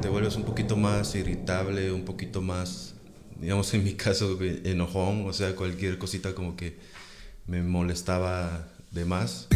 te 0.00 0.08
vuelves 0.08 0.36
un 0.36 0.44
poquito 0.44 0.76
más 0.76 1.14
irritable, 1.14 1.90
un 1.90 2.04
poquito 2.04 2.40
más, 2.40 2.94
digamos 3.40 3.72
en 3.74 3.82
mi 3.82 3.94
caso, 3.94 4.38
enojón, 4.40 5.26
o 5.26 5.32
sea, 5.32 5.56
cualquier 5.56 5.98
cosita 5.98 6.34
como 6.34 6.56
que 6.56 6.78
me 7.46 7.62
molestaba 7.62 8.68
de 8.92 9.04
más. 9.04 9.48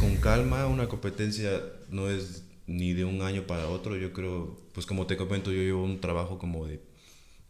Con 0.00 0.16
calma, 0.16 0.66
una 0.66 0.88
competencia 0.88 1.62
no 1.90 2.10
es 2.10 2.44
ni 2.66 2.92
de 2.92 3.04
un 3.04 3.22
año 3.22 3.46
para 3.46 3.68
otro, 3.68 3.96
yo 3.96 4.12
creo, 4.12 4.58
pues 4.72 4.86
como 4.86 5.06
te 5.06 5.16
comento, 5.16 5.52
yo 5.52 5.62
llevo 5.62 5.84
un 5.84 6.00
trabajo 6.00 6.38
como 6.38 6.66
de 6.66 6.80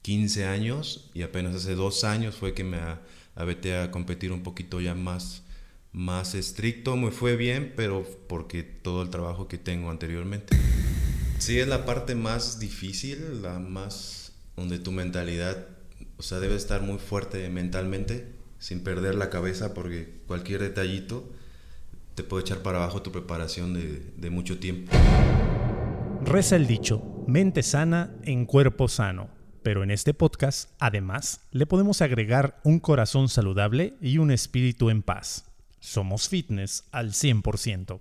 15 0.02 0.44
años 0.44 1.10
y 1.14 1.22
apenas 1.22 1.54
hace 1.54 1.74
dos 1.74 2.04
años 2.04 2.34
fue 2.34 2.52
que 2.52 2.64
me 2.64 2.78
abeté 3.34 3.78
a 3.78 3.90
competir 3.90 4.32
un 4.32 4.42
poquito 4.42 4.80
ya 4.82 4.94
más, 4.94 5.44
más 5.92 6.34
estricto. 6.34 6.96
Me 6.96 7.10
fue 7.10 7.36
bien, 7.36 7.72
pero 7.74 8.04
porque 8.28 8.62
todo 8.62 9.02
el 9.02 9.08
trabajo 9.08 9.48
que 9.48 9.56
tengo 9.56 9.90
anteriormente. 9.90 10.54
Sí, 11.44 11.60
es 11.60 11.68
la 11.68 11.84
parte 11.84 12.14
más 12.14 12.58
difícil, 12.58 13.42
la 13.42 13.58
más 13.58 14.32
donde 14.56 14.78
tu 14.78 14.92
mentalidad, 14.92 15.66
o 16.16 16.22
sea, 16.22 16.40
debe 16.40 16.56
estar 16.56 16.80
muy 16.80 16.96
fuerte 16.96 17.50
mentalmente, 17.50 18.32
sin 18.58 18.82
perder 18.82 19.14
la 19.14 19.28
cabeza, 19.28 19.74
porque 19.74 20.22
cualquier 20.26 20.62
detallito 20.62 21.30
te 22.14 22.22
puede 22.22 22.44
echar 22.44 22.62
para 22.62 22.78
abajo 22.78 23.02
tu 23.02 23.12
preparación 23.12 23.74
de, 23.74 24.10
de 24.16 24.30
mucho 24.30 24.58
tiempo. 24.58 24.90
Reza 26.24 26.56
el 26.56 26.66
dicho, 26.66 27.02
mente 27.26 27.62
sana 27.62 28.16
en 28.22 28.46
cuerpo 28.46 28.88
sano. 28.88 29.28
Pero 29.62 29.82
en 29.82 29.90
este 29.90 30.14
podcast, 30.14 30.70
además, 30.78 31.42
le 31.50 31.66
podemos 31.66 32.00
agregar 32.00 32.58
un 32.64 32.80
corazón 32.80 33.28
saludable 33.28 33.98
y 34.00 34.16
un 34.16 34.30
espíritu 34.30 34.88
en 34.88 35.02
paz. 35.02 35.44
Somos 35.78 36.26
fitness 36.30 36.84
al 36.90 37.10
100%. 37.10 38.00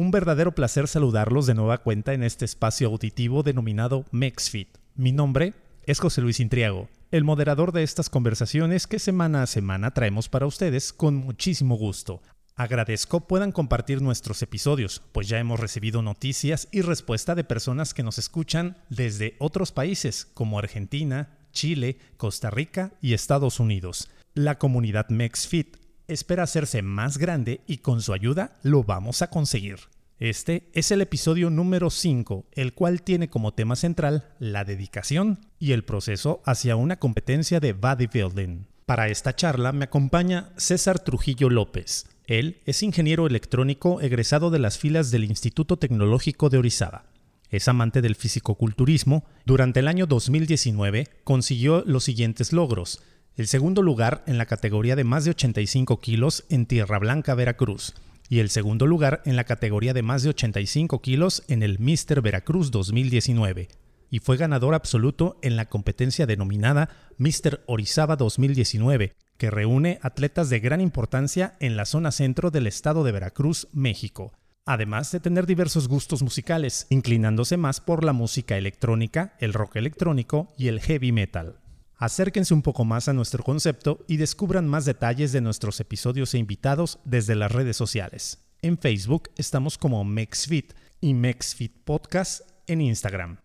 Un 0.00 0.10
verdadero 0.10 0.54
placer 0.54 0.88
saludarlos 0.88 1.44
de 1.44 1.52
nueva 1.52 1.76
cuenta 1.76 2.14
en 2.14 2.22
este 2.22 2.46
espacio 2.46 2.88
auditivo 2.88 3.42
denominado 3.42 4.06
MexFit. 4.12 4.78
Mi 4.94 5.12
nombre 5.12 5.52
es 5.84 6.00
José 6.00 6.22
Luis 6.22 6.40
Intriago, 6.40 6.88
el 7.10 7.22
moderador 7.22 7.70
de 7.72 7.82
estas 7.82 8.08
conversaciones 8.08 8.86
que 8.86 8.98
semana 8.98 9.42
a 9.42 9.46
semana 9.46 9.90
traemos 9.90 10.30
para 10.30 10.46
ustedes 10.46 10.94
con 10.94 11.16
muchísimo 11.16 11.76
gusto. 11.76 12.22
Agradezco 12.56 13.28
puedan 13.28 13.52
compartir 13.52 14.00
nuestros 14.00 14.40
episodios, 14.40 15.02
pues 15.12 15.28
ya 15.28 15.38
hemos 15.38 15.60
recibido 15.60 16.00
noticias 16.00 16.68
y 16.72 16.80
respuesta 16.80 17.34
de 17.34 17.44
personas 17.44 17.92
que 17.92 18.02
nos 18.02 18.16
escuchan 18.16 18.78
desde 18.88 19.36
otros 19.38 19.70
países 19.70 20.24
como 20.32 20.58
Argentina, 20.58 21.36
Chile, 21.52 21.98
Costa 22.16 22.48
Rica 22.48 22.94
y 23.02 23.12
Estados 23.12 23.60
Unidos. 23.60 24.08
La 24.32 24.56
comunidad 24.56 25.10
MexFit 25.10 25.76
espera 26.12 26.42
hacerse 26.42 26.82
más 26.82 27.18
grande 27.18 27.60
y 27.66 27.78
con 27.78 28.02
su 28.02 28.12
ayuda 28.12 28.58
lo 28.62 28.84
vamos 28.84 29.22
a 29.22 29.30
conseguir. 29.30 29.78
Este 30.18 30.68
es 30.74 30.90
el 30.90 31.00
episodio 31.00 31.48
número 31.48 31.88
5, 31.88 32.46
el 32.52 32.74
cual 32.74 33.02
tiene 33.02 33.30
como 33.30 33.54
tema 33.54 33.76
central 33.76 34.34
la 34.38 34.64
dedicación 34.64 35.38
y 35.58 35.72
el 35.72 35.84
proceso 35.84 36.42
hacia 36.44 36.76
una 36.76 36.98
competencia 36.98 37.60
de 37.60 37.72
bodybuilding. 37.72 38.66
Para 38.84 39.08
esta 39.08 39.34
charla 39.34 39.72
me 39.72 39.84
acompaña 39.84 40.52
César 40.56 40.98
Trujillo 40.98 41.48
López, 41.48 42.06
él 42.30 42.60
es 42.64 42.84
ingeniero 42.84 43.26
electrónico 43.26 44.00
egresado 44.00 44.50
de 44.50 44.60
las 44.60 44.78
filas 44.78 45.10
del 45.10 45.24
Instituto 45.24 45.78
Tecnológico 45.78 46.48
de 46.48 46.58
Orizaba. 46.58 47.06
Es 47.48 47.66
amante 47.66 48.02
del 48.02 48.14
fisicoculturismo. 48.14 49.24
Durante 49.44 49.80
el 49.80 49.88
año 49.88 50.06
2019 50.06 51.08
consiguió 51.24 51.82
los 51.84 52.04
siguientes 52.04 52.52
logros. 52.52 53.02
El 53.40 53.46
segundo 53.46 53.80
lugar 53.80 54.22
en 54.26 54.36
la 54.36 54.44
categoría 54.44 54.96
de 54.96 55.04
más 55.04 55.24
de 55.24 55.30
85 55.30 55.98
kilos 56.02 56.44
en 56.50 56.66
Tierra 56.66 56.98
Blanca, 56.98 57.34
Veracruz. 57.34 57.94
Y 58.28 58.40
el 58.40 58.50
segundo 58.50 58.86
lugar 58.86 59.22
en 59.24 59.34
la 59.34 59.44
categoría 59.44 59.94
de 59.94 60.02
más 60.02 60.22
de 60.22 60.28
85 60.28 61.00
kilos 61.00 61.42
en 61.48 61.62
el 61.62 61.78
Mister 61.78 62.20
Veracruz 62.20 62.70
2019 62.70 63.68
y 64.10 64.18
fue 64.18 64.36
ganador 64.36 64.74
absoluto 64.74 65.38
en 65.40 65.56
la 65.56 65.70
competencia 65.70 66.26
denominada 66.26 66.90
Mister 67.16 67.62
Orizaba 67.64 68.16
2019, 68.16 69.14
que 69.38 69.50
reúne 69.50 70.00
atletas 70.02 70.50
de 70.50 70.60
gran 70.60 70.82
importancia 70.82 71.56
en 71.60 71.78
la 71.78 71.86
zona 71.86 72.12
centro 72.12 72.50
del 72.50 72.66
estado 72.66 73.04
de 73.04 73.12
Veracruz, 73.12 73.68
México, 73.72 74.34
además 74.66 75.12
de 75.12 75.20
tener 75.20 75.46
diversos 75.46 75.88
gustos 75.88 76.22
musicales, 76.22 76.86
inclinándose 76.90 77.56
más 77.56 77.80
por 77.80 78.04
la 78.04 78.12
música 78.12 78.58
electrónica, 78.58 79.34
el 79.38 79.54
rock 79.54 79.76
electrónico 79.76 80.52
y 80.58 80.68
el 80.68 80.80
heavy 80.80 81.12
metal. 81.12 81.59
Acérquense 82.00 82.54
un 82.54 82.62
poco 82.62 82.86
más 82.86 83.08
a 83.08 83.12
nuestro 83.12 83.44
concepto 83.44 84.06
y 84.08 84.16
descubran 84.16 84.66
más 84.66 84.86
detalles 84.86 85.32
de 85.32 85.42
nuestros 85.42 85.80
episodios 85.80 86.32
e 86.32 86.38
invitados 86.38 86.98
desde 87.04 87.34
las 87.34 87.52
redes 87.52 87.76
sociales. 87.76 88.38
En 88.62 88.78
Facebook 88.78 89.28
estamos 89.36 89.76
como 89.76 90.02
MexFit 90.02 90.72
y 91.02 91.12
MexFit 91.12 91.84
Podcast 91.84 92.40
en 92.66 92.80
Instagram. 92.80 93.36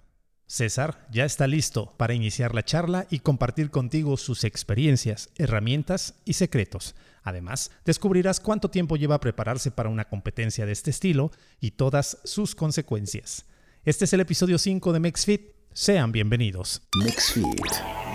César 0.47 1.05
ya 1.11 1.25
está 1.25 1.47
listo 1.47 1.97
para 1.97 2.13
iniciar 2.13 2.55
la 2.55 2.63
charla 2.63 3.07
y 3.09 3.19
compartir 3.19 3.71
contigo 3.71 4.16
sus 4.16 4.45
experiencias, 4.45 5.31
herramientas 5.35 6.16
y 6.23 6.31
secretos. 6.33 6.95
Además, 7.23 7.72
descubrirás 7.83 8.39
cuánto 8.39 8.69
tiempo 8.69 8.95
lleva 8.95 9.19
prepararse 9.19 9.69
para 9.69 9.89
una 9.89 10.07
competencia 10.07 10.66
de 10.66 10.72
este 10.72 10.91
estilo 10.91 11.29
y 11.59 11.72
todas 11.72 12.19
sus 12.23 12.55
consecuencias. 12.55 13.47
Este 13.83 14.05
es 14.05 14.13
el 14.13 14.22
episodio 14.22 14.57
5 14.57 14.93
de 14.93 14.99
MexFit. 15.01 15.41
Sean 15.73 16.13
bienvenidos. 16.13 16.83
MexFit. 17.03 18.15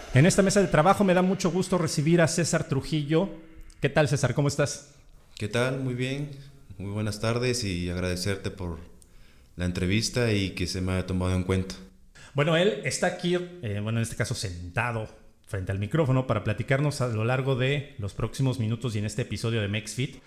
En 0.13 0.25
esta 0.25 0.41
mesa 0.41 0.59
de 0.59 0.67
trabajo 0.67 1.05
me 1.05 1.13
da 1.13 1.21
mucho 1.21 1.51
gusto 1.51 1.77
recibir 1.77 2.19
a 2.19 2.27
César 2.27 2.65
Trujillo. 2.65 3.29
¿Qué 3.79 3.87
tal, 3.87 4.09
César? 4.09 4.33
¿Cómo 4.33 4.49
estás? 4.49 4.93
¿Qué 5.37 5.47
tal? 5.47 5.79
Muy 5.79 5.93
bien. 5.93 6.31
Muy 6.77 6.91
buenas 6.91 7.21
tardes 7.21 7.63
y 7.63 7.89
agradecerte 7.89 8.51
por 8.51 8.79
la 9.55 9.63
entrevista 9.63 10.33
y 10.33 10.49
que 10.49 10.67
se 10.67 10.81
me 10.81 10.91
haya 10.91 11.05
tomado 11.05 11.33
en 11.33 11.43
cuenta. 11.43 11.75
Bueno, 12.33 12.57
él 12.57 12.81
está 12.83 13.07
aquí, 13.07 13.35
eh, 13.35 13.79
bueno, 13.81 13.99
en 13.99 14.03
este 14.03 14.17
caso 14.17 14.35
sentado 14.35 15.07
frente 15.47 15.71
al 15.71 15.79
micrófono 15.79 16.27
para 16.27 16.43
platicarnos 16.43 16.99
a 16.99 17.07
lo 17.07 17.23
largo 17.23 17.55
de 17.55 17.95
los 17.97 18.13
próximos 18.13 18.59
minutos 18.59 18.93
y 18.95 18.99
en 18.99 19.05
este 19.05 19.21
episodio 19.21 19.61
de 19.61 19.69
MexFit. 19.69 20.17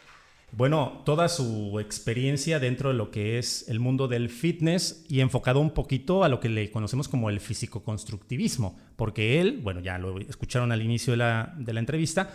Bueno, 0.57 1.03
toda 1.05 1.29
su 1.29 1.81
experiencia 1.81 2.61
dentro 2.61 2.91
de 2.91 2.95
lo 2.95 3.11
que 3.11 3.39
es 3.41 3.69
el 3.69 3.81
mundo 3.81 4.07
del 4.07 4.29
fitness 4.29 5.05
y 5.09 5.19
enfocado 5.19 5.59
un 5.59 5.73
poquito 5.73 6.23
a 6.23 6.29
lo 6.29 6.39
que 6.39 6.49
le 6.49 6.71
conocemos 6.71 7.09
como 7.09 7.29
el 7.29 7.41
físico-constructivismo, 7.41 8.79
porque 8.95 9.41
él, 9.41 9.59
bueno, 9.65 9.81
ya 9.81 9.99
lo 9.99 10.17
escucharon 10.21 10.71
al 10.71 10.81
inicio 10.81 11.15
de 11.15 11.17
la, 11.17 11.57
entrevista, 11.57 12.31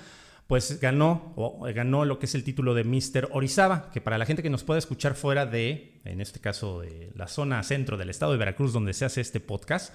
pues 0.48 0.82
ganó, 0.82 1.32
o 1.38 1.62
ganó 1.74 2.04
lo 2.04 2.20
que 2.20 2.26
es 2.26 2.36
el 2.36 2.44
título 2.44 2.74
de 2.74 2.84
Mister 2.84 3.30
Orizaba, 3.32 3.90
que 3.90 4.02
para 4.02 4.18
la 4.18 4.26
gente 4.26 4.44
que 4.44 4.50
nos 4.50 4.66
pueda 4.66 4.80
escuchar 4.80 5.16
fuera 5.16 5.46
de, 5.46 6.02
en 6.04 6.20
este 6.20 6.42
caso, 6.42 6.82
de 6.82 7.14
la 7.16 7.30
zona 7.30 7.64
centro 7.64 7.96
del 7.96 8.10
estado 8.10 8.34
de 8.34 8.38
Veracruz, 8.38 8.74
donde 8.74 8.94
se 8.94 9.06
hace 9.06 9.22
este 9.22 9.40
podcast, 9.40 9.94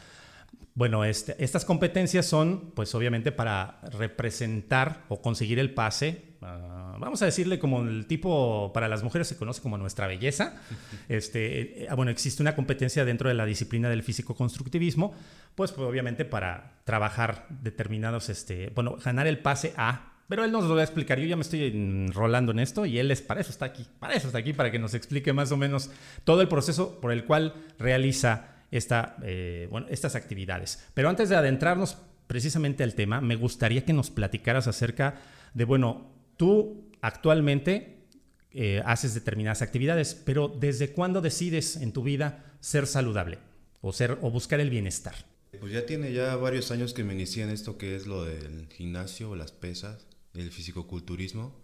bueno, 0.75 1.05
este, 1.05 1.37
estas 1.43 1.65
competencias 1.65 2.27
son, 2.27 2.73
pues 2.75 2.95
obviamente, 2.95 3.33
para 3.33 3.81
representar 3.93 5.05
o 5.09 5.21
conseguir 5.21 5.59
el 5.59 5.73
pase. 5.73 6.34
Ah, 6.47 6.97
vamos 6.99 7.23
a 7.23 7.25
decirle 7.25 7.59
como 7.59 7.81
el 7.83 8.07
tipo, 8.07 8.71
para 8.75 8.87
las 8.87 9.03
mujeres 9.03 9.27
se 9.27 9.37
conoce 9.37 9.63
como 9.63 9.79
nuestra 9.79 10.07
belleza. 10.07 10.55
Este, 11.09 11.85
eh, 11.85 11.89
bueno, 11.95 12.11
existe 12.11 12.43
una 12.43 12.55
competencia 12.55 13.05
dentro 13.05 13.29
de 13.29 13.35
la 13.35 13.45
disciplina 13.45 13.89
del 13.91 14.03
físico-constructivismo, 14.03 15.13
pues, 15.55 15.73
pues, 15.73 15.87
obviamente 15.87 16.25
para 16.25 16.73
trabajar 16.85 17.47
determinados, 17.49 18.29
este, 18.31 18.71
bueno, 18.75 18.97
ganar 19.05 19.27
el 19.27 19.39
pase 19.39 19.75
a 19.77 20.11
pero 20.29 20.43
él 20.43 20.53
nos 20.53 20.65
lo 20.65 20.75
va 20.75 20.81
a 20.81 20.85
explicar. 20.85 21.19
Yo 21.19 21.27
ya 21.27 21.37
me 21.37 21.43
estoy 21.43 21.65
enrolando 21.65 22.53
en 22.53 22.59
esto 22.59 22.87
y 22.87 22.99
él 22.99 23.11
es 23.11 23.21
para 23.21 23.43
eso 23.43 23.51
está 23.51 23.67
aquí. 23.67 23.87
Para 23.99 24.15
eso 24.15 24.29
está 24.29 24.39
aquí, 24.39 24.55
para 24.55 24.71
que 24.71 24.79
nos 24.79 24.95
explique 24.95 25.33
más 25.35 25.53
o 25.53 25.59
menos 25.59 25.91
todo 26.25 26.41
el 26.41 26.49
proceso 26.49 26.99
por 26.99 27.13
el 27.13 27.25
cual 27.25 27.55
realiza 27.79 28.55
esta, 28.71 29.17
eh, 29.23 29.69
bueno, 29.71 29.87
estas 29.91 30.15
actividades. 30.15 30.83
Pero 30.95 31.11
antes 31.11 31.29
de 31.29 31.37
adentrarnos 31.37 31.99
precisamente 32.27 32.83
al 32.83 32.95
tema, 32.95 33.21
me 33.21 33.37
gustaría 33.37 33.85
que 33.85 33.93
nos 33.93 34.11
platicaras 34.11 34.67
acerca 34.67 35.17
de, 35.53 35.65
bueno, 35.65 36.14
tú 36.37 36.91
actualmente 37.01 38.07
eh, 38.53 38.83
haces 38.85 39.15
determinadas 39.15 39.63
actividades, 39.63 40.15
pero 40.15 40.49
¿desde 40.49 40.93
cuándo 40.93 41.21
decides 41.21 41.77
en 41.77 41.93
tu 41.93 42.03
vida 42.03 42.57
ser 42.61 42.87
saludable 42.87 43.39
o, 43.81 43.93
ser, 43.93 44.19
o 44.23 44.31
buscar 44.31 44.61
el 44.61 44.71
bienestar? 44.71 45.15
Pues 45.61 45.73
ya 45.73 45.87
tiene 45.87 46.13
ya 46.13 46.35
varios 46.37 46.71
años 46.71 46.95
que 46.95 47.05
me 47.05 47.15
inicié 47.15 47.45
en 47.45 47.51
esto 47.51 47.79
que 47.79 47.97
es 47.97 48.07
lo 48.07 48.25
del 48.25 48.69
gimnasio 48.69 49.35
las 49.37 49.53
pesas 49.53 50.07
el 50.35 50.51
fisicoculturismo. 50.51 51.55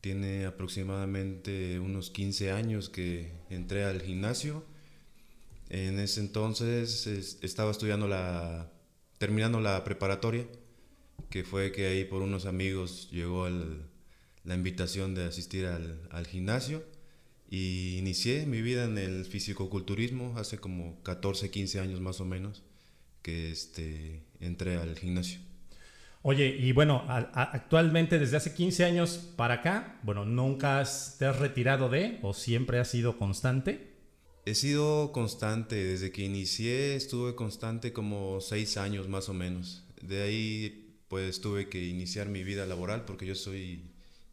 Tiene 0.00 0.46
aproximadamente 0.46 1.78
unos 1.78 2.10
15 2.10 2.52
años 2.52 2.88
que 2.88 3.32
entré 3.50 3.84
al 3.84 4.00
gimnasio 4.00 4.64
En 5.68 5.98
ese 5.98 6.20
entonces 6.20 7.06
estaba 7.42 7.70
estudiando 7.70 8.08
la, 8.08 8.72
terminando 9.18 9.60
la 9.60 9.84
preparatoria, 9.84 10.46
que 11.28 11.44
fue 11.44 11.70
que 11.70 11.86
ahí 11.86 12.04
por 12.04 12.22
unos 12.22 12.46
amigos 12.46 13.08
llegó 13.12 13.46
la 14.50 14.56
invitación 14.56 15.14
de 15.14 15.26
asistir 15.26 15.66
al, 15.66 16.00
al 16.10 16.26
gimnasio 16.26 16.82
y 17.48 17.98
inicié 17.98 18.46
mi 18.46 18.62
vida 18.62 18.82
en 18.82 18.98
el 18.98 19.24
fisicoculturismo 19.24 20.36
hace 20.36 20.58
como 20.58 21.00
14, 21.04 21.52
15 21.52 21.78
años 21.78 22.00
más 22.00 22.20
o 22.20 22.24
menos 22.24 22.64
que 23.22 23.52
este, 23.52 24.24
entré 24.40 24.76
al 24.76 24.98
gimnasio. 24.98 25.38
Oye, 26.22 26.48
y 26.48 26.72
bueno, 26.72 27.04
actualmente 27.06 28.18
desde 28.18 28.38
hace 28.38 28.52
15 28.52 28.84
años 28.84 29.18
para 29.36 29.54
acá, 29.54 30.00
bueno, 30.02 30.24
¿nunca 30.24 30.82
te 31.16 31.26
has 31.26 31.38
retirado 31.38 31.88
de 31.88 32.18
o 32.22 32.34
siempre 32.34 32.80
has 32.80 32.90
sido 32.90 33.18
constante? 33.18 33.92
He 34.46 34.56
sido 34.56 35.12
constante, 35.12 35.76
desde 35.76 36.10
que 36.10 36.24
inicié 36.24 36.96
estuve 36.96 37.36
constante 37.36 37.92
como 37.92 38.40
6 38.40 38.78
años 38.78 39.08
más 39.08 39.28
o 39.28 39.32
menos. 39.32 39.84
De 40.02 40.22
ahí 40.22 40.96
pues 41.06 41.40
tuve 41.40 41.68
que 41.68 41.86
iniciar 41.86 42.28
mi 42.28 42.42
vida 42.42 42.66
laboral 42.66 43.04
porque 43.04 43.26
yo 43.26 43.36
soy 43.36 43.84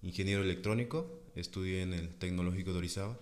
ingeniero 0.01 0.43
electrónico, 0.43 1.21
estudié 1.35 1.81
en 1.81 1.93
el 1.93 2.09
Tecnológico 2.09 2.71
de 2.71 2.79
Orizaba, 2.79 3.19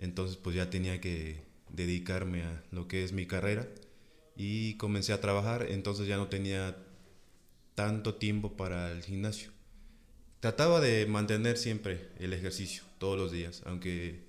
entonces 0.00 0.36
pues 0.36 0.56
ya 0.56 0.70
tenía 0.70 1.00
que 1.00 1.42
dedicarme 1.70 2.42
a 2.42 2.62
lo 2.70 2.88
que 2.88 3.04
es 3.04 3.12
mi 3.12 3.26
carrera 3.26 3.68
y 4.36 4.74
comencé 4.74 5.12
a 5.12 5.20
trabajar, 5.20 5.66
entonces 5.68 6.06
ya 6.06 6.16
no 6.16 6.28
tenía 6.28 6.76
tanto 7.74 8.14
tiempo 8.14 8.56
para 8.56 8.92
el 8.92 9.02
gimnasio. 9.02 9.50
Trataba 10.40 10.80
de 10.80 11.06
mantener 11.06 11.58
siempre 11.58 12.08
el 12.18 12.32
ejercicio, 12.32 12.84
todos 12.98 13.18
los 13.18 13.32
días, 13.32 13.62
aunque, 13.66 14.20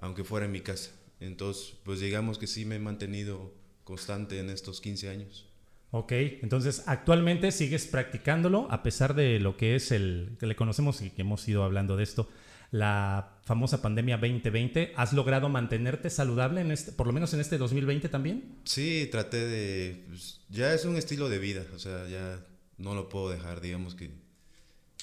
aunque 0.00 0.24
fuera 0.24 0.46
en 0.46 0.52
mi 0.52 0.60
casa. 0.60 0.90
Entonces, 1.20 1.74
pues 1.84 2.00
digamos 2.00 2.38
que 2.38 2.46
sí 2.46 2.64
me 2.64 2.76
he 2.76 2.78
mantenido 2.78 3.54
constante 3.84 4.38
en 4.38 4.50
estos 4.50 4.80
15 4.82 5.08
años. 5.08 5.47
Ok, 5.90 6.12
entonces 6.12 6.82
actualmente 6.86 7.50
sigues 7.50 7.86
practicándolo 7.86 8.66
a 8.70 8.82
pesar 8.82 9.14
de 9.14 9.40
lo 9.40 9.56
que 9.56 9.74
es 9.74 9.90
el 9.90 10.36
que 10.38 10.46
le 10.46 10.54
conocemos 10.54 11.00
y 11.00 11.10
que 11.10 11.22
hemos 11.22 11.48
ido 11.48 11.64
hablando 11.64 11.96
de 11.96 12.02
esto, 12.02 12.28
la 12.70 13.38
famosa 13.42 13.80
pandemia 13.80 14.18
2020. 14.18 14.92
¿Has 14.96 15.14
logrado 15.14 15.48
mantenerte 15.48 16.10
saludable 16.10 16.60
en 16.60 16.70
este, 16.70 16.92
por 16.92 17.06
lo 17.06 17.14
menos 17.14 17.32
en 17.32 17.40
este 17.40 17.56
2020 17.56 18.10
también? 18.10 18.58
Sí, 18.64 19.08
traté 19.10 19.38
de, 19.38 20.04
pues, 20.08 20.40
ya 20.50 20.74
es 20.74 20.84
un 20.84 20.96
estilo 20.96 21.30
de 21.30 21.38
vida, 21.38 21.64
o 21.74 21.78
sea, 21.78 22.06
ya 22.08 22.38
no 22.76 22.94
lo 22.94 23.08
puedo 23.08 23.30
dejar, 23.30 23.62
digamos 23.62 23.94
que 23.94 24.10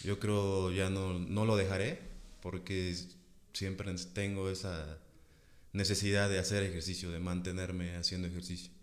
yo 0.04 0.20
creo 0.20 0.72
ya 0.72 0.90
no, 0.90 1.18
no 1.18 1.46
lo 1.46 1.56
dejaré 1.56 2.00
porque 2.42 2.96
siempre 3.54 3.92
tengo 4.14 4.50
esa 4.52 5.00
necesidad 5.74 6.30
de 6.30 6.38
hacer 6.38 6.62
ejercicio, 6.64 7.10
de 7.10 7.20
mantenerme 7.20 7.96
haciendo 7.96 8.28
ejercicio. 8.28 8.75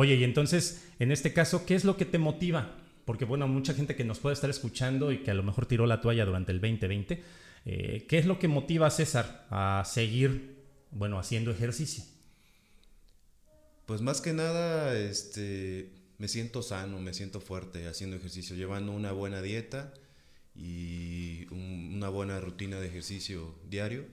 Oye, 0.00 0.14
y 0.14 0.22
entonces, 0.22 0.84
en 1.00 1.10
este 1.10 1.32
caso, 1.32 1.66
¿qué 1.66 1.74
es 1.74 1.84
lo 1.84 1.96
que 1.96 2.04
te 2.04 2.18
motiva? 2.18 2.76
Porque, 3.04 3.24
bueno, 3.24 3.48
mucha 3.48 3.74
gente 3.74 3.96
que 3.96 4.04
nos 4.04 4.20
puede 4.20 4.34
estar 4.34 4.48
escuchando 4.48 5.10
y 5.10 5.24
que 5.24 5.32
a 5.32 5.34
lo 5.34 5.42
mejor 5.42 5.66
tiró 5.66 5.86
la 5.86 6.00
toalla 6.00 6.24
durante 6.24 6.52
el 6.52 6.60
2020, 6.60 7.20
eh, 7.64 8.06
¿qué 8.08 8.18
es 8.18 8.24
lo 8.24 8.38
que 8.38 8.46
motiva 8.46 8.86
a 8.86 8.90
César 8.92 9.48
a 9.50 9.82
seguir, 9.84 10.54
bueno, 10.92 11.18
haciendo 11.18 11.50
ejercicio? 11.50 12.04
Pues 13.86 14.00
más 14.00 14.20
que 14.20 14.32
nada, 14.32 14.96
este, 14.96 15.90
me 16.18 16.28
siento 16.28 16.62
sano, 16.62 17.00
me 17.00 17.12
siento 17.12 17.40
fuerte 17.40 17.88
haciendo 17.88 18.14
ejercicio, 18.14 18.54
llevando 18.54 18.92
una 18.92 19.10
buena 19.10 19.42
dieta 19.42 19.92
y 20.54 21.48
una 21.50 22.08
buena 22.08 22.38
rutina 22.38 22.78
de 22.78 22.86
ejercicio 22.86 23.52
diario. 23.68 24.04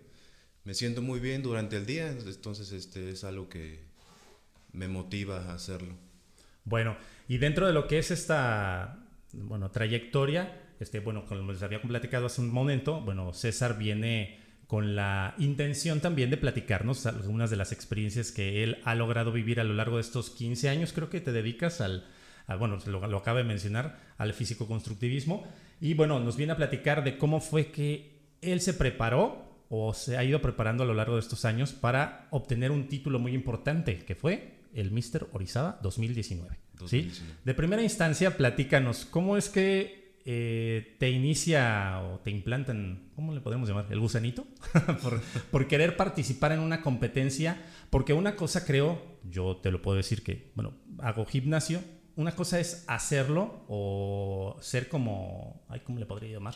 Me 0.63 0.73
siento 0.73 1.03
muy 1.03 1.19
bien 1.19 1.43
durante 1.43 1.77
el 1.77 1.85
día, 1.85 2.09
entonces 2.09 2.71
este 2.71 3.11
es 3.11 3.23
algo 3.23 3.49
que, 3.49 3.84
me 4.75 4.88
motiva 4.88 5.45
a 5.45 5.54
hacerlo. 5.54 5.95
Bueno, 6.63 6.98
y 7.27 7.38
dentro 7.38 7.68
de 7.68 7.74
lo 7.74 7.88
que 7.88 8.00
es 8.00 8.12
esta 8.12 9.00
bueno, 9.33 9.72
trayectoria, 9.72 10.62
este, 10.80 11.00
bueno, 11.00 11.25
como 11.25 11.51
les 11.51 11.63
había 11.63 11.81
platicado 11.81 12.25
hace 12.25 12.42
un 12.42 12.51
momento, 12.51 13.01
bueno, 13.01 13.33
César 13.33 13.77
viene 13.77 14.39
con 14.68 14.95
la 14.95 15.36
intención 15.38 16.00
también 16.00 16.30
de 16.30 16.38
platicarnos 16.38 17.06
algunas 17.06 17.50
de 17.50 17.56
las 17.56 17.72
experiencias 17.72 18.31
que 18.31 18.63
él 18.63 18.80
ha 18.83 18.95
logrado 18.95 19.31
vivir 19.31 19.60
a 19.60 19.63
lo 19.63 19.74
largo 19.74 19.98
de 19.98 20.01
estos 20.01 20.31
15 20.31 20.69
años. 20.69 20.92
Creo 20.92 21.10
que 21.10 21.21
te 21.21 21.31
dedicas 21.31 21.81
al, 21.81 22.07
bueno, 22.57 22.80
lo, 22.88 23.07
lo 23.07 23.18
acaba 23.18 23.39
de 23.39 23.45
mencionar, 23.45 24.00
al 24.18 24.33
físico-constructivismo. 24.33 25.48
Y 25.80 25.94
bueno, 25.94 26.19
nos 26.19 26.36
viene 26.36 26.54
a 26.54 26.57
platicar 26.57 27.04
de 27.04 27.18
cómo 27.18 27.42
fue 27.42 27.68
que 27.68 28.16
él 28.42 28.60
se 28.60 28.74
preparó 28.74 29.45
o 29.69 29.94
se 29.94 30.18
ha 30.18 30.24
ido 30.24 30.42
preparando 30.42 30.83
a 30.83 30.88
lo 30.88 30.94
largo 30.94 31.16
de 31.16 31.21
estos 31.21 31.45
años 31.45 31.74
para 31.74 32.28
obtener 32.31 32.71
un 32.71 32.88
título 32.88 33.19
muy 33.19 33.33
importante, 33.33 34.00
que 34.00 34.16
fue 34.16 34.55
el 34.75 34.92
Mister 34.92 35.27
Orizaba 35.31 35.80
2019. 35.81 36.57
¿sí? 36.86 37.12
De 37.44 37.54
primera 37.54 37.81
instancia, 37.81 38.38
platícanos, 38.38 39.06
¿cómo 39.06 39.38
es 39.38 39.50
que 39.50 40.06
eh, 40.25 40.95
te 41.00 41.10
inicia 41.10 42.01
o 42.01 42.19
te 42.19 42.31
implantan, 42.31 43.10
¿cómo 43.16 43.33
le 43.33 43.42
podemos 43.42 43.69
llamar? 43.69 43.86
El 43.89 44.00
gusanito, 44.00 44.45
por, 45.51 45.68
querer 45.68 45.95
participar 45.95 46.51
en 46.51 46.60
una 46.60 46.81
competencia, 46.81 47.62
porque 47.89 48.13
una 48.13 48.36
cosa 48.36 48.66
creo, 48.66 49.19
yo 49.24 49.57
te 49.57 49.72
lo 49.72 49.81
puedo 49.81 49.98
decir 49.98 50.24
que, 50.24 50.51
bueno, 50.56 50.74
hago 51.00 51.25
gimnasio, 51.25 51.81
una 52.16 52.33
cosa 52.33 52.60
es 52.60 52.86
hacerlo 52.88 53.66
o 53.68 54.57
ser 54.62 54.89
como, 54.89 55.66
¿cómo 55.86 56.00
le 56.00 56.06
podría 56.06 56.31
llamar? 56.31 56.56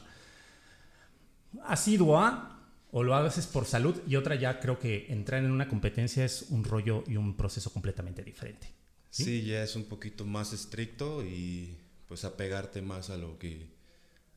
Asiduo 1.63 2.17
a 2.17 2.58
o 2.91 3.03
lo 3.03 3.15
haces 3.15 3.47
por 3.47 3.65
salud 3.65 4.01
y 4.07 4.15
otra 4.15 4.35
ya 4.35 4.59
creo 4.59 4.79
que 4.79 5.07
entrar 5.09 5.43
en 5.43 5.51
una 5.51 5.67
competencia 5.67 6.25
es 6.25 6.47
un 6.49 6.63
rollo 6.63 7.03
y 7.07 7.17
un 7.17 7.35
proceso 7.35 7.71
completamente 7.71 8.23
diferente. 8.23 8.67
¿sí? 9.11 9.43
ya 9.43 9.63
es 9.63 9.75
un 9.75 9.85
poquito 9.85 10.25
más 10.25 10.53
estricto 10.53 11.23
y 11.23 11.75
pues 12.07 12.25
apegarte 12.25 12.81
más 12.81 13.09
a 13.09 13.17
lo 13.17 13.37
que 13.37 13.67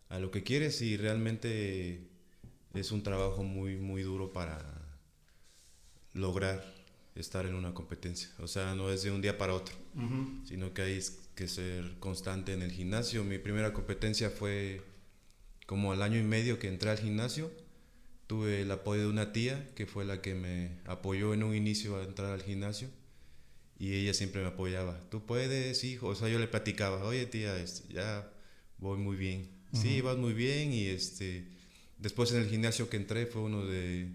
a 0.08 0.18
lo 0.18 0.30
que 0.30 0.42
quieres 0.42 0.82
y 0.82 0.96
realmente 0.96 2.08
es 2.74 2.92
un 2.92 3.02
trabajo 3.02 3.42
muy 3.42 3.76
muy 3.76 4.02
duro 4.02 4.32
para 4.32 4.62
lograr 6.12 6.62
estar 7.14 7.46
en 7.46 7.54
una 7.54 7.74
competencia. 7.74 8.30
O 8.38 8.46
sea, 8.46 8.74
no 8.74 8.90
es 8.90 9.02
de 9.02 9.10
un 9.10 9.20
día 9.20 9.36
para 9.36 9.54
otro, 9.54 9.74
sino 10.44 10.72
que 10.72 10.82
hay 10.82 11.00
que 11.34 11.48
ser 11.48 11.98
constante 11.98 12.52
en 12.52 12.62
el 12.62 12.72
gimnasio. 12.72 13.24
Mi 13.24 13.38
primera 13.38 13.72
competencia 13.72 14.30
fue 14.30 14.82
como 15.66 15.92
al 15.92 16.02
año 16.02 16.18
y 16.18 16.22
medio 16.22 16.58
que 16.58 16.68
entré 16.68 16.90
al 16.90 16.98
gimnasio 16.98 17.50
tuve 18.32 18.62
el 18.62 18.70
apoyo 18.70 19.02
de 19.02 19.08
una 19.08 19.30
tía 19.30 19.68
que 19.74 19.84
fue 19.84 20.06
la 20.06 20.22
que 20.22 20.34
me 20.34 20.78
apoyó 20.86 21.34
en 21.34 21.42
un 21.42 21.54
inicio 21.54 21.98
a 21.98 22.02
entrar 22.02 22.32
al 22.32 22.42
gimnasio 22.42 22.88
y 23.78 23.92
ella 23.92 24.14
siempre 24.14 24.40
me 24.40 24.48
apoyaba. 24.48 24.98
Tú 25.10 25.26
puedes, 25.26 25.84
hijo. 25.84 26.08
O 26.08 26.14
sea, 26.14 26.30
yo 26.30 26.38
le 26.38 26.48
platicaba, 26.48 27.04
oye 27.04 27.26
tía, 27.26 27.58
este, 27.58 27.92
ya 27.92 28.32
voy 28.78 28.96
muy 28.96 29.16
bien. 29.16 29.50
Sí, 29.74 30.00
vas 30.00 30.16
muy 30.16 30.32
bien 30.32 30.72
y 30.72 30.86
este, 30.86 31.44
después 31.98 32.32
en 32.32 32.40
el 32.40 32.48
gimnasio 32.48 32.88
que 32.88 32.96
entré 32.96 33.26
fue 33.26 33.42
uno 33.42 33.66
de 33.66 34.08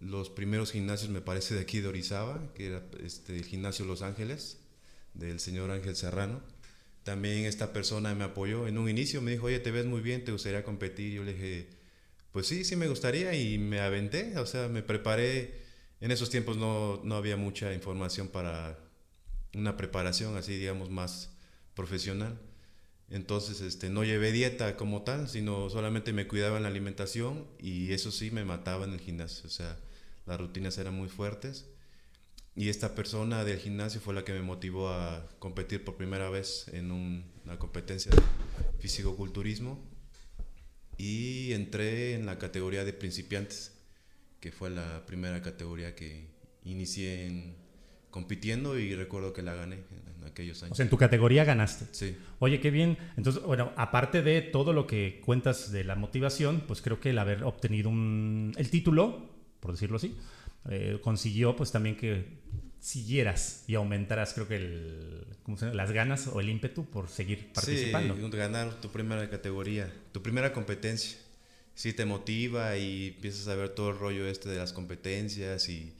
los 0.00 0.28
primeros 0.28 0.70
gimnasios, 0.70 1.10
me 1.10 1.22
parece, 1.22 1.54
de 1.54 1.62
aquí 1.62 1.80
de 1.80 1.88
Orizaba, 1.88 2.52
que 2.52 2.66
era 2.66 2.82
este, 3.02 3.38
el 3.38 3.46
gimnasio 3.46 3.86
Los 3.86 4.02
Ángeles, 4.02 4.58
del 5.14 5.40
señor 5.40 5.70
Ángel 5.70 5.96
Serrano. 5.96 6.42
También 7.04 7.46
esta 7.46 7.72
persona 7.72 8.14
me 8.14 8.24
apoyó 8.24 8.68
en 8.68 8.76
un 8.76 8.90
inicio, 8.90 9.22
me 9.22 9.30
dijo, 9.30 9.46
oye, 9.46 9.60
te 9.60 9.70
ves 9.70 9.86
muy 9.86 10.02
bien, 10.02 10.24
te 10.24 10.32
gustaría 10.32 10.62
competir. 10.62 11.14
Yo 11.14 11.24
le 11.24 11.32
dije, 11.32 11.83
pues 12.34 12.48
sí, 12.48 12.64
sí 12.64 12.74
me 12.74 12.88
gustaría 12.88 13.32
y 13.32 13.58
me 13.58 13.78
aventé, 13.78 14.36
o 14.38 14.44
sea, 14.44 14.66
me 14.66 14.82
preparé. 14.82 15.62
En 16.00 16.10
esos 16.10 16.30
tiempos 16.30 16.56
no, 16.56 17.00
no 17.04 17.14
había 17.14 17.36
mucha 17.36 17.72
información 17.72 18.26
para 18.26 18.76
una 19.54 19.76
preparación 19.76 20.36
así, 20.36 20.56
digamos, 20.56 20.90
más 20.90 21.30
profesional. 21.76 22.36
Entonces, 23.08 23.60
este, 23.60 23.88
no 23.88 24.02
llevé 24.02 24.32
dieta 24.32 24.76
como 24.76 25.02
tal, 25.02 25.28
sino 25.28 25.70
solamente 25.70 26.12
me 26.12 26.26
cuidaba 26.26 26.56
en 26.56 26.64
la 26.64 26.70
alimentación 26.70 27.46
y 27.60 27.92
eso 27.92 28.10
sí 28.10 28.32
me 28.32 28.44
mataba 28.44 28.84
en 28.84 28.94
el 28.94 29.00
gimnasio. 29.00 29.46
O 29.46 29.50
sea, 29.50 29.78
las 30.26 30.40
rutinas 30.40 30.76
eran 30.78 30.94
muy 30.94 31.08
fuertes. 31.08 31.66
Y 32.56 32.68
esta 32.68 32.96
persona 32.96 33.44
del 33.44 33.60
gimnasio 33.60 34.00
fue 34.00 34.12
la 34.12 34.24
que 34.24 34.32
me 34.32 34.42
motivó 34.42 34.88
a 34.88 35.24
competir 35.38 35.84
por 35.84 35.96
primera 35.96 36.30
vez 36.30 36.66
en 36.72 36.90
una 36.90 37.60
competencia 37.60 38.10
de 38.10 38.20
fisicoculturismo 38.80 39.93
y 40.98 41.52
entré 41.52 42.14
en 42.14 42.26
la 42.26 42.38
categoría 42.38 42.84
de 42.84 42.92
principiantes, 42.92 43.76
que 44.40 44.52
fue 44.52 44.70
la 44.70 45.04
primera 45.06 45.42
categoría 45.42 45.94
que 45.94 46.26
inicié 46.64 47.26
en, 47.26 47.56
compitiendo 48.10 48.78
y 48.78 48.94
recuerdo 48.94 49.32
que 49.32 49.42
la 49.42 49.54
gané 49.54 49.76
en 49.76 50.24
aquellos 50.24 50.62
años. 50.62 50.72
O 50.72 50.74
sea, 50.76 50.84
en 50.84 50.90
tu 50.90 50.96
categoría 50.96 51.44
ganaste. 51.44 51.86
Sí. 51.92 52.16
Oye, 52.38 52.60
qué 52.60 52.70
bien. 52.70 52.96
Entonces, 53.16 53.42
bueno, 53.42 53.72
aparte 53.76 54.22
de 54.22 54.40
todo 54.40 54.72
lo 54.72 54.86
que 54.86 55.20
cuentas 55.24 55.72
de 55.72 55.84
la 55.84 55.96
motivación, 55.96 56.62
pues 56.66 56.80
creo 56.80 57.00
que 57.00 57.10
el 57.10 57.18
haber 57.18 57.44
obtenido 57.44 57.90
un, 57.90 58.52
el 58.56 58.70
título, 58.70 59.30
por 59.60 59.72
decirlo 59.72 59.96
así, 59.96 60.16
eh, 60.70 60.98
consiguió 61.02 61.56
pues 61.56 61.72
también 61.72 61.96
que 61.96 62.24
siguieras 62.84 63.64
y 63.66 63.76
aumentaras, 63.76 64.34
creo 64.34 64.46
que 64.46 64.56
el, 64.56 65.26
las 65.72 65.90
ganas 65.90 66.26
o 66.26 66.40
el 66.40 66.50
ímpetu 66.50 66.84
por 66.84 67.08
seguir 67.08 67.50
participando. 67.50 68.14
Sí, 68.14 68.36
ganar 68.36 68.78
tu 68.82 68.90
primera 68.90 69.30
categoría, 69.30 69.90
tu 70.12 70.22
primera 70.22 70.52
competencia. 70.52 71.18
Sí, 71.74 71.94
te 71.94 72.04
motiva 72.04 72.76
y 72.76 73.14
empiezas 73.16 73.48
a 73.48 73.54
ver 73.54 73.70
todo 73.70 73.88
el 73.88 73.98
rollo 73.98 74.26
este 74.26 74.50
de 74.50 74.58
las 74.58 74.74
competencias 74.74 75.70
y 75.70 75.94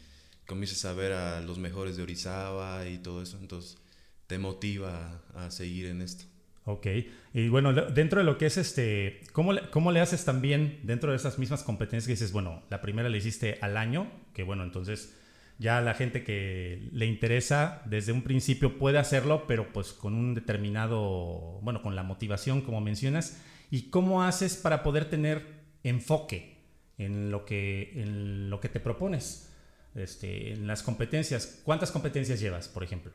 comienzas 0.46 0.84
a 0.84 0.92
ver 0.92 1.12
a 1.12 1.40
los 1.40 1.58
mejores 1.58 1.96
de 1.96 2.02
Orizaba 2.02 2.86
y 2.86 2.98
todo 2.98 3.22
eso, 3.22 3.38
entonces 3.38 3.78
te 4.26 4.36
motiva 4.36 5.22
a, 5.34 5.50
seguir 5.50 5.86
en 5.86 6.02
esto. 6.02 6.26
Ok, 6.66 6.86
y 7.32 7.48
bueno, 7.48 7.72
dentro 7.72 8.18
de 8.18 8.24
lo 8.26 8.36
que 8.36 8.44
es 8.44 8.58
este, 8.58 9.22
¿cómo 9.32 9.54
le, 9.54 9.70
¿cómo 9.70 9.90
le 9.90 10.00
haces 10.00 10.26
también 10.26 10.80
dentro 10.82 11.12
de 11.12 11.16
esas 11.16 11.38
mismas 11.38 11.62
competencias 11.62 12.06
que 12.06 12.12
dices, 12.12 12.32
bueno, 12.32 12.62
la 12.68 12.82
primera 12.82 13.08
le 13.08 13.16
hiciste 13.16 13.58
al 13.62 13.78
año, 13.78 14.10
que 14.34 14.42
bueno, 14.42 14.64
entonces 14.64 15.14
ya 15.58 15.80
la 15.80 15.94
gente 15.94 16.25
que 16.25 16.88
le 16.92 17.06
interesa 17.06 17.82
desde 17.87 18.12
un 18.12 18.23
principio 18.23 18.78
puede 18.78 18.99
hacerlo, 18.99 19.46
pero 19.46 19.73
pues 19.73 19.92
con 19.92 20.14
un 20.14 20.34
determinado, 20.34 21.61
bueno, 21.62 21.82
con 21.82 21.94
la 21.94 22.02
motivación 22.02 22.62
como 22.62 22.80
mencionas, 22.80 23.40
y 23.70 23.90
cómo 23.90 24.23
haces 24.23 24.56
para 24.56 24.82
poder 24.82 25.08
tener 25.08 25.64
enfoque 25.82 26.58
en 26.99 27.30
lo 27.30 27.44
que, 27.44 27.92
en 28.00 28.50
lo 28.50 28.61
que 28.61 28.68
te 28.68 28.80
propones. 28.80 29.50
Este, 29.94 30.52
en 30.52 30.66
las 30.66 30.82
competencias, 30.82 31.61
¿cuántas 31.64 31.92
competencias 31.92 32.40
llevas, 32.40 32.68
por 32.68 32.82
ejemplo? 32.82 33.12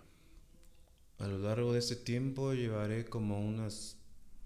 A 1.17 1.27
lo 1.27 1.39
largo 1.39 1.73
de 1.73 1.79
este 1.79 1.97
tiempo 1.97 2.53
llevaré 2.53 3.05
como 3.05 3.39
unas 3.39 3.98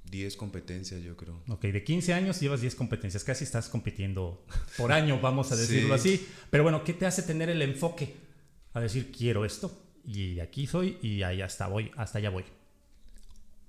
10 0.10 0.38
competencias, 0.38 1.02
yo 1.02 1.16
creo. 1.18 1.42
Ok, 1.48 1.62
de 1.64 1.84
15 1.84 2.14
años 2.14 2.40
llevas 2.40 2.62
10 2.62 2.76
competencias, 2.76 3.24
casi 3.24 3.44
estás 3.44 3.70
compitiendo 3.70 4.46
por 4.78 4.92
año, 4.92 5.20
vamos 5.20 5.52
a 5.52 5.56
decirlo 5.56 5.94
así. 5.94 6.28
Pero 6.50 6.64
bueno, 6.64 6.84
¿qué 6.84 6.94
te 6.94 7.06
hace 7.06 7.24
tener 7.24 7.50
el 7.50 7.62
enfoque 7.62 8.16
a 8.74 8.80
decir 8.80 9.12
quiero 9.12 9.46
esto 9.46 9.72
y 10.06 10.40
aquí 10.40 10.68
soy 10.68 10.98
y 11.02 11.24
ahí 11.24 11.42
hasta 11.42 11.68
voy, 11.68 11.92
hasta 11.96 12.20
allá 12.20 12.30
voy? 12.30 12.44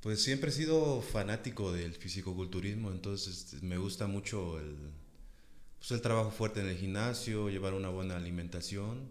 Pues 0.01 0.23
siempre 0.23 0.51
he 0.51 0.53
sido 0.53 1.01
fanático 1.01 1.73
del 1.73 1.95
fisicoculturismo, 1.95 2.91
entonces 2.91 3.63
me 3.63 3.79
gusta 3.79 4.07
mucho 4.07 4.61
el, 4.61 4.77
pues 5.79 5.93
el 5.93 6.03
trabajo 6.03 6.31
fuerte 6.31 6.61
en 6.61 6.69
el 6.69 6.77
gimnasio, 6.77 7.49
llevar 7.49 7.73
una 7.73 7.89
buena 7.89 8.17
alimentación 8.17 9.09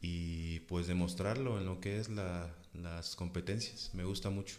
y 0.00 0.60
pues 0.60 0.88
demostrarlo 0.88 1.58
en 1.58 1.66
lo 1.66 1.80
que 1.80 2.00
es 2.00 2.08
las 2.08 3.14
competencias. 3.14 3.90
Me 3.94 4.04
gusta 4.04 4.30
mucho. 4.30 4.56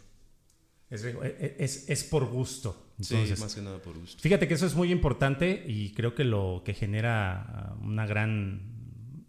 Es, 0.90 1.04
es, 1.04 1.90
es 1.90 2.04
por 2.04 2.26
gusto. 2.26 2.94
sí, 3.00 3.16
más 3.40 3.56
que 3.56 3.62
nada 3.62 3.82
por 3.82 3.98
gusto. 3.98 4.22
Fíjate 4.22 4.48
que 4.48 4.56
eso 4.56 4.66
es 4.66 4.76
muy 4.76 4.92
importante 4.92 5.64
y 5.68 5.92
creo 5.92 6.16
que 6.16 6.24
lo 6.24 6.64
que 6.66 6.74
genera 6.74 7.76
una 7.82 8.06
gran 8.06 8.62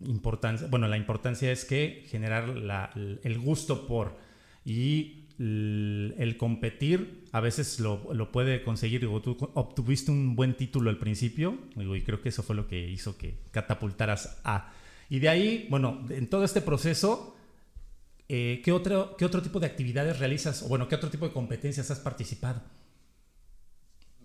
importancia, 0.07 0.67
bueno, 0.69 0.89
la 0.89 0.97
importancia 0.97 1.53
es 1.53 1.65
que 1.65 2.05
generar 2.09 2.49
la, 2.49 2.91
el 2.95 3.39
gusto 3.39 3.87
por 3.87 4.17
y 4.65 5.27
el, 5.39 6.37
competir 6.39 7.25
a 7.33 7.41
veces 7.41 7.81
lo, 7.81 8.13
lo, 8.13 8.31
puede 8.31 8.63
conseguir. 8.63 9.01
Digo, 9.01 9.21
tú 9.23 9.37
obtuviste 9.55 10.11
un 10.11 10.37
buen 10.37 10.55
título 10.55 10.91
al 10.91 10.99
principio 10.99 11.59
y 11.77 12.03
creo 12.03 12.21
que 12.21 12.29
eso 12.29 12.43
fue 12.43 12.57
lo 12.57 12.67
que 12.67 12.89
hizo 12.89 13.17
que 13.17 13.39
catapultaras 13.51 14.41
a. 14.45 14.73
Y 15.09 15.19
de 15.19 15.29
ahí, 15.29 15.67
bueno, 15.71 16.05
en 16.11 16.29
todo 16.29 16.45
este 16.45 16.61
proceso, 16.61 17.37
eh, 18.31 18.63
¿qué, 18.65 18.73
otro, 18.73 19.17
¿qué 19.17 19.25
otro 19.25 19.43
tipo 19.43 19.61
de 19.61 19.67
actividades 19.67 20.19
realizas? 20.19 20.63
O 20.63 20.69
bueno, 20.69 20.89
¿qué 20.89 20.95
otro 20.95 21.11
tipo 21.11 21.27
de 21.27 21.33
competencias 21.35 21.91
has 21.91 21.99
participado? 21.99 22.63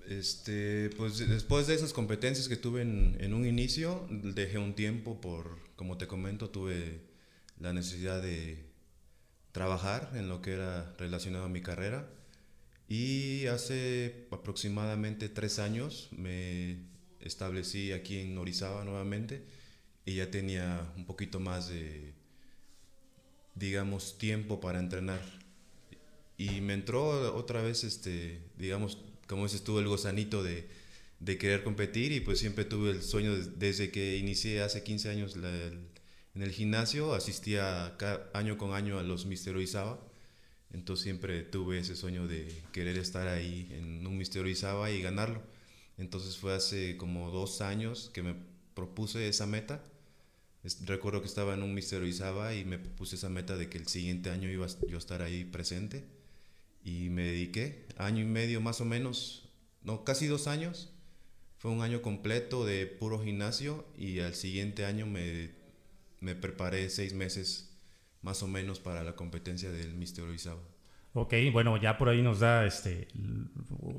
Este, 0.08 0.92
pues 0.98 1.18
después 1.18 1.66
de 1.68 1.74
esas 1.74 1.92
competencias 1.92 2.48
que 2.48 2.56
tuve 2.56 2.84
en, 2.84 3.18
en, 3.20 3.34
un 3.34 3.46
inicio, 3.46 4.08
dejé 4.10 4.60
un 4.60 4.76
tiempo 4.76 5.20
por, 5.20 5.58
como 5.76 5.98
te 5.98 6.06
comento, 6.06 6.50
tuve 6.52 7.02
la 7.60 7.74
necesidad 7.74 8.22
de, 8.22 8.66
trabajar 9.56 10.12
en 10.16 10.28
lo 10.28 10.42
que 10.42 10.52
era 10.52 10.94
relacionado 10.98 11.46
a 11.46 11.50
mi 11.50 11.62
carrera. 11.62 12.10
Y 12.90 13.46
hace 13.46 14.28
aproximadamente 14.30 15.30
tres 15.30 15.60
años 15.60 16.10
me 16.12 16.80
establecí 17.22 17.94
aquí 17.94 18.20
en 18.20 18.38
Orizaba 18.38 18.84
nuevamente 18.84 19.46
y 20.06 20.16
ya 20.16 20.30
tenía 20.30 20.92
un 20.98 21.06
poquito 21.06 21.40
más 21.40 21.70
de, 21.70 22.15
digamos, 23.56 24.18
tiempo 24.18 24.60
para 24.60 24.80
entrenar. 24.80 25.22
Y 26.38 26.62
me 26.62 26.74
entró 26.74 27.36
otra 27.36 27.62
vez, 27.62 27.84
este, 27.84 28.42
digamos, 28.58 28.98
como 29.28 29.44
dices 29.44 29.64
tú, 29.64 29.80
el 29.80 29.88
gozanito 29.88 30.44
de, 30.44 30.68
de 31.20 31.38
querer 31.38 31.64
competir 31.64 32.12
y 32.12 32.20
pues 32.20 32.40
siempre 32.40 32.66
tuve 32.66 32.92
el 32.92 33.02
sueño 33.02 33.36
desde 33.36 33.90
que 33.92 34.18
inicié 34.18 34.62
hace 34.62 34.84
15 34.84 35.10
años 35.10 35.36
en 36.36 36.42
el 36.42 36.52
gimnasio 36.52 37.14
asistía 37.14 37.96
año 38.34 38.58
con 38.58 38.74
año 38.74 39.00
a 39.00 39.04
los 39.04 39.26
Mister 39.26 39.56
Oizaba, 39.56 40.00
entonces 40.74 41.06
siempre 41.06 41.44
tuve 41.44 41.80
ese 41.80 41.96
sueño 41.96 42.28
de 42.28 42.48
querer 42.74 42.98
estar 42.98 43.30
ahí 43.30 43.70
en 43.72 44.06
un 44.06 44.18
Mister 44.18 44.44
Oizaba 44.44 44.92
y 44.92 45.02
ganarlo. 45.02 45.42
Entonces 45.98 46.38
fue 46.38 46.54
hace 46.54 46.98
como 46.98 47.32
dos 47.32 47.62
años 47.62 48.12
que 48.14 48.22
me 48.22 48.36
propuse 48.74 49.30
esa 49.30 49.46
meta. 49.46 49.82
Recuerdo 50.86 51.22
que 51.22 51.28
estaba 51.28 51.54
en 51.54 51.64
un 51.64 51.74
Mister 51.74 52.02
Oizaba 52.02 52.54
y 52.54 52.66
me 52.66 52.80
puse 52.80 53.16
esa 53.16 53.30
meta 53.30 53.56
de 53.58 53.70
que 53.70 53.78
el 53.78 53.88
siguiente 53.88 54.30
año 54.30 54.50
iba 54.50 54.68
yo 54.88 54.96
a 54.96 55.00
estar 55.00 55.22
ahí 55.22 55.46
presente. 55.46 56.04
Y 56.84 57.10
me 57.10 57.24
dediqué, 57.24 57.86
año 57.98 58.22
y 58.22 58.28
medio 58.28 58.62
más 58.62 58.80
o 58.82 58.86
menos, 58.86 59.50
no, 59.84 60.04
casi 60.04 60.28
dos 60.28 60.48
años. 60.48 60.92
Fue 61.58 61.72
un 61.72 61.82
año 61.82 62.02
completo 62.02 62.66
de 62.66 62.86
puro 62.86 63.24
gimnasio 63.24 63.86
y 63.98 64.20
al 64.20 64.36
siguiente 64.36 64.86
año 64.86 65.06
me 65.08 65.50
me 66.26 66.36
preparé 66.36 66.90
seis 66.90 67.14
meses 67.14 67.72
más 68.22 68.42
o 68.42 68.48
menos 68.48 68.80
para 68.80 69.04
la 69.04 69.16
competencia 69.16 69.72
del 69.72 69.94
Mister 69.94 70.24
Orizaba. 70.24 70.62
Ok, 71.14 71.34
bueno, 71.54 71.78
ya 71.78 71.98
por 71.98 72.10
ahí 72.10 72.22
nos 72.22 72.40
da 72.40 72.66
este, 72.66 73.08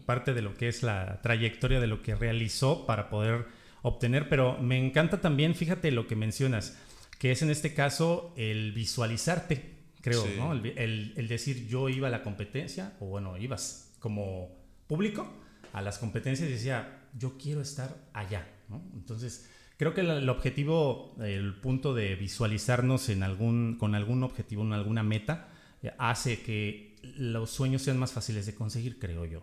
parte 0.04 0.34
de 0.34 0.42
lo 0.42 0.54
que 0.54 0.68
es 0.68 0.82
la 0.82 1.22
trayectoria 1.22 1.80
de 1.80 1.86
lo 1.86 2.02
que 2.02 2.14
realizó 2.14 2.84
para 2.84 3.08
poder 3.08 3.46
obtener, 3.88 4.28
pero 4.28 4.58
me 4.58 4.78
encanta 4.78 5.20
también, 5.20 5.54
fíjate 5.54 5.90
lo 5.90 6.06
que 6.06 6.16
mencionas, 6.16 6.76
que 7.18 7.30
es 7.32 7.42
en 7.42 7.50
este 7.50 7.74
caso 7.74 8.34
el 8.36 8.72
visualizarte, 8.72 9.76
creo, 10.00 10.24
¿no? 10.36 10.52
El, 10.52 11.14
el, 11.16 11.28
decir 11.28 11.68
yo 11.68 11.88
iba 11.88 12.08
a 12.08 12.10
la 12.10 12.22
competencia, 12.22 12.94
o 13.00 13.06
bueno, 13.06 13.36
ibas 13.38 13.92
como 14.00 14.48
público 14.86 15.32
a 15.72 15.82
las 15.82 15.98
competencias 15.98 16.48
y 16.48 16.52
decía, 16.52 17.08
yo 17.16 17.38
quiero 17.38 17.60
estar 17.60 17.96
allá, 18.12 18.48
¿no? 18.68 18.82
Entonces, 18.94 19.48
Creo 19.76 19.92
que 19.92 20.00
el, 20.00 20.28
objetivo, 20.30 21.14
el 21.20 21.54
punto 21.54 21.92
de 21.92 22.14
visualizarnos 22.16 23.10
en 23.10 23.22
algún, 23.22 23.76
con 23.78 23.94
algún 23.94 24.22
objetivo, 24.22 24.62
en 24.62 24.72
alguna 24.72 25.02
meta, 25.02 25.48
eh, 25.82 25.92
hace 25.98 26.40
que 26.40 26.96
los 27.02 27.50
sueños 27.50 27.82
sean 27.82 27.98
más 27.98 28.12
fáciles 28.12 28.46
de 28.46 28.54
conseguir, 28.54 28.98
creo 28.98 29.26
yo. 29.26 29.42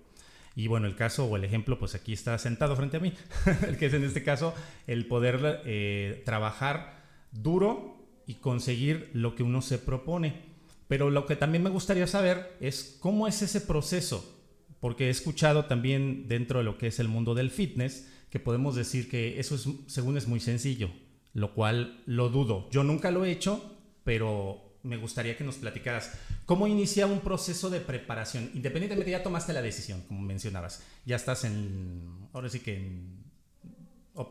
Y 0.56 0.68
bueno, 0.68 0.86
el 0.86 0.96
caso 0.96 1.26
o 1.26 1.36
el 1.36 1.44
ejemplo, 1.44 1.80
pues 1.80 1.96
aquí 1.96 2.14
está 2.14 2.38
sentado 2.38 2.76
frente 2.76 2.98
a 2.98 3.00
mí, 3.00 3.14
el 3.68 3.78
que 3.78 3.88
es 3.88 3.94
en 3.94 4.04
este 4.04 4.24
caso 4.24 4.54
el 4.86 5.08
poder 5.08 5.62
eh, 5.66 6.22
trabajar 6.26 7.02
duro 7.32 7.98
y 8.28 8.36
conseguir 8.36 9.10
lo 9.14 9.36
que 9.36 9.44
uno 9.44 9.62
se 9.62 9.80
propone. 9.80 10.54
Pero 10.88 11.10
lo 11.10 11.26
que 11.26 11.36
también 11.36 11.64
me 11.64 11.70
gustaría 11.70 12.06
saber 12.06 12.56
es 12.60 12.98
cómo 13.00 13.28
es 13.28 13.42
ese 13.42 13.62
proceso, 13.62 14.40
porque 14.80 15.08
he 15.08 15.10
escuchado 15.10 15.66
también 15.66 16.28
dentro 16.28 16.60
de 16.60 16.66
lo 16.66 16.78
que 16.78 16.88
es 16.88 17.00
el 17.00 17.08
mundo 17.08 17.34
del 17.34 17.50
fitness, 17.50 18.10
que 18.30 18.40
podemos 18.40 18.76
decir 18.76 19.10
que 19.10 19.40
eso 19.40 19.56
es, 19.56 19.68
según 19.88 20.18
es 20.18 20.28
muy 20.28 20.40
sencillo, 20.40 20.92
lo 21.34 21.54
cual 21.54 22.04
lo 22.06 22.30
dudo. 22.30 22.70
Yo 22.70 22.84
nunca 22.84 23.10
lo 23.10 23.26
he 23.26 23.32
hecho, 23.32 23.76
pero 24.04 24.73
me 24.84 24.98
gustaría 24.98 25.38
que 25.38 25.44
nos 25.44 25.56
platicaras 25.56 26.12
cómo 26.46 26.68
inicia 26.68 27.08
un 27.08 27.22
proceso 27.22 27.70
de 27.70 27.80
preparación. 27.80 28.52
Independientemente, 28.54 29.12
ya 29.12 29.24
tomaste 29.24 29.54
la 29.54 29.62
decisión, 29.62 30.02
como 30.02 30.22
mencionabas, 30.22 30.84
ya 31.06 31.16
estás 31.16 31.46
en, 31.46 32.28
ahora 32.34 32.50
sí 32.50 32.60
que 32.60 32.78
en, 32.78 33.24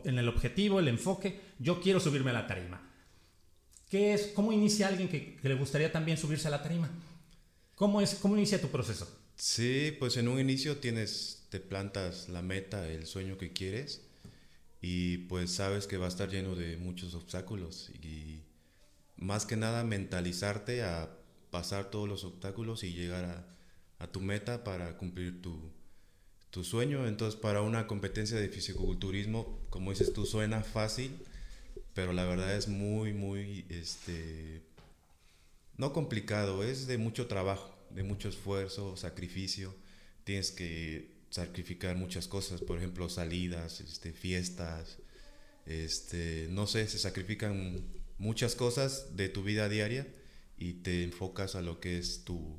en 0.05 0.19
el 0.19 0.29
objetivo, 0.29 0.79
el 0.79 0.89
enfoque, 0.89 1.41
yo 1.59 1.81
quiero 1.81 2.01
subirme 2.01 2.31
a 2.31 2.35
la 2.35 2.47
tarima. 2.47 2.81
¿Qué 3.93 4.15
es, 4.15 4.29
¿Cómo 4.29 4.53
inicia 4.53 4.89
alguien 4.89 5.09
que, 5.09 5.39
le 5.43 5.55
gustaría 5.55 5.93
también 5.93 6.17
subirse 6.17 6.49
a 6.49 6.51
la 6.51 6.63
tarima? 6.63 6.91
¿Cómo, 7.75 8.01
es, 8.01 8.15
¿Cómo 8.15 8.37
inicia 8.37 8.61
tu 8.61 8.69
proceso? 8.69 9.07
Sí, 9.37 9.95
pues 9.99 10.17
en 10.17 10.29
un 10.29 10.39
inicio 10.39 10.79
tienes, 10.79 11.47
te 11.51 11.61
plantas 11.61 12.29
la 12.29 12.43
meta, 12.43 12.89
el 12.89 13.07
sueño 13.07 13.37
que 13.37 13.53
quieres 13.53 14.03
y 14.81 15.19
pues 15.19 15.53
sabes 15.53 15.87
que 15.87 15.97
va 15.97 16.07
a 16.07 16.09
estar 16.09 16.31
lleno 16.31 16.55
de 16.55 16.77
muchos 16.77 17.15
obstáculos 17.15 17.91
más 19.23 19.47
que 19.47 19.57
nada 19.57 19.85
mentalizarte 19.85 20.83
a 20.83 21.11
pasar 21.51 21.91
todos 21.91 22.09
los 22.09 22.25
obstáculos 22.25 22.85
y 22.85 22.93
llegar 22.93 23.25
a, 23.25 23.49
tu 24.11 24.21
meta 24.21 24.65
para 24.65 24.99
cumplir 24.99 25.41
tu, 25.41 25.71
tu, 26.51 26.65
sueño. 26.65 27.07
Entonces 27.07 27.39
para 27.39 27.63
una 27.63 27.87
competencia 27.87 28.37
de 28.37 28.49
fisicoculturismo, 28.49 29.61
como 29.71 29.91
dices 29.91 30.13
tú, 30.13 30.27
suena 30.27 30.63
fácil, 30.63 31.17
pero 31.95 32.13
la 32.13 32.25
verdad 32.25 32.57
es 32.57 32.67
muy, 32.67 33.13
muy, 33.13 33.65
este, 33.69 34.63
no 35.77 35.93
complicado, 35.93 36.65
es 36.65 36.89
de 36.89 36.99
mucho 36.99 37.29
trabajo 37.29 37.73
de 37.95 38.03
mucho 38.03 38.29
esfuerzo, 38.29 38.97
sacrificio. 38.97 39.75
Tienes 40.25 40.51
que 40.51 41.11
sacrificar 41.31 41.97
muchas 41.97 42.29
cosas, 42.29 42.61
por 42.61 42.79
ejemplo, 42.79 43.09
salidas, 43.09 43.81
este, 43.81 44.13
fiestas, 44.13 44.99
este, 45.67 46.49
no 46.51 46.67
sé, 46.67 46.87
se 46.89 46.99
sacrifican 46.99 47.83
muchas 48.19 48.55
cosas 48.55 49.17
de 49.17 49.29
tu 49.29 49.43
vida 49.43 49.69
diaria 49.69 50.07
y 50.57 50.75
te 50.75 51.03
enfocas 51.03 51.55
a 51.55 51.63
lo 51.63 51.81
que 51.81 51.99
es 51.99 52.25
tu, 52.25 52.59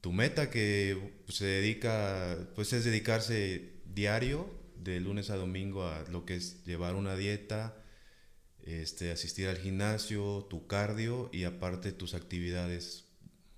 tu 0.00 0.12
meta 0.12 0.50
que 0.50 1.14
se 1.28 1.46
dedica, 1.46 2.36
pues 2.54 2.72
es 2.72 2.84
dedicarse 2.84 3.72
diario, 3.86 4.50
de 4.76 5.00
lunes 5.00 5.30
a 5.30 5.36
domingo, 5.36 5.84
a 5.86 6.04
lo 6.10 6.26
que 6.26 6.36
es 6.36 6.62
llevar 6.64 6.94
una 6.94 7.16
dieta, 7.16 7.76
este, 8.62 9.10
asistir 9.10 9.48
al 9.48 9.58
gimnasio, 9.58 10.46
tu 10.50 10.66
cardio 10.66 11.30
y 11.32 11.44
aparte 11.44 11.92
tus 11.92 12.14
actividades. 12.14 13.04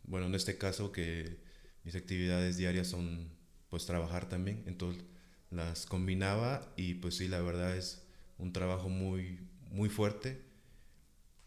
Bueno, 0.05 0.27
en 0.27 0.35
este 0.35 0.57
caso 0.57 0.93
que 0.93 1.39
mis 1.85 1.95
actividades 1.97 2.57
diarias 2.57 2.89
son 2.89 3.31
pues 3.69 3.87
trabajar 3.87 4.29
también, 4.29 4.63
entonces 4.67 5.05
las 5.51 5.87
combinaba 5.87 6.73
y 6.77 6.95
pues 6.95 7.17
sí, 7.17 7.29
la 7.29 7.41
verdad 7.41 7.77
es 7.77 8.03
un 8.39 8.53
trabajo 8.53 8.89
muy, 8.89 9.41
muy 9.71 9.89
fuerte, 9.89 10.43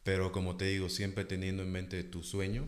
pero 0.03 0.31
como 0.31 0.57
te 0.57 0.65
digo, 0.65 0.89
siempre 0.89 1.25
teniendo 1.25 1.63
en 1.63 1.71
mente 1.71 2.03
tu 2.03 2.23
sueño 2.23 2.67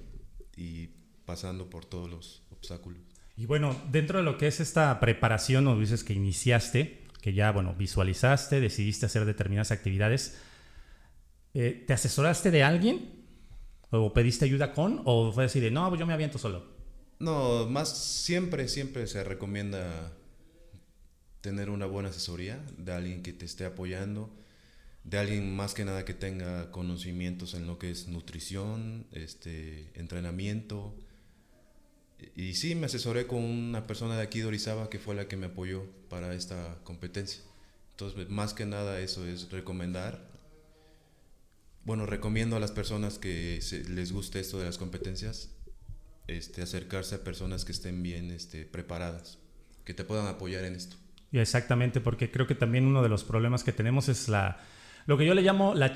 y 0.55 0.89
pasando 1.25 1.69
por 1.69 1.85
todos 1.85 2.09
los 2.09 2.43
obstáculos. 2.51 2.99
Y 3.37 3.45
bueno, 3.45 3.79
dentro 3.91 4.19
de 4.19 4.23
lo 4.23 4.37
que 4.37 4.47
es 4.47 4.59
esta 4.59 4.99
preparación, 4.99 5.67
o 5.67 5.79
dices 5.79 6.03
que 6.03 6.13
iniciaste, 6.13 7.01
que 7.21 7.33
ya, 7.33 7.51
bueno, 7.51 7.73
visualizaste, 7.75 8.59
decidiste 8.59 9.05
hacer 9.05 9.25
determinadas 9.25 9.71
actividades, 9.71 10.37
eh, 11.53 11.83
¿te 11.85 11.93
asesoraste 11.93 12.51
de 12.51 12.63
alguien? 12.63 13.25
¿O 13.89 14.13
pediste 14.13 14.45
ayuda 14.45 14.73
con? 14.73 15.01
¿O 15.05 15.31
fue 15.31 15.45
así 15.45 15.59
de, 15.59 15.71
no, 15.71 15.95
yo 15.95 16.05
me 16.05 16.13
aviento 16.13 16.37
solo? 16.37 16.65
No, 17.19 17.67
más 17.67 17.95
siempre, 17.97 18.67
siempre 18.67 19.05
se 19.05 19.23
recomienda 19.23 20.11
tener 21.41 21.69
una 21.69 21.85
buena 21.85 22.09
asesoría 22.09 22.63
de 22.77 22.93
alguien 22.93 23.21
que 23.21 23.33
te 23.33 23.45
esté 23.45 23.65
apoyando, 23.65 24.33
de 25.03 25.17
alguien 25.17 25.55
más 25.55 25.73
que 25.73 25.85
nada 25.85 26.05
que 26.05 26.13
tenga 26.13 26.71
conocimientos 26.71 27.53
en 27.53 27.65
lo 27.65 27.79
que 27.79 27.89
es 27.91 28.07
nutrición, 28.07 29.07
este, 29.11 29.91
entrenamiento. 29.95 30.95
Y 32.35 32.53
sí, 32.53 32.75
me 32.75 32.85
asesoré 32.85 33.25
con 33.25 33.43
una 33.43 33.87
persona 33.87 34.15
de 34.15 34.23
aquí 34.23 34.39
de 34.39 34.45
Orizaba 34.45 34.89
que 34.89 34.99
fue 34.99 35.15
la 35.15 35.27
que 35.27 35.37
me 35.37 35.47
apoyó 35.47 35.85
para 36.09 36.35
esta 36.35 36.77
competencia. 36.83 37.41
Entonces, 37.91 38.29
más 38.29 38.53
que 38.53 38.65
nada 38.65 38.99
eso 38.99 39.25
es 39.25 39.51
recomendar. 39.51 40.29
Bueno, 41.83 42.05
recomiendo 42.05 42.55
a 42.55 42.59
las 42.59 42.71
personas 42.71 43.17
que 43.17 43.59
les 43.89 44.11
guste 44.11 44.39
esto 44.39 44.59
de 44.59 44.65
las 44.65 44.77
competencias, 44.77 45.49
este, 46.27 46.61
acercarse 46.61 47.15
a 47.15 47.23
personas 47.23 47.65
que 47.65 47.71
estén 47.71 48.03
bien 48.03 48.29
este, 48.29 48.65
preparadas, 48.65 49.39
que 49.83 49.95
te 49.95 50.03
puedan 50.03 50.27
apoyar 50.27 50.63
en 50.63 50.75
esto. 50.75 50.95
Exactamente, 51.31 52.01
porque 52.01 52.29
creo 52.29 52.45
que 52.45 52.53
también 52.53 52.85
uno 52.85 53.01
de 53.01 53.09
los 53.09 53.23
problemas 53.23 53.63
que 53.63 53.71
tenemos 53.71 54.09
es 54.09 54.27
la, 54.27 54.59
lo 55.05 55.17
que 55.17 55.25
yo 55.25 55.33
le 55.33 55.41
llamo 55.41 55.73
la 55.75 55.93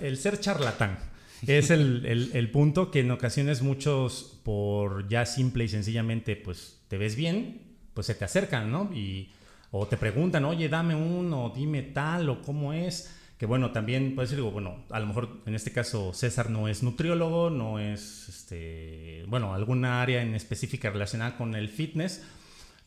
el 0.00 0.16
ser 0.16 0.40
charlatán. 0.40 0.98
Es 1.46 1.70
el, 1.70 2.30
el, 2.32 2.50
punto 2.50 2.90
que 2.90 3.00
en 3.00 3.10
ocasiones 3.10 3.60
muchos, 3.60 4.40
por 4.44 5.08
ya 5.08 5.26
simple 5.26 5.64
y 5.64 5.68
sencillamente, 5.68 6.36
pues 6.36 6.80
te 6.88 6.96
ves 6.96 7.16
bien, 7.16 7.76
pues 7.92 8.06
se 8.06 8.14
te 8.14 8.24
acercan, 8.24 8.70
¿no? 8.70 8.90
Y, 8.94 9.30
o 9.70 9.86
te 9.86 9.96
preguntan, 9.96 10.44
oye, 10.44 10.68
dame 10.68 10.94
uno, 10.94 11.52
dime 11.54 11.82
tal, 11.82 12.28
o 12.28 12.40
cómo 12.40 12.72
es. 12.72 13.14
Que 13.36 13.46
bueno, 13.46 13.72
también 13.72 14.14
puedes 14.14 14.30
decir, 14.30 14.44
bueno, 14.44 14.84
a 14.90 15.00
lo 15.00 15.06
mejor 15.06 15.42
en 15.44 15.54
este 15.54 15.72
caso 15.72 16.14
César 16.14 16.48
no 16.48 16.68
es 16.68 16.82
nutriólogo, 16.82 17.50
no 17.50 17.80
es, 17.80 18.28
este, 18.28 19.24
bueno, 19.26 19.52
alguna 19.52 20.00
área 20.00 20.22
en 20.22 20.34
específica 20.34 20.90
relacionada 20.90 21.36
con 21.36 21.56
el 21.56 21.68
fitness, 21.68 22.24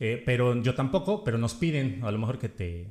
eh, 0.00 0.22
pero 0.24 0.60
yo 0.62 0.74
tampoco, 0.74 1.22
pero 1.22 1.36
nos 1.36 1.54
piden 1.54 2.00
a 2.02 2.10
lo 2.10 2.18
mejor 2.18 2.38
que 2.38 2.48
te, 2.48 2.90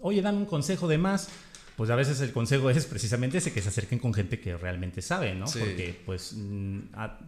oye, 0.00 0.22
dame 0.22 0.38
un 0.38 0.46
consejo 0.46 0.88
de 0.88 0.98
más. 0.98 1.28
Pues 1.76 1.90
a 1.90 1.94
veces 1.94 2.20
el 2.22 2.32
consejo 2.32 2.70
es 2.70 2.86
precisamente 2.86 3.38
ese, 3.38 3.52
que 3.52 3.62
se 3.62 3.68
acerquen 3.68 4.00
con 4.00 4.12
gente 4.12 4.40
que 4.40 4.56
realmente 4.56 5.00
sabe, 5.00 5.36
¿no? 5.36 5.44
Porque 5.44 5.96
pues 6.04 6.34
mm, 6.36 6.78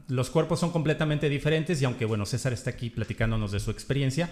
los 0.08 0.28
cuerpos 0.30 0.58
son 0.58 0.72
completamente 0.72 1.28
diferentes 1.28 1.80
y 1.80 1.84
aunque, 1.84 2.04
bueno, 2.04 2.26
César 2.26 2.52
está 2.52 2.70
aquí 2.70 2.90
platicándonos 2.90 3.52
de 3.52 3.60
su 3.60 3.70
experiencia, 3.70 4.28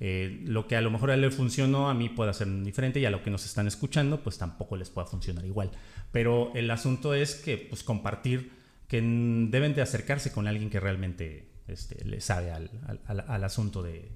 eh, 0.00 0.40
lo 0.44 0.66
que 0.66 0.74
a 0.74 0.80
lo 0.80 0.90
mejor 0.90 1.12
a 1.12 1.14
él 1.14 1.20
le 1.20 1.30
funcionó, 1.30 1.88
a 1.88 1.94
mí 1.94 2.08
puede 2.08 2.34
ser 2.34 2.48
diferente 2.64 2.98
y 2.98 3.04
a 3.04 3.10
lo 3.10 3.22
que 3.22 3.30
nos 3.30 3.44
están 3.44 3.68
escuchando, 3.68 4.20
pues 4.24 4.38
tampoco 4.38 4.76
les 4.76 4.90
pueda 4.90 5.06
funcionar 5.06 5.44
igual. 5.44 5.70
Pero 6.10 6.50
el 6.56 6.68
asunto 6.72 7.14
es 7.14 7.36
que, 7.36 7.56
pues, 7.56 7.84
compartir, 7.84 8.50
que 8.88 9.00
deben 9.00 9.74
de 9.74 9.82
acercarse 9.82 10.32
con 10.32 10.48
alguien 10.48 10.68
que 10.68 10.80
realmente 10.80 11.46
este, 11.68 12.04
le 12.04 12.20
sabe 12.20 12.50
al, 12.50 12.70
al 13.06 13.44
asunto 13.44 13.84
de, 13.84 14.08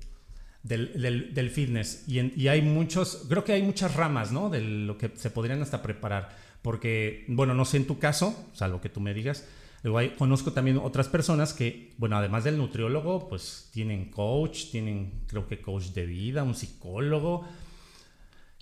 del, 0.64 1.34
del, 1.34 1.50
fitness. 1.50 2.04
Y, 2.08 2.42
y, 2.42 2.48
hay 2.48 2.62
muchos, 2.62 3.26
creo 3.28 3.44
que 3.44 3.52
hay 3.52 3.62
muchas 3.62 3.94
ramas, 3.94 4.32
¿no? 4.32 4.48
De 4.48 4.60
lo 4.60 4.98
que 4.98 5.12
se 5.14 5.30
podrían 5.30 5.62
hasta 5.62 5.82
preparar. 5.82 6.36
Porque, 6.62 7.26
bueno, 7.28 7.54
no 7.54 7.66
sé 7.66 7.76
en 7.76 7.86
tu 7.86 7.98
caso, 7.98 8.48
salvo 8.54 8.80
que 8.80 8.88
tú 8.88 9.00
me 9.00 9.12
digas, 9.12 9.46
luego 9.82 9.98
hay, 9.98 10.10
conozco 10.16 10.52
también 10.52 10.78
otras 10.78 11.08
personas 11.08 11.52
que, 11.52 11.92
bueno, 11.98 12.16
además 12.16 12.44
del 12.44 12.56
nutriólogo, 12.56 13.28
pues 13.28 13.68
tienen 13.72 14.10
coach, 14.10 14.70
tienen, 14.70 15.24
creo 15.26 15.46
que 15.46 15.60
coach 15.60 15.88
de 15.88 16.06
vida, 16.06 16.42
un 16.42 16.54
psicólogo. 16.54 17.46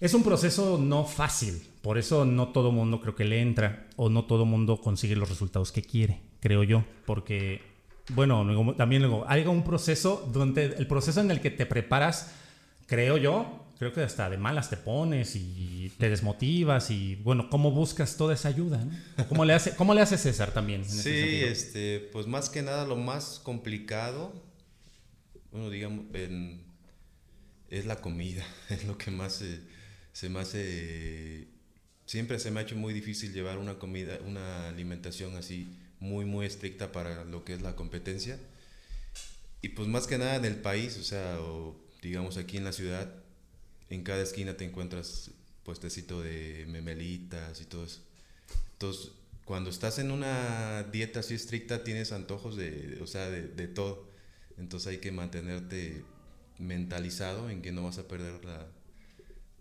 Es 0.01 0.15
un 0.15 0.25
proceso 0.25 0.79
no 0.79 1.05
fácil, 1.05 1.63
por 1.81 1.97
eso 1.97 2.25
no 2.25 2.49
todo 2.49 2.73
mundo 2.73 3.01
creo 3.01 3.15
que 3.15 3.25
le 3.25 3.41
entra 3.41 3.87
o 3.95 4.11
no 4.11 4.25
todo 4.25 4.45
mundo 4.45 4.81
consigue 4.81 5.15
los 5.15 5.29
resultados 5.29 5.71
que 5.71 5.83
quiere, 5.83 6.21
creo 6.41 6.65
yo, 6.65 6.85
porque 7.07 7.72
bueno, 8.11 8.75
también 8.75 9.03
luego, 9.03 9.25
hay 9.29 9.47
un 9.47 9.65
proceso 9.65 10.29
donde 10.33 10.65
el 10.65 10.87
proceso 10.87 11.21
en 11.21 11.31
el 11.31 11.41
que 11.41 11.51
te 11.51 11.67
preparas, 11.67 12.33
creo 12.87 13.17
yo, 13.17 13.67
creo 13.79 13.93
que 13.93 14.03
hasta 14.03 14.29
de 14.29 14.39
malas 14.39 14.71
te 14.71 14.77
pones 14.77 15.37
y 15.37 15.93
te 15.99 16.11
desmotivas 16.11 16.91
y 16.91 17.17
bueno, 17.17 17.49
¿cómo 17.49 17.71
buscas 17.71 18.17
toda 18.17 18.35
esa 18.35 18.49
ayuda? 18.49 18.85
¿Cómo, 19.29 19.45
le 19.45 19.55
hace, 19.55 19.75
¿Cómo 19.77 19.95
le 19.95 20.01
hace 20.01 20.19
César 20.19 20.53
también? 20.53 20.85
sí, 20.85 21.41
este, 21.43 22.01
pues 22.13 22.27
más 22.27 22.49
que 22.49 22.63
nada 22.63 22.87
lo 22.87 22.97
más 22.97 23.41
complicado, 23.43 24.33
bueno, 25.51 25.71
digamos, 25.71 26.07
es 27.71 27.87
la 27.87 27.97
comida, 27.97 28.45
es 28.69 28.85
lo 28.85 28.99
que 28.99 29.11
más 29.11 29.45
se 30.13 30.29
me 30.29 30.41
hace, 30.41 31.49
siempre 32.05 32.39
se 32.39 32.51
me 32.51 32.61
ha 32.61 32.63
hecho 32.65 32.77
muy 32.77 32.93
difícil 32.93 33.33
llevar 33.33 33.59
una 33.59 33.79
comida, 33.79 34.19
una 34.27 34.69
alimentación 34.69 35.37
así 35.37 35.69
muy, 36.03 36.25
muy 36.25 36.47
estricta 36.47 36.91
para 36.91 37.25
lo 37.25 37.45
que 37.45 37.55
es 37.55 37.63
la 37.63 37.77
competencia. 37.77 38.39
Y 39.63 39.71
pues 39.71 39.87
más 39.87 40.09
que 40.09 40.19
nada 40.19 40.35
en 40.35 40.45
el 40.45 40.57
país, 40.57 40.99
o 40.99 41.05
sea, 41.05 41.41
o 41.41 41.77
digamos 42.03 42.37
aquí 42.37 42.57
en 42.57 42.65
la 42.65 42.73
ciudad, 42.73 43.15
en 43.89 44.03
cada 44.03 44.21
esquina 44.21 44.57
te 44.57 44.65
encuentras 44.65 45.31
puestecito 45.63 46.21
de 46.21 46.67
memelitas 46.69 47.61
y 47.61 47.67
todo 47.67 47.85
eso. 47.85 48.01
Entonces, 48.73 49.13
cuando 49.45 49.71
estás 49.71 50.01
en 50.01 50.11
una 50.11 50.83
dieta 50.91 51.21
así 51.21 51.35
estricta, 51.35 51.85
tienes 51.85 52.11
antojos 52.11 52.57
de, 52.57 52.99
o 53.01 53.07
sea, 53.07 53.31
de, 53.31 53.47
de 53.47 53.69
todo. 53.69 54.09
Entonces 54.59 54.89
hay 54.89 54.99
que 54.99 55.13
mantenerte 55.13 56.05
mentalizado 56.59 57.49
en 57.49 57.63
que 57.63 57.71
no 57.71 57.85
vas 57.85 57.99
a 57.99 58.09
perder 58.09 58.45
la, 58.45 58.67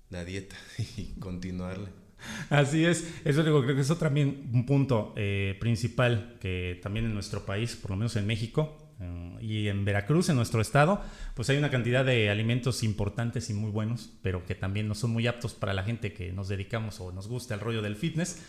la 0.09 0.25
dieta 0.25 0.55
y 0.97 1.13
continuarla. 1.19 1.91
Así 2.49 2.85
es, 2.85 3.07
eso 3.25 3.43
digo, 3.43 3.63
creo 3.63 3.75
que 3.75 3.81
eso 3.81 3.97
también 3.97 4.49
un 4.53 4.65
punto 4.65 5.13
eh, 5.15 5.57
principal 5.59 6.37
que 6.39 6.79
también 6.81 7.05
en 7.05 7.13
nuestro 7.13 7.45
país, 7.45 7.75
por 7.75 7.91
lo 7.91 7.97
menos 7.97 8.15
en 8.15 8.25
México 8.25 8.77
eh, 8.99 9.37
y 9.41 9.67
en 9.67 9.85
Veracruz, 9.85 10.29
en 10.29 10.35
nuestro 10.35 10.61
estado, 10.61 11.01
pues 11.35 11.49
hay 11.49 11.57
una 11.57 11.69
cantidad 11.69 12.05
de 12.05 12.29
alimentos 12.29 12.83
importantes 12.83 13.49
y 13.49 13.53
muy 13.53 13.71
buenos, 13.71 14.11
pero 14.21 14.45
que 14.45 14.55
también 14.55 14.87
no 14.87 14.95
son 14.95 15.11
muy 15.11 15.27
aptos 15.27 15.53
para 15.53 15.73
la 15.73 15.83
gente 15.83 16.13
que 16.13 16.31
nos 16.31 16.47
dedicamos 16.47 16.99
o 16.99 17.11
nos 17.11 17.27
gusta 17.27 17.53
el 17.53 17.59
rollo 17.59 17.81
del 17.81 17.95
fitness. 17.95 18.41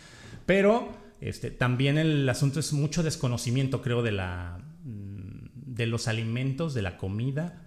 Pero 0.45 0.91
este, 1.21 1.51
también 1.51 1.97
el 1.97 2.27
asunto 2.27 2.59
es 2.59 2.73
mucho 2.73 3.03
desconocimiento, 3.03 3.81
creo, 3.81 4.01
de, 4.01 4.11
la, 4.11 4.59
mm, 4.83 5.73
de 5.73 5.87
los 5.87 6.07
alimentos, 6.07 6.73
de 6.73 6.81
la 6.81 6.97
comida. 6.97 7.59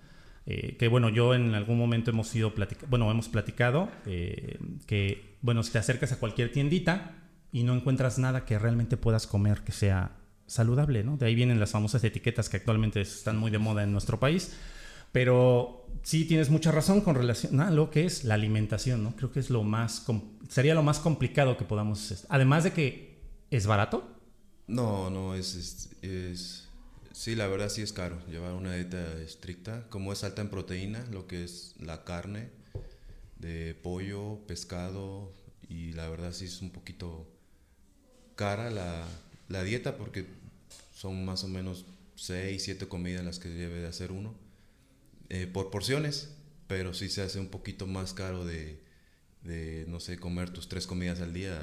Eh, 0.48 0.76
que 0.78 0.86
bueno, 0.86 1.08
yo 1.08 1.34
en 1.34 1.56
algún 1.56 1.76
momento 1.76 2.12
hemos 2.12 2.28
sido 2.28 2.52
bueno, 2.88 3.10
hemos 3.10 3.28
platicado 3.28 3.88
que 4.04 5.25
bueno, 5.42 5.62
si 5.62 5.72
te 5.72 5.78
acercas 5.78 6.12
a 6.12 6.18
cualquier 6.18 6.52
tiendita 6.52 7.14
y 7.52 7.62
no 7.62 7.74
encuentras 7.74 8.18
nada 8.18 8.44
que 8.44 8.58
realmente 8.58 8.96
puedas 8.96 9.26
comer 9.26 9.62
que 9.62 9.72
sea 9.72 10.16
saludable, 10.46 11.02
¿no? 11.04 11.16
De 11.16 11.26
ahí 11.26 11.34
vienen 11.34 11.60
las 11.60 11.70
famosas 11.70 12.04
etiquetas 12.04 12.48
que 12.48 12.58
actualmente 12.58 13.00
están 13.00 13.36
muy 13.36 13.50
de 13.50 13.58
moda 13.58 13.82
en 13.82 13.92
nuestro 13.92 14.20
país. 14.20 14.52
Pero 15.12 15.86
sí 16.02 16.24
tienes 16.24 16.50
mucha 16.50 16.70
razón 16.72 17.00
con 17.00 17.14
relación 17.14 17.60
a 17.60 17.70
lo 17.70 17.90
que 17.90 18.04
es 18.04 18.24
la 18.24 18.34
alimentación, 18.34 19.02
¿no? 19.02 19.16
Creo 19.16 19.32
que 19.32 19.40
es 19.40 19.50
lo 19.50 19.62
más 19.62 20.04
sería 20.48 20.74
lo 20.74 20.82
más 20.82 20.98
complicado 20.98 21.56
que 21.56 21.64
podamos 21.64 22.26
además 22.28 22.64
de 22.64 22.72
que 22.72 23.18
es 23.50 23.66
barato. 23.66 24.06
No, 24.66 25.10
no 25.10 25.34
es, 25.34 25.54
es, 25.54 25.90
es 26.02 26.68
sí, 27.12 27.34
la 27.34 27.46
verdad 27.46 27.68
sí 27.68 27.82
es 27.82 27.92
caro 27.92 28.18
llevar 28.28 28.52
una 28.52 28.74
dieta 28.74 29.18
estricta, 29.20 29.86
como 29.88 30.12
es 30.12 30.22
alta 30.24 30.42
en 30.42 30.50
proteína, 30.50 31.04
lo 31.10 31.26
que 31.26 31.44
es 31.44 31.74
la 31.78 32.04
carne, 32.04 32.50
de 33.38 33.74
pollo, 33.74 34.40
pescado 34.46 35.32
y 35.68 35.92
la 35.92 36.08
verdad 36.08 36.32
sí 36.32 36.46
es 36.46 36.62
un 36.62 36.70
poquito 36.70 37.28
cara 38.34 38.70
la, 38.70 39.62
dieta 39.64 39.96
porque 39.96 40.26
son 40.94 41.24
más 41.24 41.44
o 41.44 41.48
menos 41.48 41.86
6, 42.16 42.62
7 42.62 42.88
comidas 42.88 43.24
las 43.24 43.38
que 43.38 43.48
debe 43.48 43.80
de 43.80 43.88
hacer 43.88 44.12
uno 44.12 44.34
eh, 45.28 45.46
por 45.46 45.70
porciones, 45.70 46.34
pero 46.66 46.94
sí 46.94 47.08
se 47.08 47.22
hace 47.22 47.40
un 47.40 47.48
poquito 47.48 47.86
más 47.86 48.12
caro 48.12 48.44
de, 48.44 48.78
no 49.88 50.00
sé, 50.00 50.18
comer 50.18 50.50
tus 50.50 50.68
tres 50.68 50.86
comidas 50.86 51.20
al 51.20 51.32
día. 51.32 51.58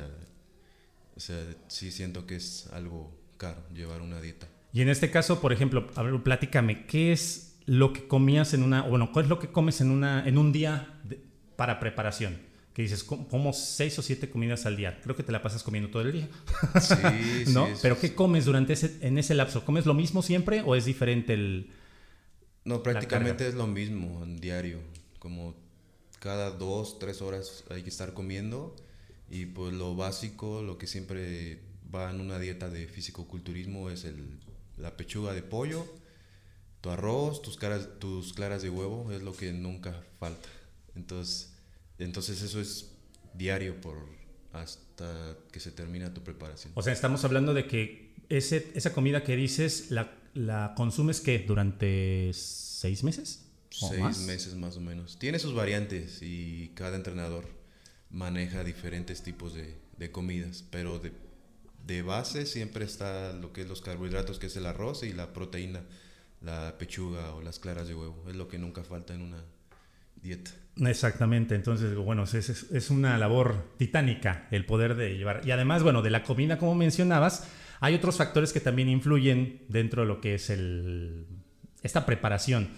O 1.15 1.19
sea, 1.19 1.38
sí 1.67 1.91
siento 1.91 2.25
que 2.25 2.36
es 2.36 2.67
algo 2.73 3.15
caro 3.38 3.63
llevar 3.73 4.01
una 4.01 4.19
dieta. 4.19 4.47
Y 4.73 4.81
en 4.81 4.89
este 4.89 5.12
caso, 5.12 5.39
por 5.39 5.53
ejemplo, 5.53 5.88
a 5.95 6.03
ver, 6.03 6.19
¿qué 6.88 7.13
es 7.13 7.55
lo 7.65 7.93
que 7.93 8.07
comías 8.07 8.53
en 8.53 8.63
una, 8.63 8.81
bueno, 8.81 9.12
cuál 9.13 9.25
es 9.25 9.29
lo 9.29 9.39
que 9.39 9.49
comes 9.49 9.79
en, 9.81 9.91
una, 9.91 10.27
en 10.27 10.38
un 10.38 10.51
día 10.51 10.99
para 11.56 11.80
preparación. 11.80 12.38
que 12.74 12.82
dices, 12.82 13.04
como 13.04 13.54
seis 13.54 13.98
o 14.00 14.02
siete 14.02 14.30
comidas 14.30 14.66
al 14.66 14.76
día. 14.76 15.00
Creo 15.04 15.16
que 15.16 15.24
te 15.24 15.32
la 15.32 15.42
pasas 15.42 15.62
comiendo 15.62 15.89
todo 15.89 16.02
el 16.02 16.12
día. 16.12 16.30
Sí, 16.82 17.44
¿No? 17.54 17.68
sí, 17.68 17.74
Pero 17.82 18.00
¿qué 18.00 18.16
comes 18.16 18.46
durante 18.46 18.74
ese, 18.74 18.98
en 19.02 19.18
ese 19.18 19.36
lapso? 19.36 19.63
¿Comes 19.63 19.86
lo 19.86 19.94
mismo 19.94 20.24
siempre 20.24 20.63
o 20.66 20.76
es 20.76 20.86
diferente 20.86 21.34
el... 21.34 21.72
No, 22.66 22.82
prácticamente 22.82 23.48
es 23.48 23.54
lo 23.54 23.68
mismo 23.68 24.24
en 24.24 24.39
diario. 24.39 24.80
Como 25.20 25.56
cada 26.20 26.52
dos, 26.52 26.98
tres 26.98 27.22
horas 27.22 27.63
hay 27.70 27.84
que 27.84 27.89
estar 27.89 28.13
comiendo. 28.13 28.76
Y 29.30 29.46
pues 29.48 29.74
lo 29.74 29.96
básico, 29.96 30.62
lo 30.62 30.78
que 30.78 30.88
siempre 30.88 31.60
va 31.94 32.10
en 32.10 32.22
una 32.22 32.39
dieta 32.39 32.70
de 32.70 32.88
fisicoculturismo 32.88 33.89
es 33.89 34.06
el, 34.06 34.39
la 34.78 34.98
pechuga 34.98 35.34
de 35.34 35.44
pollo, 35.44 35.86
tu 36.82 36.89
arroz, 36.89 37.42
tus, 37.42 37.58
caras, 37.58 37.88
tus 38.00 38.34
claras 38.34 38.62
de 38.62 38.70
huevo, 38.70 39.12
es 39.12 39.22
lo 39.22 39.34
que 39.34 39.52
nunca 39.54 40.04
falta. 40.20 40.48
Entonces, 40.95 41.53
entonces 41.97 42.41
eso 42.41 42.60
es 42.62 42.91
diario 43.34 43.79
por 43.82 43.97
hasta 44.51 45.36
que 45.51 45.60
se 45.60 45.71
termina 45.71 46.13
tu 46.13 46.21
preparación. 46.23 46.73
O 46.75 46.82
sea, 46.84 46.93
estamos 46.93 47.23
hablando 47.25 47.53
de 47.53 47.67
que 47.67 48.13
ese, 48.29 48.71
esa 48.75 48.93
comida 48.93 49.23
que 49.23 49.36
dices, 49.36 49.89
¿la, 49.91 50.15
la 50.34 50.73
consumes 50.77 51.21
que 51.21 51.39
durante 51.39 52.32
seis 52.34 53.03
meses? 53.03 53.45
¿O 53.82 53.89
Seis 53.89 53.99
más? 54.01 54.19
meses 54.19 54.56
más 54.56 54.77
o 54.77 54.82
menos. 54.82 55.17
Tiene 55.17 55.39
sus 55.39 55.56
variantes 55.56 56.21
y 56.21 56.71
cada 56.75 56.95
entrenador 56.95 57.47
maneja 58.12 58.63
diferentes 58.63 59.23
tipos 59.23 59.56
de, 59.56 59.75
de 59.97 60.12
comidas, 60.12 60.63
pero 60.69 60.99
de, 60.99 61.12
de 61.88 62.03
base 62.03 62.45
siempre 62.45 62.86
está 62.86 63.34
lo 63.34 63.51
que 63.51 63.62
es 63.62 63.67
los 63.67 63.82
carbohidratos, 63.82 64.38
que 64.38 64.45
es 64.45 64.56
el 64.58 64.67
arroz 64.67 65.01
y 65.01 65.12
la 65.13 65.34
proteína, 65.34 65.82
la 66.41 66.77
pechuga 66.77 67.34
o 67.34 67.41
las 67.41 67.58
claras 67.58 67.88
de 67.88 67.95
huevo. 67.95 68.23
Es 68.29 68.36
lo 68.36 68.47
que 68.47 68.60
nunca 68.60 68.84
falta 68.84 69.15
en 69.15 69.21
una 69.21 69.43
dieta. 70.23 70.51
Exactamente, 70.77 71.53
entonces, 71.53 71.95
bueno, 71.95 72.23
es, 72.23 72.33
es, 72.33 72.89
una 72.89 73.17
labor 73.19 73.75
titánica 73.77 74.47
el 74.49 74.65
poder 74.65 74.95
de 74.95 75.15
llevar. 75.15 75.41
Y 75.45 75.51
además, 75.51 75.83
bueno, 75.83 76.01
de 76.01 76.09
la 76.09 76.23
comida, 76.23 76.57
como 76.57 76.73
mencionabas, 76.73 77.47
hay 77.79 77.93
otros 77.93 78.17
factores 78.17 78.53
que 78.53 78.59
también 78.59 78.89
influyen 78.89 79.62
dentro 79.67 80.01
de 80.01 80.07
lo 80.07 80.19
que 80.19 80.36
es 80.36 80.49
el, 80.49 81.27
esta 81.83 82.07
preparación. 82.07 82.69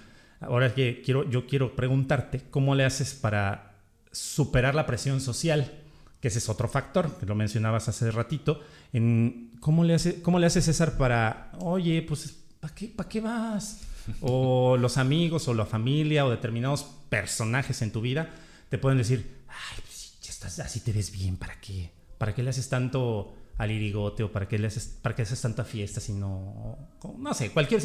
Ahora 0.41 0.73
que 0.73 1.01
quiero, 1.05 1.29
yo 1.29 1.47
quiero 1.47 1.73
preguntarte, 1.75 2.41
¿cómo 2.49 2.75
le 2.75 2.83
haces 2.83 3.13
para 3.13 3.77
superar 4.11 4.75
la 4.75 4.85
presión 4.85 5.21
social? 5.21 5.71
Que 6.19 6.27
ese 6.27 6.39
es 6.39 6.49
otro 6.49 6.67
factor, 6.67 7.17
que 7.17 7.25
lo 7.25 7.35
mencionabas 7.35 7.87
hace 7.87 8.11
ratito. 8.11 8.59
En, 8.91 9.51
¿cómo, 9.61 9.85
le 9.85 9.93
hace, 9.93 10.21
¿Cómo 10.21 10.37
le 10.37 10.47
hace 10.47 10.61
César 10.61 10.97
para, 10.97 11.51
oye, 11.59 12.01
pues, 12.01 12.43
¿para 12.59 12.75
qué, 12.75 12.87
¿para 12.87 13.07
qué 13.07 13.21
vas? 13.21 13.94
o 14.21 14.77
los 14.77 14.97
amigos 14.97 15.47
o 15.47 15.53
la 15.53 15.65
familia 15.65 16.25
o 16.25 16.29
determinados 16.29 16.83
personajes 17.09 17.81
en 17.81 17.91
tu 17.91 18.01
vida 18.01 18.33
te 18.69 18.77
pueden 18.77 18.97
decir, 18.97 19.43
ay, 19.47 19.79
pues 19.81 20.17
ya 20.21 20.31
estás 20.31 20.59
así, 20.59 20.79
te 20.79 20.91
ves 20.91 21.11
bien, 21.11 21.37
¿para 21.37 21.59
qué? 21.59 21.91
¿Para 22.17 22.33
qué 22.33 22.43
le 22.43 22.49
haces 22.49 22.69
tanto 22.69 23.35
al 23.57 23.71
irigote 23.71 24.23
o 24.23 24.31
para 24.31 24.47
qué 24.47 24.57
le 24.59 24.67
haces, 24.67 24.97
para 25.01 25.15
qué 25.15 25.21
haces 25.21 25.41
tanta 25.41 25.63
fiesta 25.63 26.01
si 26.01 26.13
no, 26.13 26.77
no 27.17 27.33
sé, 27.33 27.51
cualquier 27.51 27.81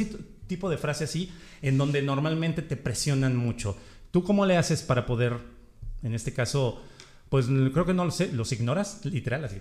tipo 0.46 0.68
de 0.68 0.78
frase 0.78 1.04
así 1.04 1.32
en 1.62 1.78
donde 1.78 2.02
normalmente 2.02 2.62
te 2.62 2.76
presionan 2.76 3.36
mucho. 3.36 3.76
¿Tú 4.10 4.24
cómo 4.24 4.46
le 4.46 4.56
haces 4.56 4.82
para 4.82 5.06
poder, 5.06 5.36
en 6.02 6.14
este 6.14 6.32
caso, 6.32 6.82
pues 7.28 7.46
creo 7.46 7.86
que 7.86 7.94
no 7.94 8.04
lo 8.04 8.10
sé, 8.10 8.32
los 8.32 8.50
ignoras 8.50 9.04
literal, 9.04 9.44
así, 9.44 9.58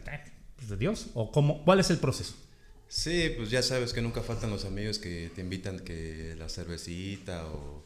pues 0.55 0.69
de 0.69 0.77
Dios, 0.77 1.09
o 1.13 1.31
cómo, 1.31 1.63
cuál 1.63 1.79
es 1.79 1.91
el 1.91 1.97
proceso? 1.97 2.35
Sí, 2.89 3.31
pues 3.37 3.51
ya 3.51 3.61
sabes 3.61 3.93
que 3.93 4.01
nunca 4.01 4.23
faltan 4.23 4.49
los 4.49 4.65
amigos 4.65 4.97
que 4.97 5.29
te 5.35 5.41
invitan 5.41 5.79
que 5.79 6.35
la 6.39 6.49
cervecita 6.49 7.45
o, 7.47 7.85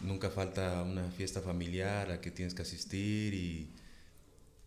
nunca 0.00 0.30
falta 0.30 0.82
una 0.82 1.10
fiesta 1.10 1.42
familiar 1.42 2.10
a 2.10 2.20
que 2.20 2.30
tienes 2.30 2.54
que 2.54 2.62
asistir 2.62 3.34
y 3.34 3.70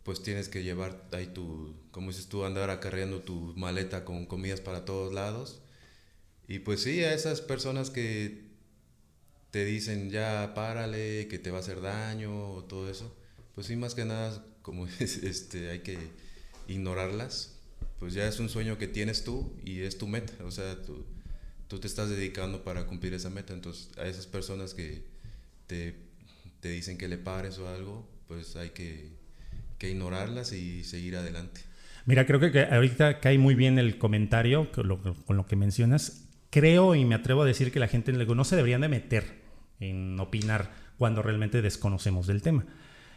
pues 0.03 0.21
tienes 0.21 0.49
que 0.49 0.63
llevar 0.63 1.07
ahí 1.13 1.27
tu, 1.27 1.73
como 1.91 2.09
dices 2.11 2.27
tú, 2.27 2.45
andar 2.45 2.69
acarreando 2.69 3.21
tu 3.21 3.53
maleta 3.55 4.05
con 4.05 4.25
comidas 4.27 4.61
para 4.61 4.85
todos 4.85 5.13
lados. 5.13 5.61
Y 6.47 6.59
pues 6.59 6.83
sí, 6.83 7.03
a 7.03 7.13
esas 7.13 7.41
personas 7.41 7.89
que 7.91 8.45
te 9.51 9.65
dicen 9.65 10.11
ya 10.11 10.53
párale, 10.55 11.27
que 11.29 11.39
te 11.39 11.51
va 11.51 11.57
a 11.59 11.61
hacer 11.61 11.81
daño 11.81 12.51
o 12.53 12.63
todo 12.65 12.89
eso, 12.91 13.15
pues 13.55 13.67
sí, 13.67 13.75
más 13.77 13.95
que 13.95 14.05
nada, 14.05 14.45
como 14.61 14.87
este, 14.99 15.69
hay 15.71 15.79
que 15.79 15.97
ignorarlas 16.67 17.54
pues 18.05 18.13
ya 18.13 18.27
es 18.27 18.39
un 18.39 18.49
sueño 18.49 18.77
que 18.77 18.87
tienes 18.87 19.23
tú 19.23 19.51
y 19.65 19.81
es 19.81 19.97
tu 19.97 20.07
meta, 20.07 20.31
o 20.43 20.51
sea, 20.51 20.79
tú, 20.83 21.03
tú 21.67 21.79
te 21.79 21.87
estás 21.87 22.07
dedicando 22.07 22.63
para 22.63 22.85
cumplir 22.85 23.15
esa 23.15 23.31
meta, 23.31 23.51
entonces 23.51 23.89
a 23.97 24.05
esas 24.05 24.27
personas 24.27 24.75
que 24.75 25.01
te, 25.65 25.95
te 26.59 26.69
dicen 26.69 26.99
que 26.99 27.07
le 27.07 27.17
pares 27.17 27.57
o 27.57 27.67
algo, 27.67 28.07
pues 28.27 28.57
hay 28.57 28.69
que, 28.69 29.09
que, 29.79 29.89
ignorarlas 29.89 30.53
y 30.53 30.83
seguir 30.83 31.15
adelante. 31.15 31.61
Mira, 32.05 32.27
creo 32.27 32.39
que 32.39 32.65
ahorita 32.65 33.19
cae 33.19 33.39
muy 33.39 33.55
bien 33.55 33.79
el 33.79 33.97
comentario 33.97 34.71
con 34.71 34.87
lo, 34.87 35.01
con 35.01 35.35
lo 35.35 35.47
que 35.47 35.55
mencionas. 35.55 36.27
Creo 36.51 36.93
y 36.93 37.05
me 37.05 37.15
atrevo 37.15 37.41
a 37.41 37.45
decir 37.45 37.71
que 37.71 37.79
la 37.79 37.87
gente 37.87 38.13
no 38.13 38.43
se 38.43 38.55
deberían 38.55 38.81
de 38.81 38.89
meter 38.89 39.41
en 39.79 40.19
opinar 40.19 40.71
cuando 40.99 41.23
realmente 41.23 41.63
desconocemos 41.63 42.27
del 42.27 42.43
tema. 42.43 42.67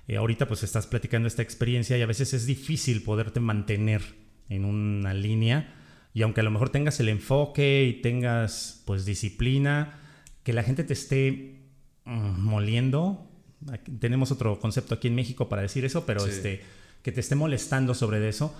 Eh, 0.07 0.17
ahorita 0.17 0.49
pues 0.49 0.63
estás 0.63 0.87
platicando 0.87 1.29
esta 1.29 1.43
experiencia 1.43 1.99
y 1.99 2.01
a 2.01 2.07
veces 2.07 2.33
es 2.33 2.47
difícil 2.47 3.03
poderte 3.03 3.39
mantener 3.39 4.28
en 4.49 4.65
una 4.65 5.15
línea. 5.15 5.75
Y 6.15 6.23
aunque 6.23 6.41
a 6.41 6.45
lo 6.45 6.51
mejor 6.51 6.71
tengas 6.71 6.99
el 7.01 7.09
enfoque 7.09 7.85
y 7.85 8.01
tengas 8.01 8.83
pues 8.87 9.05
disciplina, 9.05 9.99
que 10.43 10.53
la 10.53 10.63
gente 10.63 10.85
te 10.85 10.93
esté 10.93 11.61
mm, 12.05 12.41
moliendo, 12.41 13.31
aquí, 13.73 13.93
tenemos 13.93 14.31
otro 14.31 14.59
concepto 14.59 14.95
aquí 14.95 15.09
en 15.09 15.15
México 15.15 15.49
para 15.49 15.63
decir 15.63 15.85
eso, 15.85 16.07
pero 16.07 16.21
sí. 16.21 16.31
este 16.31 16.63
que 17.03 17.13
te 17.13 17.21
esté 17.21 17.37
molestando 17.37 17.95
sobre 17.95 18.29
eso, 18.29 18.55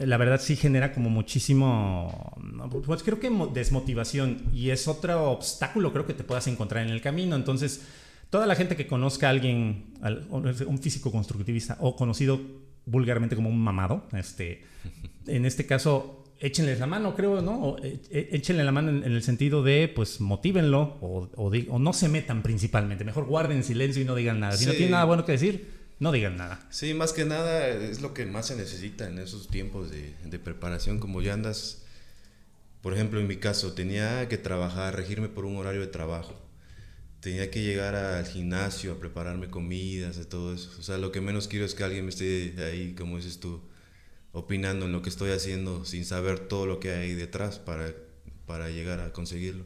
la 0.00 0.16
verdad 0.16 0.40
sí 0.40 0.56
genera 0.56 0.92
como 0.92 1.10
muchísimo, 1.10 2.36
pues 2.84 3.02
creo 3.02 3.20
que 3.20 3.30
desmotivación. 3.52 4.42
Y 4.52 4.70
es 4.70 4.88
otro 4.88 5.30
obstáculo 5.30 5.92
creo 5.92 6.06
que 6.06 6.14
te 6.14 6.24
puedas 6.24 6.46
encontrar 6.46 6.84
en 6.84 6.90
el 6.90 7.00
camino, 7.00 7.36
entonces 7.36 7.82
toda 8.30 8.46
la 8.46 8.56
gente 8.56 8.76
que 8.76 8.86
conozca 8.86 9.28
a 9.28 9.30
alguien, 9.30 9.94
un 10.30 10.78
físico 10.78 11.12
constructivista 11.12 11.76
o 11.80 11.94
conocido 11.96 12.40
vulgarmente 12.86 13.36
como 13.36 13.48
un 13.48 13.58
mamado, 13.58 14.06
este, 14.12 14.64
en 15.26 15.44
este 15.46 15.66
caso, 15.66 16.24
échenles 16.40 16.80
la 16.80 16.86
mano, 16.86 17.14
creo, 17.14 17.40
¿no? 17.40 17.62
O, 17.62 17.78
e, 17.82 18.00
échenle 18.32 18.64
la 18.64 18.72
mano 18.72 18.90
en, 18.90 19.04
en, 19.04 19.12
el 19.12 19.22
sentido 19.22 19.62
de, 19.62 19.88
pues, 19.94 20.20
motívenlo 20.20 20.98
o, 21.00 21.28
o, 21.36 21.50
di, 21.50 21.66
o, 21.70 21.78
no 21.78 21.92
se 21.92 22.08
metan 22.08 22.42
principalmente. 22.42 23.04
Mejor 23.04 23.24
guarden 23.24 23.62
silencio 23.62 24.02
y 24.02 24.04
no 24.04 24.14
digan 24.14 24.40
nada. 24.40 24.56
Si 24.56 24.64
sí. 24.64 24.66
no 24.66 24.72
tienen 24.72 24.92
nada 24.92 25.04
bueno 25.04 25.24
que 25.24 25.32
decir, 25.32 25.70
no 25.98 26.12
digan 26.12 26.36
nada. 26.36 26.66
Sí, 26.70 26.94
más 26.94 27.12
que 27.12 27.24
nada 27.24 27.68
es 27.68 28.00
lo 28.00 28.14
que 28.14 28.26
más 28.26 28.46
se 28.46 28.56
necesita 28.56 29.08
en 29.08 29.18
esos 29.18 29.48
tiempos 29.48 29.90
de, 29.90 30.14
de 30.24 30.38
preparación. 30.38 30.98
Como 30.98 31.22
ya 31.22 31.34
andas, 31.34 31.84
por 32.82 32.94
ejemplo, 32.94 33.20
en 33.20 33.26
mi 33.26 33.36
caso, 33.36 33.72
tenía 33.72 34.28
que 34.28 34.38
trabajar, 34.38 34.96
regirme 34.96 35.28
por 35.28 35.44
un 35.44 35.56
horario 35.56 35.80
de 35.80 35.88
trabajo 35.88 36.44
tenía 37.24 37.50
que 37.50 37.62
llegar 37.62 37.94
al 37.94 38.26
gimnasio 38.26 38.92
a 38.92 39.00
prepararme 39.00 39.48
comidas 39.48 40.18
y 40.18 40.26
todo 40.26 40.52
eso. 40.52 40.70
O 40.78 40.82
sea, 40.82 40.98
lo 40.98 41.10
que 41.10 41.22
menos 41.22 41.48
quiero 41.48 41.64
es 41.64 41.74
que 41.74 41.82
alguien 41.82 42.04
me 42.04 42.10
esté 42.10 42.54
ahí, 42.62 42.94
como 42.94 43.16
dices 43.16 43.40
tú, 43.40 43.62
opinando 44.34 44.84
en 44.84 44.92
lo 44.92 45.00
que 45.00 45.08
estoy 45.08 45.30
haciendo 45.30 45.86
sin 45.86 46.04
saber 46.04 46.40
todo 46.40 46.66
lo 46.66 46.80
que 46.80 46.90
hay 46.90 47.14
detrás 47.14 47.58
para, 47.58 47.94
para 48.46 48.68
llegar 48.68 49.00
a 49.00 49.12
conseguirlo. 49.12 49.64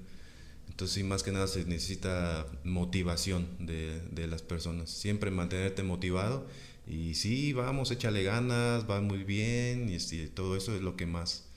Entonces, 0.68 0.94
sí, 0.94 1.02
más 1.02 1.24
que 1.24 1.32
nada 1.32 1.48
se 1.48 1.64
necesita 1.64 2.46
motivación 2.62 3.48
de, 3.58 4.00
de 4.12 4.28
las 4.28 4.42
personas. 4.42 4.90
Siempre 4.90 5.30
mantenerte 5.32 5.82
motivado 5.82 6.46
y 6.86 7.14
sí, 7.14 7.52
vamos, 7.52 7.90
échale 7.90 8.22
ganas, 8.22 8.88
va 8.88 9.00
muy 9.00 9.24
bien 9.24 9.88
y 9.88 9.94
este, 9.94 10.28
todo 10.28 10.56
eso 10.56 10.76
es 10.76 10.82
lo 10.82 10.96
que 10.96 11.06
más, 11.06 11.48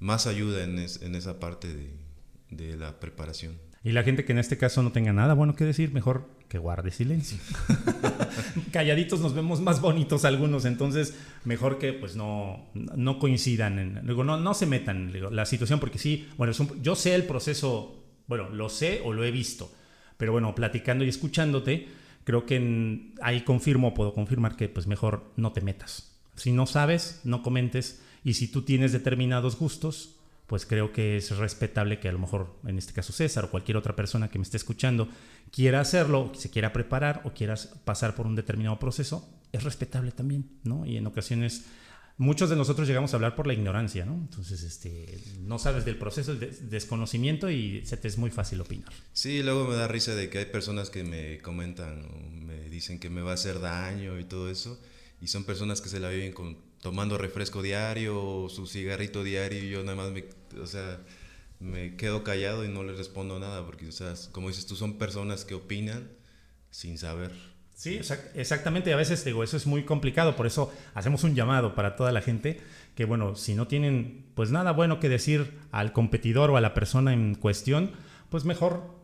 más 0.00 0.26
ayuda 0.26 0.64
en, 0.64 0.78
en 0.78 1.14
esa 1.14 1.38
parte 1.38 1.68
de, 1.72 1.90
de 2.50 2.76
la 2.76 2.98
preparación. 3.00 3.56
Y 3.82 3.92
la 3.92 4.02
gente 4.02 4.26
que 4.26 4.32
en 4.32 4.38
este 4.38 4.58
caso 4.58 4.82
no 4.82 4.92
tenga 4.92 5.12
nada 5.12 5.32
bueno 5.32 5.56
que 5.56 5.64
decir, 5.64 5.92
mejor 5.92 6.28
que 6.48 6.58
guarde 6.58 6.90
silencio. 6.90 7.38
Calladitos 8.72 9.20
nos 9.20 9.34
vemos 9.34 9.62
más 9.62 9.80
bonitos 9.80 10.26
algunos, 10.26 10.66
entonces 10.66 11.16
mejor 11.44 11.78
que 11.78 11.94
pues 11.94 12.14
no, 12.14 12.68
no 12.74 13.18
coincidan, 13.18 13.78
en, 13.78 14.06
digo, 14.06 14.22
no, 14.22 14.38
no 14.38 14.52
se 14.52 14.66
metan 14.66 15.14
en 15.14 15.34
la 15.34 15.46
situación, 15.46 15.80
porque 15.80 15.98
sí, 15.98 16.28
bueno, 16.36 16.52
un, 16.58 16.82
yo 16.82 16.94
sé 16.94 17.14
el 17.14 17.24
proceso, 17.24 18.04
bueno, 18.26 18.50
lo 18.50 18.68
sé 18.68 19.00
o 19.02 19.14
lo 19.14 19.24
he 19.24 19.30
visto, 19.30 19.72
pero 20.18 20.32
bueno, 20.32 20.54
platicando 20.54 21.02
y 21.02 21.08
escuchándote, 21.08 21.88
creo 22.24 22.44
que 22.44 22.56
en, 22.56 23.14
ahí 23.22 23.40
confirmo, 23.42 23.94
puedo 23.94 24.12
confirmar 24.12 24.56
que 24.56 24.68
pues 24.68 24.86
mejor 24.86 25.32
no 25.36 25.52
te 25.52 25.62
metas. 25.62 26.20
Si 26.36 26.52
no 26.52 26.66
sabes, 26.66 27.22
no 27.24 27.42
comentes, 27.42 28.02
y 28.24 28.34
si 28.34 28.48
tú 28.48 28.60
tienes 28.62 28.92
determinados 28.92 29.56
gustos, 29.56 30.19
pues 30.50 30.66
creo 30.66 30.92
que 30.92 31.16
es 31.16 31.36
respetable 31.36 32.00
que 32.00 32.08
a 32.08 32.12
lo 32.12 32.18
mejor, 32.18 32.58
en 32.66 32.76
este 32.76 32.92
caso 32.92 33.12
César 33.12 33.44
o 33.44 33.50
cualquier 33.52 33.76
otra 33.76 33.94
persona 33.94 34.30
que 34.30 34.36
me 34.36 34.42
esté 34.42 34.56
escuchando, 34.56 35.08
quiera 35.52 35.78
hacerlo, 35.78 36.32
se 36.34 36.50
quiera 36.50 36.72
preparar 36.72 37.22
o 37.22 37.30
quiera 37.30 37.54
pasar 37.84 38.16
por 38.16 38.26
un 38.26 38.34
determinado 38.34 38.76
proceso, 38.80 39.32
es 39.52 39.62
respetable 39.62 40.10
también, 40.10 40.50
¿no? 40.64 40.84
Y 40.84 40.96
en 40.96 41.06
ocasiones 41.06 41.66
muchos 42.16 42.50
de 42.50 42.56
nosotros 42.56 42.88
llegamos 42.88 43.12
a 43.12 43.16
hablar 43.16 43.36
por 43.36 43.46
la 43.46 43.52
ignorancia, 43.52 44.04
¿no? 44.04 44.14
Entonces, 44.14 44.64
este, 44.64 45.22
no 45.38 45.60
sabes 45.60 45.84
del 45.84 45.96
proceso, 45.96 46.34
del 46.34 46.68
desconocimiento 46.68 47.48
y 47.48 47.86
se 47.86 47.96
te 47.96 48.08
es 48.08 48.18
muy 48.18 48.32
fácil 48.32 48.60
opinar. 48.60 48.92
Sí, 49.12 49.44
luego 49.44 49.68
me 49.68 49.76
da 49.76 49.86
risa 49.86 50.16
de 50.16 50.30
que 50.30 50.38
hay 50.38 50.46
personas 50.46 50.90
que 50.90 51.04
me 51.04 51.38
comentan, 51.38 52.44
me 52.44 52.68
dicen 52.68 52.98
que 52.98 53.08
me 53.08 53.22
va 53.22 53.30
a 53.30 53.34
hacer 53.34 53.60
daño 53.60 54.18
y 54.18 54.24
todo 54.24 54.50
eso, 54.50 54.80
y 55.20 55.28
son 55.28 55.44
personas 55.44 55.80
que 55.80 55.88
se 55.88 56.00
la 56.00 56.08
viven 56.08 56.32
con, 56.32 56.58
tomando 56.80 57.18
refresco 57.18 57.62
diario 57.62 58.20
o 58.20 58.48
su 58.48 58.66
cigarrito 58.66 59.22
diario 59.22 59.62
y 59.62 59.70
yo 59.70 59.84
nada 59.84 59.94
más 59.94 60.10
me, 60.10 60.24
o 60.60 60.66
sea, 60.66 60.98
me 61.60 61.96
quedo 61.96 62.24
callado 62.24 62.64
y 62.64 62.68
no 62.68 62.82
les 62.82 62.96
respondo 62.96 63.38
nada, 63.38 63.64
porque, 63.64 63.88
o 63.88 63.92
sea, 63.92 64.14
como 64.32 64.48
dices 64.48 64.66
tú, 64.66 64.76
son 64.76 64.98
personas 64.98 65.44
que 65.44 65.54
opinan 65.54 66.08
sin 66.70 66.98
saber. 66.98 67.32
Sí, 67.74 67.98
exactamente. 68.34 68.92
A 68.92 68.96
veces 68.96 69.24
digo, 69.24 69.42
eso 69.42 69.56
es 69.56 69.66
muy 69.66 69.84
complicado, 69.84 70.36
por 70.36 70.46
eso 70.46 70.70
hacemos 70.92 71.24
un 71.24 71.34
llamado 71.34 71.74
para 71.74 71.96
toda 71.96 72.12
la 72.12 72.20
gente 72.20 72.60
que, 72.94 73.06
bueno, 73.06 73.36
si 73.36 73.54
no 73.54 73.68
tienen 73.68 74.26
pues 74.34 74.50
nada 74.50 74.72
bueno 74.72 75.00
que 75.00 75.08
decir 75.08 75.58
al 75.72 75.94
competidor 75.94 76.50
o 76.50 76.58
a 76.58 76.60
la 76.60 76.74
persona 76.74 77.14
en 77.14 77.34
cuestión, 77.34 77.92
pues 78.28 78.44
mejor 78.44 79.00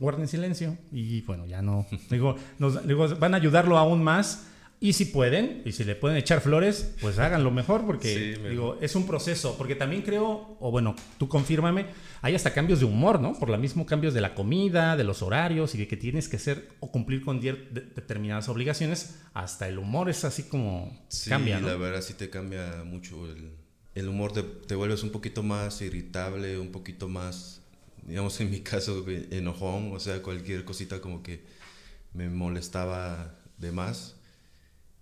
guarden 0.00 0.28
silencio 0.28 0.78
y 0.92 1.20
bueno, 1.22 1.46
ya 1.46 1.60
no, 1.60 1.86
digo, 2.10 2.36
nos, 2.58 2.86
digo, 2.86 3.06
van 3.16 3.34
a 3.34 3.36
ayudarlo 3.36 3.76
aún 3.76 4.02
más 4.02 4.46
y 4.78 4.92
si 4.92 5.06
pueden, 5.06 5.62
y 5.64 5.72
si 5.72 5.84
le 5.84 5.94
pueden 5.94 6.18
echar 6.18 6.42
flores, 6.42 6.94
pues 7.00 7.18
háganlo 7.18 7.50
mejor, 7.50 7.86
porque 7.86 8.38
digo, 8.50 8.76
es 8.82 8.94
un 8.94 9.06
proceso. 9.06 9.56
Porque 9.56 9.74
también 9.74 10.02
creo, 10.02 10.58
o 10.60 10.70
bueno, 10.70 10.94
tú 11.18 11.28
confírmame, 11.28 11.86
hay 12.20 12.34
hasta 12.34 12.52
cambios 12.52 12.80
de 12.80 12.84
humor, 12.84 13.18
¿no? 13.18 13.38
Por 13.38 13.48
lo 13.48 13.56
mismo 13.56 13.86
cambios 13.86 14.12
de 14.12 14.20
la 14.20 14.34
comida, 14.34 14.94
de 14.96 15.04
los 15.04 15.22
horarios 15.22 15.74
y 15.74 15.78
de 15.78 15.88
que 15.88 15.96
tienes 15.96 16.28
que 16.28 16.38
ser 16.38 16.68
o 16.80 16.92
cumplir 16.92 17.24
con 17.24 17.40
determinadas 17.40 18.50
obligaciones, 18.50 19.18
hasta 19.32 19.66
el 19.66 19.78
humor 19.78 20.10
es 20.10 20.24
así 20.24 20.42
como 20.42 21.06
cambia, 21.26 21.58
¿no? 21.58 21.68
la 21.68 21.76
verdad 21.76 22.02
sí 22.02 22.12
te 22.12 22.28
cambia 22.28 22.82
mucho 22.84 23.30
el, 23.30 23.52
el 23.94 24.08
humor, 24.08 24.32
te, 24.32 24.42
te, 24.42 24.74
vuelves 24.74 25.02
un 25.02 25.10
poquito 25.10 25.42
más 25.42 25.80
irritable, 25.80 26.58
un 26.58 26.70
poquito 26.70 27.08
más, 27.08 27.62
digamos 28.02 28.38
en 28.42 28.50
mi 28.50 28.60
caso, 28.60 29.06
enojón, 29.30 29.92
o 29.94 30.00
sea, 30.00 30.22
cualquier 30.22 30.66
cosita 30.66 31.00
como 31.00 31.22
que 31.22 31.44
me 32.12 32.28
molestaba 32.28 33.34
de 33.56 33.72
más 33.72 34.15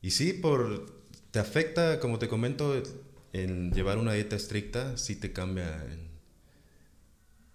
y 0.04 0.10
sí, 0.10 0.34
por, 0.34 0.84
te 1.30 1.38
afecta, 1.38 1.98
como 1.98 2.18
te 2.18 2.28
comento, 2.28 2.82
en 3.32 3.72
llevar 3.72 3.96
una 3.96 4.12
dieta 4.12 4.36
estricta, 4.36 4.98
sí 4.98 5.16
te 5.16 5.32
cambia. 5.32 5.82
En, 5.90 6.10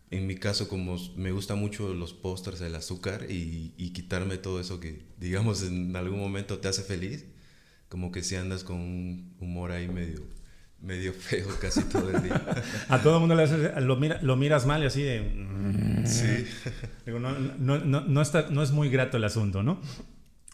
en 0.09 0.25
mi 0.25 0.33
caso, 0.33 0.67
como 0.67 0.97
me 1.15 1.31
gusta 1.31 1.53
mucho 1.53 1.93
los 1.93 2.13
pósters, 2.13 2.59
el 2.61 2.73
azúcar 2.73 3.27
y, 3.29 3.75
y, 3.77 3.91
quitarme 3.91 4.39
todo 4.39 4.59
eso 4.59 4.79
que, 4.79 5.03
digamos, 5.19 5.61
en 5.61 5.95
algún 5.95 6.19
momento 6.19 6.57
te 6.57 6.67
hace 6.67 6.81
feliz, 6.81 7.23
como 7.87 8.11
que 8.11 8.23
si 8.23 8.35
andas 8.35 8.63
con 8.63 8.77
un 8.77 9.35
humor 9.39 9.71
ahí 9.71 9.87
medio, 9.87 10.23
medio 10.81 11.13
feo 11.13 11.49
casi 11.61 11.83
todo 11.83 12.09
el 12.09 12.23
día. 12.23 12.63
A 12.89 12.99
todo 13.03 13.13
el 13.13 13.19
mundo 13.19 13.35
le 13.35 13.43
hace, 13.43 13.79
lo, 13.79 13.95
mira, 13.95 14.19
lo 14.23 14.35
miras 14.37 14.65
mal 14.65 14.81
y 14.81 14.87
así 14.87 15.03
de... 15.03 16.03
Sí. 16.07 16.47
Digo, 17.05 17.19
no, 17.19 17.31
no, 17.37 17.77
no, 17.77 18.21
está, 18.23 18.49
no 18.49 18.63
es 18.63 18.71
muy 18.71 18.89
grato 18.89 19.17
el 19.17 19.23
asunto, 19.23 19.61
¿no? 19.61 19.79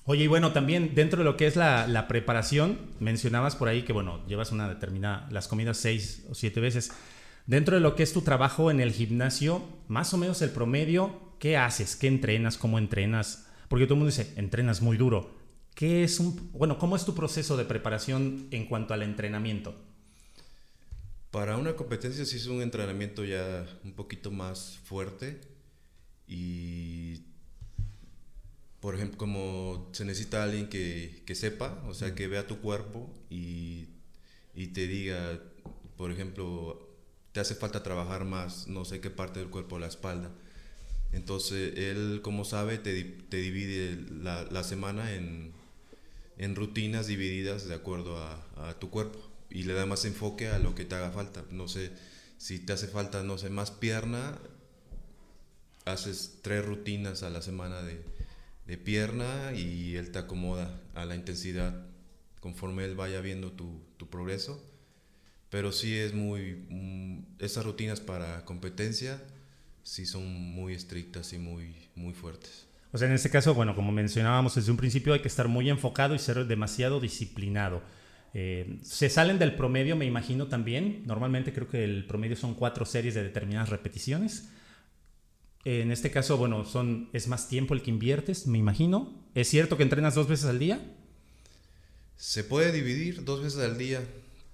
Oye, 0.08 0.26
y 0.26 0.28
bueno, 0.28 0.54
también 0.54 0.94
dentro 0.94 1.20
de 1.20 1.26
lo 1.26 1.36
que 1.36 1.48
es 1.48 1.56
la, 1.56 2.06
preparación, 2.08 2.78
mencionabas 3.00 3.56
por 3.56 3.68
ahí 3.70 3.82
que, 3.82 3.92
bueno, 3.92 4.24
llevas 4.28 4.52
una 4.52 4.70
determinada, 4.70 5.28
las 5.32 5.48
comidas 5.48 5.78
seis 5.78 6.24
o 6.30 6.36
siete 6.36 6.60
veces. 6.60 6.92
Dentro 7.48 7.74
de 7.74 7.82
lo 7.82 7.96
que 7.96 8.04
es 8.04 8.14
tu 8.14 8.22
trabajo 8.22 8.70
en 8.70 8.80
el 8.80 8.92
gimnasio, 8.92 9.64
más 9.88 10.14
o 10.14 10.18
menos 10.18 10.44
el 10.44 10.52
promedio, 10.52 11.34
¿qué 11.40 11.58
haces? 11.58 11.96
¿Qué 11.96 12.06
entrenas? 12.06 12.58
¿Cómo 12.60 12.78
entrenas? 12.78 13.48
Porque 13.68 13.86
todo 13.86 13.96
el 13.96 14.00
mundo 14.02 14.16
dice, 14.16 14.32
entrenas 14.36 14.84
muy 14.84 14.96
duro. 14.96 15.36
¿Qué 15.74 16.04
es 16.04 16.20
un, 16.20 16.52
bueno, 16.52 16.78
cómo 16.78 16.96
es 16.96 17.04
tu 17.04 17.16
proceso 17.16 17.58
de 17.58 17.66
preparación 17.66 18.48
en 18.52 18.68
cuanto 18.68 18.94
al 18.94 19.02
entrenamiento? 19.02 19.76
Para 21.32 21.58
una 21.58 21.76
competencia 21.76 22.26
sí 22.26 22.38
es 22.38 22.46
un 22.46 22.62
entrenamiento 22.62 23.26
ya 23.26 23.66
un 23.84 23.94
poquito 23.94 24.30
más 24.30 24.80
fuerte 24.84 25.42
y 26.28 27.25
por 28.86 28.94
ejemplo, 28.94 29.18
como 29.18 29.90
se 29.94 30.06
necesita 30.06 30.44
alguien 30.44 30.70
que, 30.70 31.24
que 31.26 31.34
sepa, 31.34 31.82
o 31.88 31.96
sea, 31.96 32.14
que 32.14 32.28
vea 32.28 32.46
tu 32.46 32.62
cuerpo 32.62 33.12
y, 33.32 33.88
y, 34.54 34.68
te 34.68 34.86
diga, 34.86 35.40
por 35.98 36.12
ejemplo, 36.12 36.88
te 37.32 37.40
hace 37.40 37.56
falta 37.56 37.82
trabajar 37.82 38.26
más, 38.26 38.68
no 38.68 38.86
sé 38.86 39.02
qué 39.02 39.10
parte 39.10 39.40
del 39.40 39.50
cuerpo, 39.50 39.80
la 39.80 39.88
espalda. 39.88 40.30
Entonces, 41.14 41.76
él, 41.80 42.20
como 42.22 42.46
sabe, 42.46 42.78
te, 42.78 43.04
te 43.04 43.38
divide 43.38 44.06
la, 44.22 44.44
la 44.52 44.64
semana 44.64 45.16
en, 45.16 45.54
en, 46.38 46.56
rutinas 46.56 47.08
divididas 47.08 47.68
de 47.68 47.74
acuerdo 47.74 48.20
a, 48.20 48.46
a, 48.56 48.78
tu 48.78 48.92
cuerpo 48.92 49.18
y 49.50 49.64
le 49.64 49.74
da 49.74 49.88
más 49.88 50.06
enfoque 50.06 50.50
a 50.50 50.60
lo 50.60 50.76
que 50.76 50.86
te 50.86 50.94
haga 50.94 51.10
falta. 51.10 51.44
No 51.50 51.68
sé, 51.68 51.92
si 52.38 52.60
te 52.60 52.74
hace 52.74 52.88
falta, 52.88 53.24
no 53.24 53.40
sé, 53.40 53.50
más 53.50 53.72
pierna, 53.72 54.38
haces 55.86 56.38
tres 56.44 56.64
rutinas 56.64 57.24
a 57.24 57.32
la 57.32 57.42
semana 57.42 57.82
de 57.82 58.14
de 58.66 58.78
pierna 58.78 59.54
y 59.54 59.96
él 59.96 60.12
te 60.12 60.20
acomoda 60.20 60.82
a 60.94 61.06
la 61.06 61.16
intensidad 61.16 61.86
conforme 62.40 62.86
él 62.86 62.96
vaya 62.96 63.22
viendo 63.22 63.52
tu, 63.52 63.82
progreso. 64.10 64.64
Pero 65.50 65.72
sí 65.72 65.96
es 65.96 66.14
muy... 66.14 66.66
Mm, 66.70 67.24
esas 67.40 67.66
rutinas 67.66 68.00
para 68.00 68.46
competencia 68.46 69.22
sí 69.84 70.06
son 70.06 70.26
muy 70.26 70.74
estrictas 70.74 71.34
y 71.34 71.38
muy, 71.38 71.76
muy 71.96 72.14
fuertes. 72.14 72.68
O 72.92 72.98
sea, 72.98 73.08
en 73.08 73.14
este 73.14 73.30
caso, 73.30 73.54
bueno, 73.54 73.76
como 73.76 73.92
mencionábamos 73.92 74.56
desde 74.56 74.72
un 74.72 74.78
principio, 74.78 75.14
hay 75.14 75.22
que 75.22 75.28
estar 75.28 75.48
muy 75.48 75.70
enfocado 75.70 76.16
y 76.16 76.20
ser 76.20 76.46
demasiado 76.46 77.00
disciplinado. 77.00 77.82
Eh, 78.34 78.80
se 78.84 79.10
salen 79.10 79.40
del 79.40 79.56
promedio, 79.56 79.96
me 79.96 80.06
imagino 80.06 80.48
también. 80.48 81.04
Normalmente 81.06 81.54
creo 81.54 81.68
que 81.68 81.84
el 81.84 82.06
promedio 82.06 82.36
son 82.36 82.54
cuatro 82.54 82.86
series 82.86 83.14
de 83.14 83.24
determinadas 83.24 83.70
repeticiones. 83.70 84.50
En 85.66 85.92
este 85.92 86.12
caso, 86.12 86.38
bueno, 86.38 86.64
son, 86.64 87.10
es 87.12 87.28
más 87.28 87.50
tiempo 87.50 87.74
el 87.74 87.82
que 87.82 87.90
inviertes, 87.90 88.46
me 88.46 88.60
imagino. 88.60 89.14
¿Es 89.34 89.50
cierto 89.50 89.78
que 89.78 89.84
entrenas 89.84 90.16
dos 90.16 90.28
veces 90.28 90.46
al 90.46 90.60
día? 90.60 90.80
Se 92.18 92.44
puede 92.44 92.72
dividir 92.72 93.26
dos 93.26 93.44
veces 93.44 93.60
al 93.60 93.78
día 93.78 94.02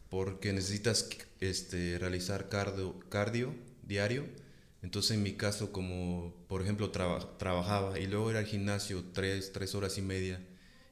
porque 0.10 0.54
necesitas 0.54 1.10
este, 1.42 1.98
realizar 2.00 2.50
cardio, 2.50 3.56
diario. 3.84 4.26
Entonces, 4.82 5.12
en 5.12 5.24
mi 5.24 5.34
caso, 5.34 5.72
como 5.72 6.34
por 6.48 6.62
ejemplo 6.62 6.92
trabajaba 6.92 8.00
y 8.00 8.08
luego 8.08 8.32
ir 8.32 8.38
al 8.38 8.46
gimnasio 8.46 9.04
tres, 9.14 9.76
horas 9.76 9.98
y 9.98 10.02
media 10.02 10.42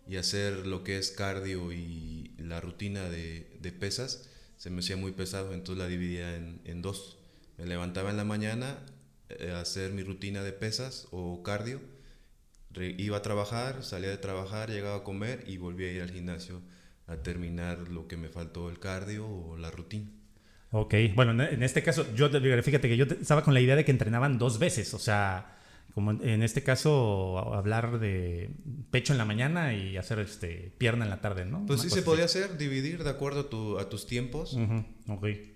y 0.08 0.18
hacer 0.18 0.68
lo 0.68 0.84
que 0.84 0.98
es 0.98 1.12
cardio 1.12 1.72
y 1.72 2.34
la 2.38 2.62
rutina 2.62 3.10
de, 3.10 3.74
pesas, 3.80 4.30
se 4.58 4.70
me 4.70 4.80
hacía 4.80 4.98
muy 4.98 5.12
pesado, 5.12 5.54
entonces 5.54 5.82
la 5.82 5.88
dividía 5.88 6.36
en, 6.36 6.82
dos. 6.82 7.18
Me 7.58 7.66
levantaba 7.66 8.10
en 8.10 8.18
la 8.18 8.26
mañana 8.26 8.78
hacer 9.60 9.92
mi 9.92 10.04
rutina 10.04 10.44
de 10.44 10.54
pesas 10.54 11.08
o 11.12 11.44
cardio. 11.44 11.80
iba 12.76 13.18
a 13.18 13.22
trabajar, 13.22 13.84
salía 13.84 14.10
de 14.10 14.18
trabajar, 14.18 14.70
llegaba 14.70 14.98
a 14.98 15.04
comer 15.04 15.44
y 15.48 15.58
volvía 15.58 15.89
a 15.89 15.92
ir 15.92 16.02
al 16.02 16.12
gimnasio 16.12 16.62
a 17.08 17.18
terminar 17.18 17.89
lo 17.89 18.08
que 18.08 18.18
me 18.18 18.30
faltó 18.30 18.70
el 18.70 18.80
cardio 18.80 19.28
o 19.28 19.58
la 19.58 19.72
rutina. 19.72 20.10
Ok, 20.72 20.94
bueno, 21.15 21.44
en 21.44 21.63
este 21.63 21.82
caso, 21.82 22.06
yo 22.13 22.30
fíjate 22.30 22.88
que 22.88 22.98
yo 22.98 23.06
estaba 23.06 23.44
con 23.44 23.56
la 23.56 23.60
idea 23.60 23.76
de 23.76 23.84
que 23.84 23.92
entrenaban 23.92 24.38
dos 24.38 24.60
veces, 24.60 24.94
o 24.94 25.00
sea, 25.00 25.59
como 25.93 26.12
en 26.12 26.43
este 26.43 26.63
caso, 26.63 27.39
hablar 27.54 27.99
de 27.99 28.52
pecho 28.91 29.13
en 29.13 29.17
la 29.17 29.25
mañana 29.25 29.73
y 29.73 29.97
hacer 29.97 30.19
este, 30.19 30.71
pierna 30.78 31.04
en 31.04 31.10
la 31.10 31.21
tarde, 31.21 31.45
¿no? 31.45 31.65
Pues 31.65 31.82
sí 31.82 31.89
se 31.89 32.02
podía 32.02 32.25
hacer, 32.25 32.58
dividir 32.58 33.04
de 33.04 33.10
acuerdo 33.10 33.80
a, 33.80 33.89
tus 33.89 34.08
tiempos, 34.08 34.58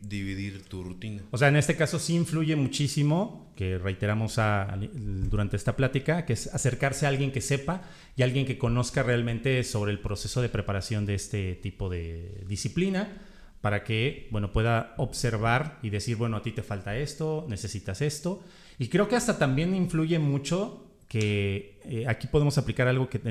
dividir 0.01 0.63
tu 0.63 0.83
rutina. 0.83 1.23
O 1.31 1.37
sea, 1.37 1.47
en 1.47 1.55
este 1.55 1.75
caso 1.75 1.99
sí 1.99 2.15
influye 2.15 2.55
muchísimo, 2.55 3.53
que 3.55 3.77
reiteramos 3.77 4.39
durante 4.95 5.55
esta 5.55 5.75
plática, 5.75 6.25
que 6.25 6.33
es 6.33 6.53
acercarse 6.53 7.05
a 7.05 7.09
alguien 7.09 7.31
que 7.31 7.41
sepa 7.41 7.83
y 8.15 8.23
alguien 8.23 8.45
que 8.45 8.57
conozca 8.57 9.03
realmente 9.03 9.63
sobre 9.63 9.91
el 9.91 9.99
proceso 9.99 10.41
de 10.41 10.49
preparación 10.49 11.05
de 11.05 11.15
este 11.15 11.55
tipo 11.55 11.89
de 11.89 12.43
disciplina 12.47 13.21
para 13.63 13.85
que, 13.85 14.27
bueno, 14.29 14.51
pueda 14.51 14.93
observar 14.97 15.79
y 15.81 15.89
decir, 15.89 16.17
bueno, 16.17 16.35
a 16.35 16.41
ti 16.41 16.51
te 16.51 16.63
falta 16.63 16.97
esto, 16.97 17.45
necesitas 17.47 18.01
esto 18.01 18.43
y 18.77 18.89
creo 18.89 19.07
que 19.07 19.15
hasta 19.15 19.37
también 19.37 19.73
influye 19.73 20.19
mucho 20.19 20.85
que 21.07 21.79
eh, 21.85 22.03
aquí 22.05 22.27
podemos 22.27 22.57
aplicar 22.57 22.89
algo 22.89 23.07
que 23.07 23.21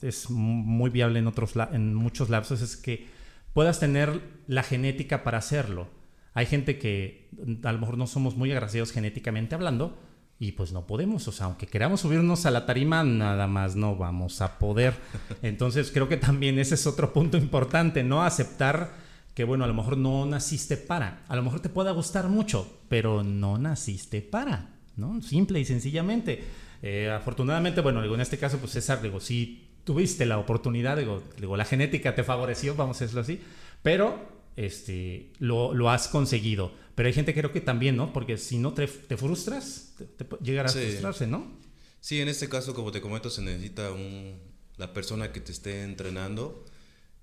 es 0.00 0.30
muy 0.30 0.90
viable 0.90 1.18
en, 1.18 1.26
otros 1.26 1.54
en 1.72 1.92
muchos 1.96 2.30
lapsos, 2.30 2.62
es 2.62 2.76
que 2.76 3.08
puedas 3.52 3.80
tener 3.80 4.20
la 4.46 4.62
genética 4.62 5.24
para 5.24 5.38
hacerlo. 5.38 5.88
Hay 6.34 6.46
gente 6.46 6.78
que 6.78 7.28
a 7.64 7.72
lo 7.72 7.80
mejor 7.80 7.98
no 7.98 8.06
somos 8.06 8.36
muy 8.36 8.52
agraciados 8.52 8.92
genéticamente 8.92 9.56
hablando 9.56 9.98
y 10.38 10.52
pues 10.52 10.70
no 10.70 10.86
podemos, 10.86 11.26
o 11.26 11.32
sea, 11.32 11.46
aunque 11.46 11.66
queramos 11.66 12.02
subirnos 12.02 12.46
a 12.46 12.52
la 12.52 12.64
tarima, 12.64 13.02
nada 13.02 13.48
más 13.48 13.74
no 13.74 13.96
vamos 13.96 14.40
a 14.40 14.56
poder. 14.56 14.94
Entonces 15.42 15.90
creo 15.90 16.08
que 16.08 16.16
también 16.16 16.60
ese 16.60 16.76
es 16.76 16.86
otro 16.86 17.12
punto 17.12 17.36
importante, 17.36 18.04
no 18.04 18.22
aceptar 18.22 19.09
que 19.34 19.44
bueno, 19.44 19.64
a 19.64 19.68
lo 19.68 19.74
mejor 19.74 19.96
no 19.96 20.26
naciste 20.26 20.76
para, 20.76 21.24
a 21.28 21.36
lo 21.36 21.42
mejor 21.42 21.60
te 21.60 21.68
pueda 21.68 21.92
gustar 21.92 22.28
mucho, 22.28 22.80
pero 22.88 23.22
no 23.22 23.58
naciste 23.58 24.22
para. 24.22 24.80
¿no? 24.96 25.20
Simple 25.22 25.60
y 25.60 25.64
sencillamente. 25.64 26.42
Eh, 26.82 27.10
afortunadamente, 27.10 27.80
bueno, 27.80 28.02
digo, 28.02 28.14
en 28.14 28.20
este 28.20 28.38
caso, 28.38 28.58
pues 28.58 28.72
César, 28.72 29.02
digo, 29.02 29.20
si 29.20 29.68
tuviste 29.84 30.26
la 30.26 30.38
oportunidad, 30.38 30.96
digo, 30.96 31.22
digo, 31.38 31.56
la 31.56 31.64
genética 31.64 32.14
te 32.14 32.24
favoreció, 32.24 32.74
vamos 32.74 33.00
a 33.00 33.04
decirlo 33.04 33.22
así, 33.22 33.40
pero 33.82 34.18
este, 34.56 35.32
lo, 35.38 35.74
lo, 35.74 35.90
has 35.90 36.08
conseguido. 36.08 36.72
Pero 36.94 37.06
hay 37.06 37.12
gente 37.12 37.34
que 37.34 37.40
creo 37.40 37.52
que 37.52 37.60
también, 37.60 37.96
¿no? 37.96 38.12
Porque 38.12 38.36
si 38.36 38.58
no 38.58 38.72
te, 38.72 38.86
te 38.86 39.16
frustras, 39.16 39.94
te, 39.96 40.04
te 40.04 40.26
llegarás 40.42 40.76
a 40.76 40.80
frustrarse, 40.80 41.26
¿no? 41.26 41.58
Sí, 42.00 42.20
en 42.20 42.28
este 42.28 42.48
caso, 42.48 42.74
como 42.74 42.92
te 42.92 43.00
comento, 43.00 43.30
se 43.30 43.42
necesita 43.42 43.90
un, 43.92 44.38
la 44.76 44.92
persona 44.92 45.32
que 45.32 45.40
te 45.40 45.52
esté 45.52 45.82
entrenando 45.82 46.64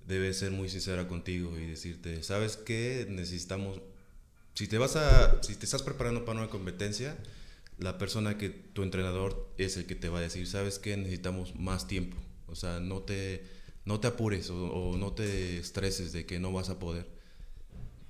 debe 0.06 0.32
ser 0.32 0.50
muy 0.50 0.68
sincera 0.68 1.06
contigo 1.08 1.58
y 1.58 1.66
decirte, 1.66 2.22
¿sabes 2.22 2.56
qué? 2.56 3.06
Necesitamos, 3.08 3.80
si 4.54 4.66
te 4.66 4.78
vas 4.78 4.96
a, 4.96 5.42
si 5.42 5.54
te 5.54 5.64
estás 5.64 5.82
preparando 5.82 6.24
para 6.24 6.40
una 6.40 6.50
competencia, 6.50 7.16
la 7.78 7.98
persona 7.98 8.38
que 8.38 8.48
tu 8.48 8.82
entrenador 8.82 9.52
es 9.56 9.76
el 9.76 9.86
que 9.86 9.94
te 9.94 10.08
va 10.08 10.18
a 10.18 10.22
decir, 10.22 10.46
¿sabes 10.46 10.78
qué? 10.78 10.96
Necesitamos 10.96 11.54
más 11.54 11.86
tiempo. 11.86 12.16
O 12.46 12.54
sea, 12.54 12.80
no 12.80 13.02
te, 13.02 13.44
no 13.84 14.00
te 14.00 14.08
apures 14.08 14.50
o, 14.50 14.96
no 14.98 15.12
te 15.12 15.58
estreses 15.58 16.12
de 16.12 16.26
que 16.26 16.40
no 16.40 16.52
vas 16.52 16.70
a 16.70 16.78
poder. 16.78 17.06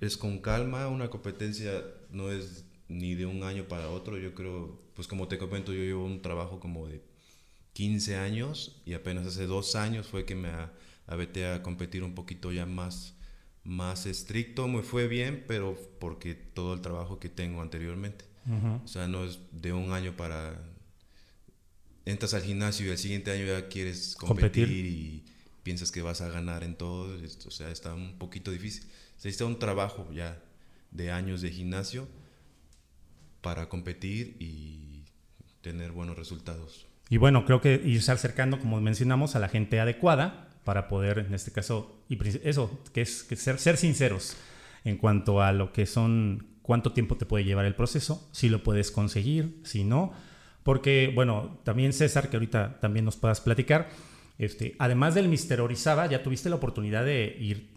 Es 0.01 0.17
con 0.17 0.39
calma, 0.39 0.89
una 0.89 1.11
competencia 1.11 1.85
no 2.11 2.31
es 2.31 2.65
ni 2.89 3.15
de 3.15 3.27
un 3.27 3.43
año 3.43 3.69
para 3.69 3.91
otro. 3.91 4.17
Yo 4.17 4.35
creo, 4.35 4.81
pues 4.95 5.09
como 5.09 5.29
te 5.29 5.39
comento, 5.39 5.73
yo 5.73 5.83
llevo 5.83 6.05
un 6.05 6.23
trabajo 6.23 6.61
como 6.61 6.87
de 6.87 7.03
15 7.75 8.17
años 8.17 8.81
y 8.87 8.95
apenas 8.95 9.27
hace 9.27 9.47
dos 9.47 9.75
años 9.77 10.07
fue 10.07 10.25
que 10.25 10.35
me 10.35 10.49
aventé 10.49 10.88
a 11.09 11.63
competir 11.63 12.05
un 12.05 12.15
poquito 12.15 12.53
ya 12.53 12.67
más, 12.67 13.15
más 13.65 14.07
estricto. 14.07 14.69
Me 14.69 14.83
fue 14.83 15.09
bien, 15.09 15.45
pero 15.49 15.77
porque 15.99 16.35
todo 16.35 16.75
el 16.75 16.81
trabajo 16.81 17.19
que 17.19 17.29
tengo 17.29 17.63
anteriormente. 17.63 18.27
O 18.83 18.89
sea, 18.89 19.09
no 19.09 19.25
es 19.25 19.41
de 19.53 19.73
un 19.73 19.93
año 19.93 20.17
para... 20.17 20.63
Entras 22.07 22.33
al 22.33 22.43
gimnasio 22.43 22.87
y 22.87 22.91
el 22.91 22.97
siguiente 22.97 23.31
año 23.31 23.45
ya 23.45 23.69
quieres 23.69 24.17
competir, 24.17 24.71
y 24.71 25.25
piensas 25.63 25.93
que 25.93 26.01
vas 26.01 26.23
a 26.23 26.31
ganar 26.31 26.65
en 26.65 26.75
todo. 26.75 27.15
O 27.47 27.51
sea, 27.51 27.71
está 27.71 27.93
un 27.93 28.17
poquito 28.17 28.51
difícil. 28.51 28.85
Se 29.19 29.29
necesita 29.29 29.45
un 29.45 29.59
trabajo 29.59 30.11
ya 30.13 30.43
de 30.91 31.11
años 31.11 31.43
de 31.43 31.51
gimnasio 31.51 32.09
para 33.43 33.69
competir 33.69 34.37
y 34.39 35.05
tener 35.61 35.93
buenos 35.93 36.17
resultados. 36.17 36.87
Y 37.11 37.19
bueno, 37.19 37.45
creo 37.45 37.61
que 37.61 37.75
irse 37.85 38.13
acercando, 38.13 38.59
como 38.59 38.81
mencionamos, 38.81 39.37
a 39.37 39.39
la 39.39 39.49
gente 39.49 39.79
adecuada 39.79 40.48
para 40.69 40.87
poder, 40.87 41.21
en 41.21 41.33
este 41.33 41.51
caso, 41.51 42.05
y 42.11 42.19
eso, 42.47 42.79
que 42.93 43.01
es 43.01 43.27
ser, 43.37 43.59
ser 43.59 43.79
sinceros 43.79 44.37
en 44.85 44.99
cuanto 44.99 45.41
a 45.41 45.51
lo 45.53 45.73
que 45.73 45.87
son, 45.87 46.47
cuánto 46.61 46.93
tiempo 46.93 47.17
te 47.17 47.25
puede 47.25 47.45
llevar 47.45 47.65
el 47.65 47.75
proceso, 47.75 48.29
si 48.33 48.51
lo 48.51 48.63
puedes 48.63 48.91
conseguir, 48.91 49.63
si 49.65 49.83
no, 49.83 50.13
porque, 50.65 51.11
bueno, 51.15 51.59
también 51.65 51.95
César, 51.95 52.29
que 52.29 52.37
ahorita 52.37 52.81
también 52.81 53.07
nos 53.07 53.17
puedas 53.17 53.41
platicar, 53.41 53.89
este, 54.37 54.77
además 54.79 55.15
del 55.15 55.31
Mister 55.31 55.63
Orizaba, 55.63 56.07
ya 56.07 56.23
tuviste 56.23 56.51
la 56.51 56.57
oportunidad 56.57 57.03
de 57.03 57.35
ir 57.41 57.71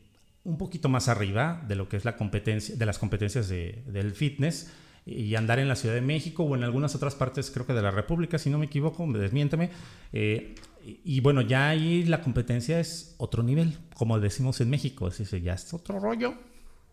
un 0.43 0.57
poquito 0.57 0.89
más 0.89 1.07
arriba 1.07 1.63
de 1.65 1.75
lo 1.75 1.87
que 1.87 1.95
es 1.95 2.03
la 2.03 2.17
competencia, 2.17 2.75
de 2.75 2.85
las 2.85 2.99
competencias 2.99 3.47
de, 3.47 3.83
del 3.87 4.11
fitness 4.11 4.69
y 5.05 5.33
andar 5.35 5.59
en 5.59 5.69
la 5.69 5.77
Ciudad 5.77 5.95
de 5.95 6.01
México 6.01 6.43
o 6.43 6.57
en 6.57 6.65
algunas 6.65 6.93
otras 6.93 7.15
partes, 7.15 7.51
creo 7.51 7.65
que 7.65 7.71
de 7.71 7.83
la 7.83 7.91
República, 7.91 8.37
si 8.37 8.49
no 8.49 8.57
me 8.57 8.65
equivoco, 8.65 9.07
desmiénteme. 9.13 9.69
Eh, 10.11 10.55
y 10.83 11.19
bueno, 11.19 11.41
ya 11.41 11.69
ahí 11.69 12.03
la 12.03 12.21
competencia 12.21 12.79
es 12.79 13.15
otro 13.17 13.43
nivel, 13.43 13.77
como 13.93 14.19
decimos 14.19 14.61
en 14.61 14.69
México, 14.69 15.07
es 15.07 15.17
decir, 15.17 15.41
ya 15.41 15.53
es 15.53 15.73
otro 15.73 15.99
rollo 15.99 16.33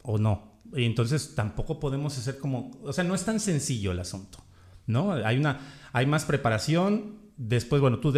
o 0.03 0.19
no. 0.19 0.61
Y 0.75 0.85
entonces 0.85 1.35
tampoco 1.35 1.81
podemos 1.81 2.17
hacer 2.19 2.39
como, 2.39 2.71
o 2.83 2.93
sea, 2.93 3.05
no 3.05 3.15
es 3.15 3.25
tan 3.25 3.41
sencillo 3.41 3.93
el 3.93 4.01
asunto, 4.01 4.45
¿no? 4.87 5.13
Hay 5.13 5.39
una, 5.39 5.61
hay 5.93 6.07
más 6.07 6.25
preparación, 6.25 7.19
después, 7.37 7.81
bueno, 7.81 8.01
tú 8.01 8.13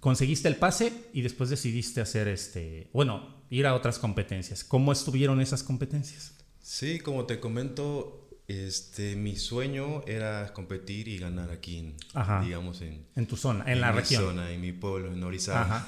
conseguiste 0.00 0.48
el 0.48 0.56
pase 0.56 0.92
y 1.12 1.22
después 1.22 1.50
decidiste 1.50 2.00
hacer 2.00 2.26
este, 2.28 2.90
bueno, 2.92 3.42
ir 3.50 3.66
a 3.66 3.74
otras 3.74 3.98
competencias. 3.98 4.64
¿Cómo 4.64 4.92
estuvieron 4.92 5.40
esas 5.40 5.62
competencias? 5.62 6.36
Sí, 6.60 6.98
como 6.98 7.26
te 7.26 7.38
comento, 7.38 8.21
este, 8.48 9.16
mi 9.16 9.36
sueño 9.36 10.02
era 10.06 10.52
competir 10.52 11.08
y 11.08 11.18
ganar 11.18 11.50
aquí, 11.50 11.78
en, 11.78 11.96
digamos, 12.44 12.80
en, 12.82 13.06
en 13.14 13.26
tu 13.26 13.36
zona, 13.36 13.70
en, 13.70 13.80
la 13.80 13.92
región. 13.92 14.22
En 14.22 14.28
mi 14.28 14.34
zona, 14.34 14.50
en 14.52 14.60
mi 14.60 14.72
pueblo, 14.72 15.12
en 15.12 15.22
Orizaba. 15.22 15.86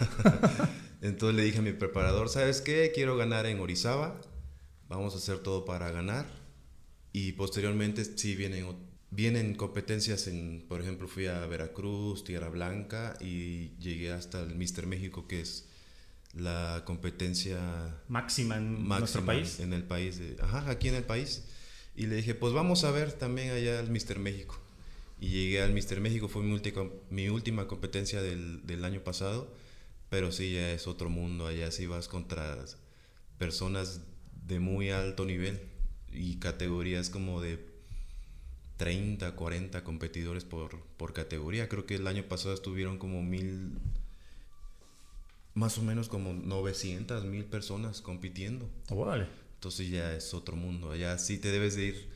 Entonces 1.02 1.36
le 1.36 1.44
dije 1.44 1.58
a 1.58 1.62
mi 1.62 1.72
preparador, 1.72 2.28
¿sabes 2.28 2.60
qué? 2.60 2.92
Quiero 2.94 3.16
ganar 3.16 3.46
en 3.46 3.60
Orizaba, 3.60 4.20
vamos 4.88 5.14
a 5.14 5.18
hacer 5.18 5.38
todo 5.38 5.64
para 5.64 5.90
ganar. 5.90 6.26
Y 7.12 7.32
posteriormente 7.32 8.04
sí 8.04 8.34
vienen, 8.34 8.66
vienen 9.10 9.54
competencias, 9.54 10.26
en, 10.26 10.64
por 10.68 10.80
ejemplo, 10.80 11.06
fui 11.06 11.26
a 11.26 11.46
Veracruz, 11.46 12.24
Tierra 12.24 12.48
Blanca 12.48 13.16
y 13.20 13.76
llegué 13.78 14.12
hasta 14.12 14.40
el 14.40 14.54
Mister 14.54 14.86
México, 14.86 15.28
que 15.28 15.40
es 15.40 15.68
la 16.32 16.82
competencia 16.84 17.58
máxima 18.08 18.56
en 18.56 18.88
nuestro 18.88 19.24
país. 19.24 19.60
En 19.60 19.72
el 19.72 19.84
país, 19.84 20.20
ajá, 20.40 20.70
aquí 20.70 20.88
en 20.88 20.94
el 20.94 21.04
país. 21.04 21.44
Y 21.96 22.06
le 22.06 22.16
dije, 22.16 22.34
pues 22.34 22.52
vamos 22.52 22.84
a 22.84 22.90
ver 22.90 23.12
también 23.12 23.50
allá 23.50 23.78
al 23.78 23.90
Mister 23.90 24.18
México. 24.18 24.58
Y 25.20 25.28
llegué 25.28 25.62
al 25.62 25.72
Mister 25.72 26.00
México, 26.00 26.28
fue 26.28 26.42
mi, 26.42 26.52
última, 26.52 26.88
mi 27.10 27.28
última 27.28 27.68
competencia 27.68 28.20
del, 28.20 28.66
del, 28.66 28.84
año 28.84 29.00
pasado, 29.00 29.48
pero 30.10 30.32
sí, 30.32 30.54
ya 30.54 30.72
es 30.72 30.86
otro 30.88 31.08
mundo, 31.08 31.46
allá 31.46 31.70
sí 31.70 31.86
vas 31.86 32.08
contra 32.08 32.64
personas 33.38 34.00
de 34.46 34.58
muy 34.58 34.90
alto 34.90 35.24
nivel 35.24 35.60
y 36.12 36.36
categorías 36.36 37.10
como 37.10 37.40
de 37.40 37.64
30, 38.76 39.36
40 39.36 39.84
competidores 39.84 40.44
por, 40.44 40.80
por 40.96 41.12
categoría. 41.12 41.68
Creo 41.68 41.86
que 41.86 41.94
el 41.94 42.08
año 42.08 42.24
pasado 42.24 42.52
estuvieron 42.52 42.98
como 42.98 43.22
mil, 43.22 43.78
más 45.54 45.78
o 45.78 45.82
menos 45.82 46.08
como 46.08 46.32
900, 46.32 47.24
mil 47.24 47.44
personas 47.44 48.02
compitiendo. 48.02 48.68
Oh, 48.90 49.04
vale 49.04 49.43
entonces 49.64 49.88
ya 49.88 50.14
es 50.14 50.34
otro 50.34 50.56
mundo. 50.56 50.90
Allá 50.90 51.16
sí 51.16 51.38
te 51.38 51.50
debes 51.50 51.74
de 51.74 51.86
ir, 51.86 52.08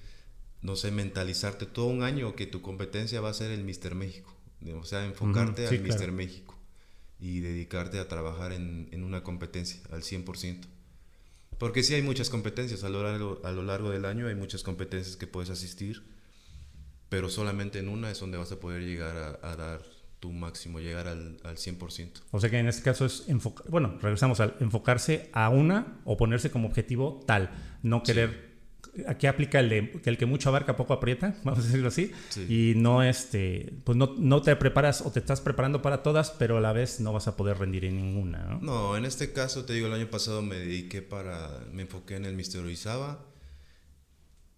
no 0.61 0.77
sé, 0.77 0.91
mentalizarte 0.91 1.65
todo 1.65 1.87
un 1.87 2.03
año 2.03 2.37
que 2.37 2.47
tu 2.47 2.61
competencia 2.61 3.23
va 3.23 3.31
a 3.31 3.35
ser 3.35 3.51
el 3.51 3.65
Mister 3.65 3.95
México. 3.95 4.37
O 4.75 4.85
sea, 4.85 5.07
enfocarte 5.07 5.67
al 5.67 5.81
Mister 5.81 6.13
México 6.13 6.59
y 7.19 7.41
dedicarte 7.41 8.01
a 8.01 8.07
trabajar 8.07 8.53
en, 8.53 8.91
en, 8.93 9.03
una 9.03 9.23
competencia 9.23 9.81
al 9.91 10.03
100%. 10.03 10.67
Porque 11.57 11.83
sí 11.83 11.95
hay 11.95 12.03
muchas 12.03 12.29
competencias 12.29 12.85
a 12.85 12.91
lo, 12.91 13.03
largo, 13.03 13.41
a 13.43 13.51
lo 13.51 13.63
largo 13.63 13.89
del 13.89 14.05
año, 14.05 14.27
hay 14.27 14.35
muchas 14.35 14.63
competencias 14.63 15.17
que 15.17 15.27
puedes 15.27 15.49
asistir, 15.49 16.05
pero 17.09 17.31
solamente 17.31 17.79
en 17.79 17.89
una 17.89 18.11
es 18.11 18.21
donde 18.21 18.37
vas 18.37 18.53
a 18.53 18.61
poder 18.61 18.83
llegar 18.83 19.41
a 19.43 19.57
dar 19.57 19.83
tu 20.21 20.33
máximo, 20.33 20.81
llegar 20.81 21.07
al, 21.09 21.39
al 21.45 21.57
100%. 21.57 22.23
O 22.31 22.41
sea 22.41 22.51
que 22.51 22.59
en 22.59 22.69
este 22.69 22.83
caso 22.83 23.05
es 23.07 23.29
enfocar, 23.29 23.67
bueno, 23.69 23.99
regresamos 24.01 24.41
al 24.41 24.57
enfocarse 24.61 25.31
a 25.33 25.49
una 25.49 26.01
o 26.05 26.17
ponerse 26.17 26.51
como 26.51 26.69
objetivo 26.69 27.23
tal, 27.27 27.51
no 27.83 28.03
querer, 28.03 28.49
aquí 29.07 29.27
aplica 29.27 29.61
el 29.61 29.69
de 29.69 29.93
que 30.03 30.11
el 30.11 30.19
que 30.19 30.27
mucho 30.27 30.49
abarca 30.49 30.77
poco 30.77 30.93
aprieta, 30.93 31.37
vamos 31.45 31.61
a 31.61 31.63
decirlo 31.63 31.89
así, 31.89 32.13
y 32.49 32.75
no 32.77 33.03
este, 33.03 33.73
pues 33.85 33.97
no, 33.97 34.15
no, 34.19 34.43
te 34.43 34.55
preparas 34.57 35.03
o 35.03 35.13
te 35.13 35.21
estás 35.21 35.41
preparando 35.41 35.83
para 35.83 36.03
todas, 36.03 36.31
pero 36.33 36.59
a 36.59 36.61
la 36.61 36.73
vez 36.73 36.99
no 37.01 37.13
vas 37.13 37.29
a 37.29 37.37
poder 37.37 37.59
rendir 37.59 37.85
en 37.85 37.97
ninguna, 37.97 38.45
¿no? 38.45 38.61
No, 38.61 38.97
en 38.97 39.05
este 39.05 39.33
caso 39.33 39.65
te 39.65 39.73
digo, 39.75 39.87
el 39.87 39.93
año 39.93 40.11
pasado 40.11 40.43
me 40.43 40.57
dediqué 40.57 41.03
para, 41.03 41.65
me 41.73 41.83
enfoqué 41.83 42.17
en 42.17 42.25
el 42.25 42.35
Mister 42.35 42.61
Orizaba 42.61 43.25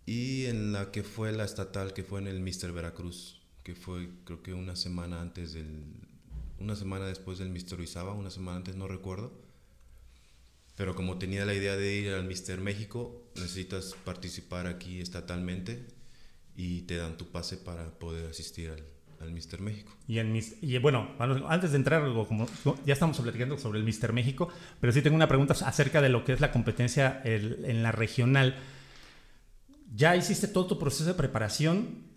y 0.07 0.47
en 0.47 0.73
la 0.73 0.91
que 0.91 1.03
fue 1.03 1.33
la 1.33 1.45
estatal, 1.45 1.93
que 1.93 2.03
fue 2.03 2.21
en 2.21 2.29
el 2.29 2.41
Mister 2.41 2.73
Veracruz 2.73 3.40
que 3.63 3.75
fue 3.75 4.09
creo 4.25 4.43
que 4.43 4.55
una 4.55 4.77
semana 4.77 5.21
antes 5.21 5.53
del, 5.53 5.67
una 6.59 6.77
semana 6.77 7.07
después 7.07 7.39
del 7.39 7.51
Mister 7.51 7.79
Orizaba, 7.79 8.13
una 8.13 8.31
semana 8.31 8.59
antes 8.59 8.77
no 8.77 8.89
recuerdo. 8.89 9.33
Pero 10.77 10.95
como 10.95 11.19
tenía 11.19 11.45
la 11.45 11.53
idea 11.53 11.77
de 11.77 11.95
ir 11.95 12.13
al 12.13 12.25
Mister 12.25 12.59
México, 12.61 13.23
necesitas 13.37 13.95
participar 14.05 14.67
aquí 14.67 15.01
estatalmente 15.01 15.87
y 16.57 16.83
te 16.83 16.97
dan 16.97 17.17
tu 17.19 17.27
pase 17.27 17.59
para 17.59 17.91
poder 17.99 18.31
asistir 18.31 18.71
al, 18.71 18.83
al 19.21 19.31
Mister 19.31 19.61
México. 19.61 19.95
Y, 20.09 20.19
en 20.21 20.41
y 20.63 20.79
bueno, 20.79 21.11
antes 21.19 21.73
de 21.73 21.77
entrar, 21.77 22.03
como 22.27 22.49
ya 22.87 22.95
estamos 22.95 23.21
platicando 23.21 23.59
sobre 23.59 23.79
el 23.79 23.85
Mister 23.85 24.15
México, 24.15 24.49
pero 24.81 24.91
sí 24.93 25.03
tengo 25.03 25.17
una 25.17 25.29
pregunta 25.29 25.55
acerca 25.67 26.01
de 26.01 26.09
lo 26.09 26.25
que 26.25 26.33
es 26.33 26.41
la 26.41 26.51
competencia 26.51 27.21
en 27.25 27.83
la 27.83 27.93
regional. 27.93 28.57
Ya 29.95 30.17
hiciste 30.17 30.49
todo 30.49 30.67
tu 30.67 30.79
proceso 30.79 31.05
de 31.05 31.15
preparación. 31.15 32.09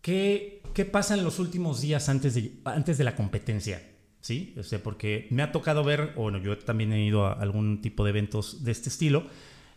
¿Qué, 0.00 0.59
¿qué 0.74 0.84
pasa 0.84 1.14
en 1.14 1.24
los 1.24 1.38
últimos 1.38 1.80
días 1.80 2.08
antes 2.08 2.34
de, 2.34 2.52
antes 2.64 2.98
de 2.98 3.04
la 3.04 3.16
competencia? 3.16 3.82
¿Sí? 4.20 4.54
O 4.58 4.62
sea, 4.62 4.82
porque 4.82 5.26
me 5.30 5.42
ha 5.42 5.50
tocado 5.52 5.82
ver, 5.82 6.12
bueno, 6.14 6.38
yo 6.38 6.58
también 6.58 6.92
he 6.92 7.04
ido 7.04 7.26
a 7.26 7.32
algún 7.32 7.80
tipo 7.80 8.04
de 8.04 8.10
eventos 8.10 8.64
de 8.64 8.72
este 8.72 8.88
estilo, 8.90 9.26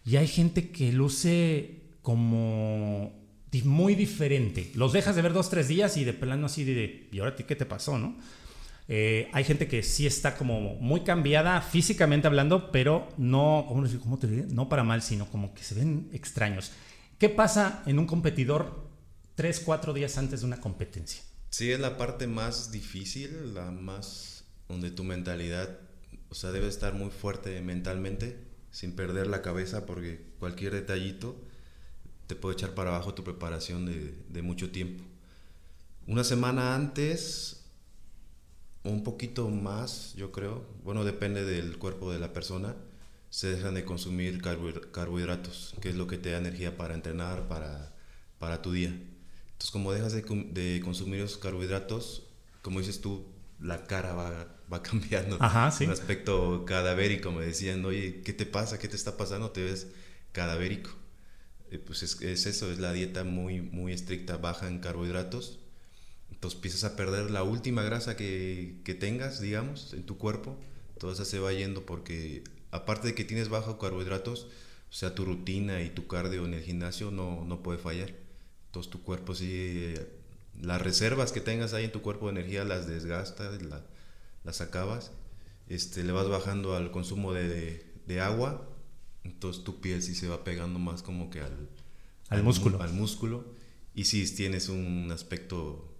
y 0.06 0.18
hay 0.18 0.28
gente 0.28 0.70
que 0.70 0.92
luce 0.92 1.82
como 2.02 3.24
muy 3.64 3.96
diferente. 3.96 4.72
Los 4.76 4.94
dejas 4.94 5.16
de 5.16 5.22
ver 5.22 5.34
dos, 5.34 5.50
tres 5.50 5.68
días 5.68 5.96
y 5.98 6.04
de 6.04 6.14
plano 6.14 6.48
así 6.48 6.64
de, 6.64 7.08
¿y 7.12 7.20
ahora 7.20 7.36
qué 7.36 7.56
te 7.56 7.66
pasó, 7.66 7.98
no? 8.00 8.18
Eh, 8.90 9.30
hay 9.32 9.44
gente 9.44 9.68
que 9.68 9.82
sí 9.84 10.06
está 10.06 10.36
como 10.36 10.76
muy 10.76 11.02
cambiada 11.02 11.62
físicamente 11.62 12.28
hablando, 12.28 12.72
pero 12.72 13.08
no, 13.18 13.66
¿cómo, 13.68 13.88
cómo 14.02 14.18
te 14.18 14.28
No 14.28 14.68
para 14.68 14.84
mal, 14.84 15.02
sino 15.02 15.28
como 15.28 15.54
que 15.54 15.64
se 15.64 15.76
ven 15.76 16.10
extraños. 16.12 16.72
¿Qué 17.18 17.30
pasa 17.30 17.84
en 17.86 18.00
un 18.00 18.08
competidor 18.08 18.83
tres, 19.36 19.60
cuatro 19.60 19.94
días 19.94 20.18
antes 20.18 20.42
de 20.42 20.48
una 20.48 20.60
competencia. 20.60 21.24
Sí, 21.50 21.72
es 21.72 21.80
la 21.80 21.98
parte 21.98 22.28
más 22.28 22.72
difícil, 22.72 23.54
la 23.54 23.72
más 23.72 24.46
donde 24.68 24.92
tu 24.92 25.04
mentalidad, 25.04 25.80
o 26.30 26.36
sea, 26.36 26.52
debe 26.52 26.68
estar 26.68 26.94
muy 26.94 27.12
fuerte 27.12 27.62
mentalmente, 27.62 28.38
sin 28.72 28.96
perder 28.96 29.28
la 29.28 29.42
cabeza, 29.42 29.86
porque 29.86 30.26
cualquier 30.40 30.74
detallito 30.74 31.36
te 32.28 32.36
puede 32.36 32.56
echar 32.56 32.74
para 32.74 32.90
abajo 32.90 33.14
tu 33.14 33.24
preparación 33.24 33.86
de, 33.86 34.16
de 34.30 34.42
mucho 34.42 34.72
tiempo. 34.72 35.04
Una 36.08 36.24
semana 36.24 36.76
antes, 36.76 37.66
un 38.84 39.04
poquito 39.04 39.50
más, 39.50 40.14
yo 40.16 40.32
creo, 40.32 40.66
bueno, 40.84 41.06
depende 41.06 41.46
del 41.46 41.78
cuerpo 41.78 42.12
de 42.12 42.20
la 42.20 42.34
persona, 42.34 42.76
se 43.30 43.48
dejan 43.48 43.74
de 43.74 43.86
consumir 43.86 44.42
carbohidratos, 44.42 45.74
que 45.82 45.90
es 45.90 45.96
lo 45.96 46.08
que 46.08 46.18
te 46.18 46.32
da 46.32 46.38
energía 46.38 46.78
para 46.78 46.94
entrenar, 46.94 47.48
para, 47.48 47.96
para 48.38 48.62
tu 48.62 48.72
día. 48.72 48.96
Entonces, 49.64 49.72
como 49.72 49.94
dejas 49.94 50.12
de, 50.12 50.24
de 50.52 50.82
consumir 50.82 51.22
esos 51.22 51.38
carbohidratos, 51.38 52.24
como 52.62 52.80
dices 52.80 53.00
tú, 53.00 53.26
la 53.62 53.86
cara 53.86 54.14
va, 54.14 54.58
va 54.72 54.84
cambiando. 54.84 55.38
Ajá, 55.40 55.72
sí. 55.72 55.86
Un 55.86 55.92
aspecto 55.92 56.66
cadavérico, 56.66 57.32
me 57.32 57.46
decían, 57.46 57.86
oye, 57.86 58.24
¿qué 58.26 58.34
te 58.34 58.46
pasa? 58.46 58.78
¿Qué 58.78 58.90
te 58.90 58.98
está 58.98 59.16
pasando? 59.16 59.52
Te 59.52 59.64
ves 59.64 59.88
cadavérico. 60.34 60.90
Eh, 61.72 61.80
pues 61.80 62.04
es, 62.04 62.22
es, 62.22 62.46
eso, 62.46 62.74
es 62.74 62.80
la 62.80 62.92
dieta 62.92 63.24
muy, 63.24 63.62
muy 63.62 63.94
estricta, 63.94 64.36
baja 64.36 64.68
en 64.68 64.80
carbohidratos. 64.80 65.60
Entonces 66.30 66.58
empiezas 66.58 66.84
a 66.84 66.98
perder 66.98 67.32
la 67.32 67.44
última 67.44 67.84
grasa 67.84 68.18
que, 68.18 68.82
que 68.84 68.96
tengas, 68.96 69.40
digamos, 69.40 69.94
en 69.94 70.04
tu 70.04 70.18
cuerpo. 70.18 70.60
Toda 71.00 71.14
esa 71.14 71.24
se 71.24 71.40
va 71.40 71.54
yendo 71.54 71.86
porque 71.86 72.44
aparte 72.72 73.08
de 73.08 73.16
que 73.16 73.24
tienes 73.24 73.48
bajo 73.48 73.80
carbohidratos, 73.80 74.44
o 74.90 74.94
sea, 74.94 75.16
tu 75.16 75.24
rutina 75.24 75.82
y 75.84 75.90
tu 75.90 76.06
cardio 76.06 76.44
en 76.44 76.54
el 76.54 76.64
gimnasio 76.64 77.12
no, 77.12 77.46
no 77.46 77.64
puede 77.64 77.80
fallar. 77.80 78.23
Entonces 78.74 78.90
tu 78.90 79.04
cuerpo 79.04 79.36
sí 79.36 79.94
las 80.60 80.82
reservas 80.82 81.32
que 81.32 81.42
tengas 81.42 81.76
ahí 81.76 81.86
en 81.86 81.92
tu 81.92 82.02
cuerpo 82.02 82.26
de 82.26 82.40
energía 82.40 82.64
las 82.64 82.88
desgastas, 82.88 83.60
las 84.44 84.62
acabas, 84.62 85.12
este, 85.68 86.04
le 86.04 86.12
vas 86.12 86.28
bajando 86.28 86.76
al 86.76 86.90
consumo 86.90 87.34
de, 87.34 87.86
de, 88.08 88.20
agua, 88.20 88.68
entonces 89.24 89.64
tu 89.64 89.80
piel 89.80 90.02
sí 90.02 90.16
se 90.16 90.28
va 90.28 90.44
pegando 90.44 90.80
más 90.80 91.04
como 91.04 91.30
que 91.30 91.42
al, 91.42 91.70
al, 92.30 92.42
músculo. 92.42 92.82
Al 92.82 92.94
músculo. 92.94 93.46
Y 93.94 94.06
si 94.06 94.28
tienes 94.34 94.70
un 94.70 95.12
aspecto, 95.12 95.94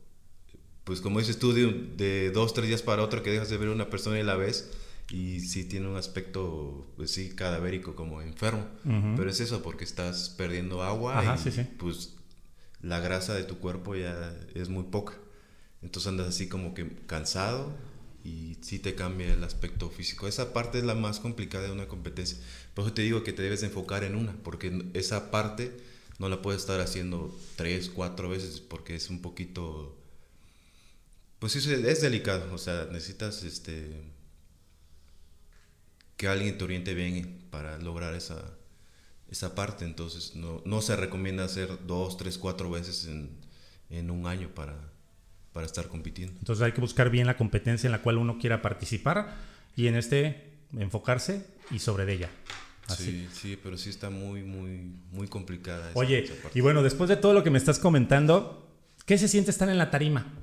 pues 0.84 1.00
como 1.00 1.20
dices 1.20 1.38
tú, 1.38 1.54
de, 1.54 1.72
de, 1.96 2.32
dos, 2.32 2.56
tres 2.56 2.68
días 2.68 2.82
para 2.82 3.04
otro 3.04 3.22
que 3.22 3.30
dejas 3.30 3.50
de 3.50 3.58
ver 3.58 3.70
a 3.70 3.72
una 3.74 3.92
persona 3.92 4.20
y 4.20 4.24
la 4.24 4.36
ves, 4.36 4.72
y 5.12 5.42
sí 5.42 5.66
tiene 5.66 5.88
un 5.88 5.96
aspecto, 5.96 6.88
pues 6.96 7.12
sí, 7.12 7.30
cadavérico, 7.36 7.96
como 7.96 8.22
enfermo. 8.22 8.66
Pero 8.84 9.30
es 9.30 9.40
eso, 9.42 9.62
porque 9.62 9.84
estás 9.84 10.30
perdiendo 10.30 10.82
agua 10.82 11.38
y 11.46 11.64
pues 11.78 12.13
la 12.84 13.00
grasa 13.00 13.34
de 13.34 13.46
tu 13.46 13.58
cuerpo 13.58 13.96
ya 13.96 14.38
es 14.54 14.70
muy 14.70 14.84
poca. 14.84 15.14
Entonces 15.82 16.10
andas 16.10 16.28
así 16.28 16.48
como 16.48 16.74
que 16.74 16.88
cansado 17.08 17.74
y 18.24 18.58
sí 18.62 18.78
te 18.80 18.94
cambia 18.94 19.34
el 19.34 19.44
aspecto 19.44 19.90
físico. 19.90 20.28
Esa 20.28 20.54
parte 20.54 20.78
es 20.80 20.84
la 20.84 20.94
más 20.94 21.20
complicada 21.20 21.66
de 21.66 21.72
una 21.72 21.88
competencia. 21.88 22.38
Por 22.74 22.86
eso 22.86 22.94
te 22.94 23.02
digo 23.02 23.24
que 23.24 23.34
te 23.34 23.42
debes 23.42 23.64
enfocar 23.64 24.04
en 24.04 24.16
una, 24.16 24.34
porque 24.44 24.86
esa 24.94 25.32
parte 25.32 25.72
no 26.20 26.30
la 26.30 26.42
puedes 26.42 26.62
estar 26.62 26.80
haciendo 26.82 27.38
tres, 27.56 27.90
cuatro 27.90 28.30
veces, 28.30 28.60
porque 28.60 28.96
es 28.96 29.10
un 29.10 29.22
poquito... 29.22 29.98
Pues 31.40 31.54
sí, 31.54 31.60
es 31.60 32.02
delicado, 32.02 32.54
o 32.54 32.58
sea, 32.58 32.88
necesitas 32.92 33.44
este, 33.44 34.02
que 36.16 36.30
alguien 36.30 36.58
te 36.58 36.64
oriente 36.64 36.94
bien 36.94 37.46
para 37.50 37.78
lograr 37.80 38.14
esa, 38.14 38.56
esa 39.34 39.56
parte. 39.56 39.84
Entonces 39.84 40.36
no, 40.36 40.62
no 40.66 40.82
se 40.82 40.96
recomienda 40.96 41.44
hacer 41.44 41.86
dos, 41.86 42.18
tres, 42.18 42.38
cuatro 42.38 42.72
veces 42.72 43.06
en, 43.08 43.32
en 43.90 44.10
un 44.10 44.26
año 44.28 44.50
para, 44.56 44.76
para 45.52 45.66
estar 45.66 45.88
compitiendo. 45.88 46.38
Entonces 46.40 46.64
hay 46.64 46.72
que 46.72 46.82
buscar 46.82 47.10
bien 47.10 47.28
la 47.28 47.36
competencia 47.36 47.88
en 47.88 47.92
la 47.92 48.02
cual 48.02 48.18
uno 48.18 48.38
quiera 48.38 48.62
participar 48.62 49.36
y 49.76 49.88
en 49.88 49.96
este 49.96 50.54
enfocarse 50.78 51.46
y 51.72 51.80
sobre 51.80 52.12
ella. 52.14 52.30
Así. 52.88 53.04
Sí, 53.04 53.30
sí, 53.32 53.60
pero 53.62 53.78
sí 53.78 53.90
está 53.90 54.10
muy, 54.10 54.44
muy, 54.44 54.92
muy 55.12 55.28
complicada. 55.28 55.90
Esa, 55.90 56.00
Oye, 56.00 56.30
y 56.54 56.62
bueno, 56.62 56.84
después 56.84 57.10
de 57.10 57.16
todo 57.16 57.34
lo 57.34 57.44
que 57.44 57.50
me 57.50 57.58
estás 57.58 57.80
comentando, 57.80 58.70
¿qué 59.06 59.18
se 59.18 59.28
siente 59.28 59.52
estar 59.52 59.70
en 59.70 59.78
la 59.78 59.90
tarima 59.90 60.34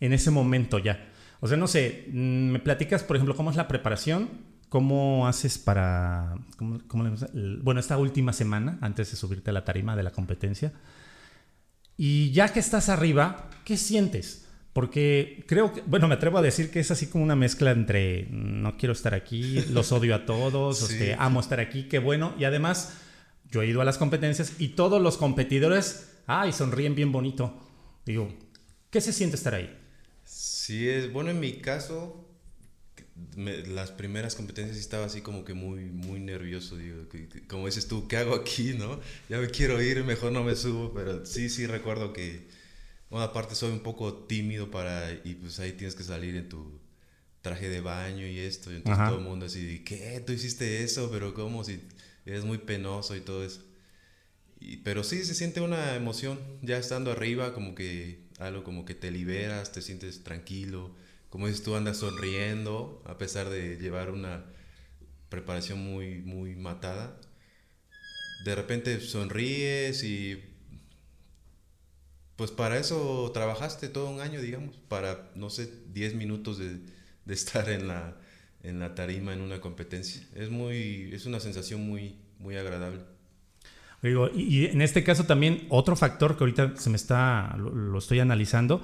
en 0.00 0.12
ese 0.12 0.30
momento 0.30 0.78
ya? 0.78 1.12
O 1.40 1.48
sea, 1.48 1.56
no 1.56 1.66
sé, 1.66 2.06
mm, 2.10 2.50
me 2.52 2.58
platicas, 2.58 3.02
por 3.02 3.16
ejemplo, 3.16 3.36
cómo 3.36 3.50
es 3.50 3.56
la 3.56 3.68
preparación, 3.68 4.28
¿Cómo 4.68 5.26
haces 5.26 5.58
para, 5.58 6.36
cómo, 6.56 6.78
cómo, 6.86 7.14
bueno, 7.62 7.80
esta 7.80 7.96
última 7.96 8.32
semana, 8.32 8.78
antes 8.80 9.10
de 9.10 9.16
subirte 9.16 9.50
a 9.50 9.52
la 9.52 9.64
tarima 9.64 9.96
de 9.96 10.02
la 10.02 10.10
competencia? 10.10 10.72
Y 11.96 12.30
ya 12.30 12.52
que 12.52 12.60
estás 12.60 12.88
arriba, 12.88 13.50
¿qué 13.64 13.76
sientes? 13.76 14.46
Porque 14.72 15.44
creo 15.48 15.72
que, 15.72 15.80
bueno, 15.80 16.06
me 16.06 16.14
atrevo 16.14 16.38
a 16.38 16.42
decir 16.42 16.70
que 16.70 16.78
es 16.78 16.90
así 16.92 17.08
como 17.08 17.24
una 17.24 17.34
mezcla 17.34 17.72
entre 17.72 18.28
no 18.30 18.76
quiero 18.76 18.92
estar 18.92 19.14
aquí, 19.14 19.60
los 19.70 19.90
odio 19.90 20.14
a 20.14 20.24
todos, 20.24 20.78
sí. 20.86 20.92
este, 20.92 21.16
amo 21.18 21.40
estar 21.40 21.58
aquí, 21.58 21.88
qué 21.88 21.98
bueno. 21.98 22.34
Y 22.38 22.44
además, 22.44 22.94
yo 23.50 23.62
he 23.62 23.66
ido 23.66 23.80
a 23.80 23.84
las 23.84 23.98
competencias 23.98 24.52
y 24.60 24.68
todos 24.68 25.02
los 25.02 25.16
competidores, 25.16 26.18
ay, 26.26 26.52
sonríen 26.52 26.94
bien 26.94 27.10
bonito. 27.10 27.58
Digo, 28.06 28.32
¿qué 28.90 29.00
se 29.00 29.12
siente 29.12 29.34
estar 29.34 29.54
ahí? 29.54 29.76
Sí, 30.22 30.88
es 30.88 31.12
bueno 31.12 31.30
en 31.30 31.40
mi 31.40 31.54
caso, 31.54 32.27
las 33.36 33.90
primeras 33.92 34.34
competencias 34.34 34.78
estaba 34.78 35.06
así 35.06 35.20
como 35.20 35.44
que 35.44 35.54
muy, 35.54 35.84
muy 35.84 36.20
nervioso, 36.20 36.76
digo, 36.76 37.06
como 37.48 37.66
dices 37.66 37.86
tú, 37.86 38.08
¿qué 38.08 38.16
hago 38.16 38.34
aquí, 38.34 38.74
no? 38.74 39.00
Ya 39.28 39.38
me 39.38 39.48
quiero 39.48 39.80
ir, 39.82 40.02
mejor 40.04 40.32
no 40.32 40.42
me 40.42 40.56
subo, 40.56 40.92
pero 40.92 41.24
sí, 41.24 41.48
sí 41.48 41.66
recuerdo 41.66 42.12
que, 42.12 42.48
bueno, 43.10 43.24
aparte 43.24 43.54
soy 43.54 43.72
un 43.72 43.80
poco 43.80 44.12
tímido 44.26 44.70
para, 44.70 45.12
y 45.24 45.34
pues 45.34 45.58
ahí 45.60 45.72
tienes 45.72 45.94
que 45.94 46.02
salir 46.02 46.36
en 46.36 46.48
tu 46.48 46.80
traje 47.42 47.68
de 47.68 47.80
baño 47.80 48.26
y 48.26 48.38
esto, 48.38 48.72
y 48.72 48.76
entonces 48.76 49.00
Ajá. 49.00 49.10
todo 49.10 49.18
el 49.18 49.24
mundo 49.24 49.46
así, 49.46 49.82
¿qué? 49.84 50.22
¿Tú 50.26 50.32
hiciste 50.32 50.82
eso? 50.82 51.10
Pero 51.10 51.34
como 51.34 51.64
si 51.64 51.80
eres 52.26 52.44
muy 52.44 52.58
penoso 52.58 53.16
y 53.16 53.20
todo 53.20 53.44
eso. 53.44 53.62
Y, 54.60 54.78
pero 54.78 55.04
sí, 55.04 55.24
se 55.24 55.34
siente 55.34 55.60
una 55.60 55.94
emoción, 55.94 56.40
ya 56.62 56.78
estando 56.78 57.12
arriba, 57.12 57.54
como 57.54 57.74
que 57.74 58.26
algo 58.38 58.64
como 58.64 58.84
que 58.84 58.94
te 58.94 59.10
liberas, 59.10 59.72
te 59.72 59.82
sientes 59.82 60.24
tranquilo 60.24 60.94
como 61.30 61.46
dices 61.46 61.62
tú, 61.62 61.76
andas 61.76 61.98
sonriendo 61.98 63.02
a 63.06 63.18
pesar 63.18 63.50
de 63.50 63.76
llevar 63.76 64.10
una 64.10 64.44
preparación 65.28 65.78
muy, 65.78 66.20
muy 66.20 66.56
matada. 66.56 67.20
De 68.44 68.54
repente 68.54 69.00
sonríes 69.00 70.04
y 70.04 70.42
pues 72.36 72.50
para 72.50 72.78
eso 72.78 73.30
trabajaste 73.34 73.88
todo 73.88 74.08
un 74.08 74.20
año, 74.20 74.40
digamos, 74.40 74.76
para, 74.88 75.30
no 75.34 75.50
sé, 75.50 75.70
10 75.92 76.14
minutos 76.14 76.58
de, 76.58 76.78
de 77.24 77.34
estar 77.34 77.68
en 77.68 77.88
la, 77.88 78.16
en 78.62 78.78
la 78.78 78.94
tarima 78.94 79.32
en 79.32 79.40
una 79.40 79.60
competencia. 79.60 80.22
Es, 80.34 80.50
muy, 80.50 81.10
es 81.12 81.26
una 81.26 81.40
sensación 81.40 81.86
muy, 81.86 82.16
muy 82.38 82.56
agradable. 82.56 83.00
Digo, 84.02 84.30
y, 84.32 84.66
en 84.66 84.80
este 84.80 85.02
caso 85.02 85.24
también 85.24 85.66
otro 85.68 85.96
factor 85.96 86.36
que 86.36 86.44
ahorita 86.44 86.76
se 86.76 86.90
me 86.90 86.96
está, 86.96 87.56
lo 87.56 87.98
estoy 87.98 88.20
analizando, 88.20 88.80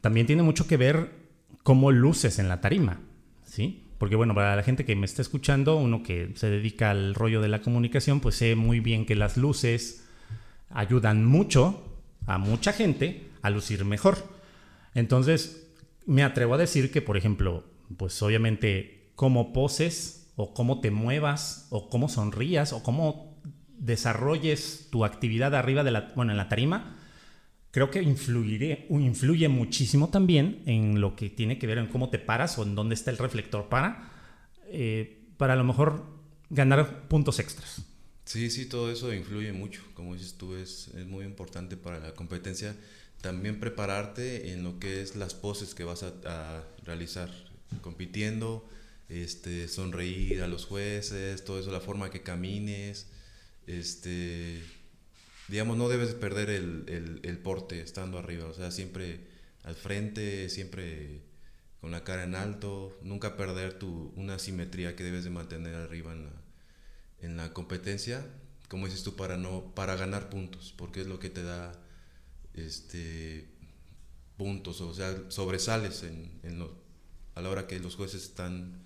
también 0.00 0.26
tiene 0.26 0.42
mucho 0.42 0.66
que 0.66 0.76
ver 0.76 1.23
cómo 1.64 1.90
luces 1.90 2.38
en 2.38 2.48
la 2.48 2.60
tarima, 2.60 3.00
¿sí? 3.42 3.88
Porque 3.98 4.14
bueno, 4.14 4.34
para 4.34 4.54
la 4.54 4.62
gente 4.62 4.84
que 4.84 4.94
me 4.94 5.06
está 5.06 5.22
escuchando, 5.22 5.76
uno 5.76 6.02
que 6.02 6.30
se 6.36 6.50
dedica 6.50 6.90
al 6.90 7.14
rollo 7.14 7.40
de 7.40 7.48
la 7.48 7.62
comunicación, 7.62 8.20
pues 8.20 8.36
sé 8.36 8.54
muy 8.54 8.78
bien 8.78 9.06
que 9.06 9.16
las 9.16 9.36
luces 9.36 10.06
ayudan 10.70 11.24
mucho 11.24 11.98
a 12.26 12.38
mucha 12.38 12.72
gente 12.72 13.30
a 13.42 13.50
lucir 13.50 13.84
mejor. 13.84 14.18
Entonces, 14.94 15.72
me 16.06 16.22
atrevo 16.22 16.54
a 16.54 16.58
decir 16.58 16.92
que, 16.92 17.02
por 17.02 17.16
ejemplo, 17.16 17.64
pues 17.96 18.20
obviamente 18.22 19.10
cómo 19.14 19.52
poses 19.52 20.30
o 20.36 20.52
cómo 20.52 20.80
te 20.80 20.90
muevas 20.90 21.66
o 21.70 21.88
cómo 21.88 22.08
sonrías 22.08 22.74
o 22.74 22.82
cómo 22.82 23.38
desarrolles 23.78 24.88
tu 24.90 25.04
actividad 25.04 25.54
arriba 25.54 25.82
de 25.82 25.92
la, 25.92 26.12
bueno, 26.14 26.32
en 26.32 26.38
la 26.38 26.48
tarima, 26.48 26.98
creo 27.74 27.90
que 27.90 28.00
influye 28.00 29.48
muchísimo 29.48 30.08
también 30.08 30.62
en 30.64 31.00
lo 31.00 31.16
que 31.16 31.28
tiene 31.28 31.58
que 31.58 31.66
ver 31.66 31.78
en 31.78 31.88
cómo 31.88 32.08
te 32.08 32.20
paras 32.20 32.56
o 32.56 32.62
en 32.62 32.76
dónde 32.76 32.94
está 32.94 33.10
el 33.10 33.18
reflector 33.18 33.68
para, 33.68 34.12
eh, 34.68 35.24
para 35.38 35.54
a 35.54 35.56
lo 35.56 35.64
mejor 35.64 36.06
ganar 36.50 37.08
puntos 37.08 37.40
extras. 37.40 37.82
Sí, 38.26 38.48
sí, 38.50 38.66
todo 38.66 38.92
eso 38.92 39.12
influye 39.12 39.52
mucho. 39.52 39.82
Como 39.94 40.14
dices 40.14 40.34
tú, 40.34 40.54
es, 40.54 40.92
muy 41.08 41.24
importante 41.24 41.76
para 41.76 41.98
la 41.98 42.14
competencia. 42.14 42.76
También 43.20 43.58
prepararte 43.58 44.52
en 44.52 44.62
lo 44.62 44.78
que 44.78 45.02
es 45.02 45.16
las 45.16 45.34
poses 45.34 45.74
que 45.74 45.82
vas 45.82 46.04
a, 46.04 46.12
a 46.26 46.62
realizar 46.84 47.28
compitiendo, 47.80 48.64
este, 49.08 49.66
sonreír 49.66 50.42
a 50.42 50.46
los 50.46 50.64
jueces, 50.64 51.44
todo 51.44 51.58
eso, 51.58 51.72
la 51.72 51.80
forma 51.80 52.12
que 52.12 52.22
camines, 52.22 53.08
este, 53.66 54.62
digamos, 55.48 55.76
no 55.76 55.88
debes 55.88 56.14
perder 56.14 56.50
el, 56.50 56.84
el, 56.88 57.20
el, 57.22 57.38
porte 57.38 57.80
estando 57.80 58.18
arriba, 58.18 58.46
o 58.46 58.54
sea, 58.54 58.70
siempre 58.70 59.20
al 59.62 59.74
frente, 59.74 60.48
siempre 60.48 61.22
con 61.80 61.90
la 61.90 62.04
cara 62.04 62.24
en 62.24 62.34
alto, 62.34 62.96
nunca 63.02 63.36
perder 63.36 63.78
tu, 63.78 64.12
una 64.16 64.38
simetría 64.38 64.96
que 64.96 65.04
debes 65.04 65.24
de 65.24 65.30
mantener 65.30 65.74
arriba 65.74 66.12
en 66.12 66.24
la, 66.24 66.32
en 67.20 67.36
la 67.36 67.52
competencia, 67.52 68.26
como 68.68 68.86
dices 68.86 69.02
tú, 69.02 69.16
para, 69.16 69.36
no, 69.36 69.74
para 69.74 69.96
ganar 69.96 70.30
puntos, 70.30 70.74
porque 70.76 71.02
es 71.02 71.06
lo 71.06 71.18
que 71.18 71.30
te 71.30 71.42
da 71.42 71.72
este, 72.54 73.46
puntos, 74.36 74.80
o 74.80 74.94
sea, 74.94 75.30
sobresales 75.30 76.02
en, 76.04 76.40
en 76.42 76.58
lo, 76.58 76.74
a 77.34 77.42
la 77.42 77.50
hora 77.50 77.66
que 77.66 77.78
los 77.80 77.96
jueces 77.96 78.24
están 78.24 78.82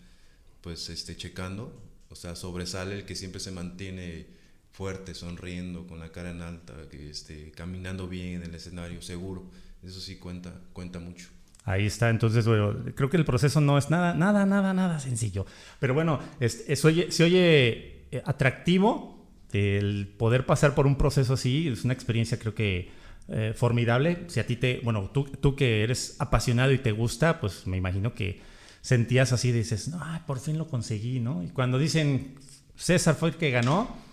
pues 0.61 0.88
este, 0.88 1.16
checando, 1.16 1.80
o 2.11 2.16
sea, 2.16 2.34
sobresale 2.34 2.96
el 2.96 3.04
que 3.04 3.14
siempre 3.14 3.40
se 3.40 3.50
mantiene 3.50 4.38
fuerte, 4.78 5.12
sonriendo, 5.12 5.88
con 5.88 5.98
la 5.98 6.12
cara 6.12 6.30
en 6.30 6.40
alta, 6.40 6.72
que 6.88 7.10
esté 7.10 7.50
caminando 7.50 8.06
bien 8.06 8.36
en 8.36 8.44
el 8.44 8.54
escenario, 8.54 9.02
seguro. 9.02 9.50
Eso 9.82 9.98
sí 9.98 10.18
cuenta, 10.18 10.54
cuenta 10.72 11.00
mucho. 11.00 11.26
Ahí 11.64 11.86
está, 11.86 12.10
entonces 12.10 12.46
bueno, 12.46 12.76
creo 12.94 13.10
que 13.10 13.16
el 13.16 13.24
proceso 13.24 13.60
no 13.60 13.76
es 13.76 13.90
nada, 13.90 14.14
nada, 14.14 14.46
nada, 14.46 14.72
nada 14.72 15.00
sencillo. 15.00 15.46
Pero 15.80 15.94
bueno, 15.94 16.20
es, 16.38 16.84
oye, 16.84 17.10
se 17.10 17.24
oye 17.24 18.06
eh, 18.12 18.22
atractivo 18.24 19.26
el 19.52 20.14
poder 20.16 20.46
pasar 20.46 20.76
por 20.76 20.86
un 20.86 20.94
proceso 20.94 21.34
así, 21.34 21.66
es 21.66 21.84
una 21.84 21.92
experiencia 21.92 22.38
creo 22.38 22.54
que 22.54 22.92
eh, 23.26 23.54
formidable. 23.56 24.26
Si 24.28 24.38
a 24.38 24.46
ti 24.46 24.54
te, 24.54 24.80
bueno, 24.84 25.10
tú, 25.10 25.24
tú 25.24 25.56
que 25.56 25.82
eres 25.82 26.14
apasionado 26.20 26.70
y 26.70 26.78
te 26.78 26.92
gusta, 26.92 27.40
pues 27.40 27.66
me 27.66 27.76
imagino 27.76 28.14
que 28.14 28.40
sentías 28.80 29.32
así, 29.32 29.50
dices, 29.50 29.88
no, 29.88 29.98
por 30.24 30.38
fin 30.38 30.56
lo 30.56 30.68
conseguí, 30.68 31.18
¿no? 31.18 31.42
Y 31.42 31.48
cuando 31.48 31.78
dicen 31.78 32.36
César 32.76 33.16
fue 33.16 33.30
el 33.30 33.34
que 33.34 33.50
ganó, 33.50 34.06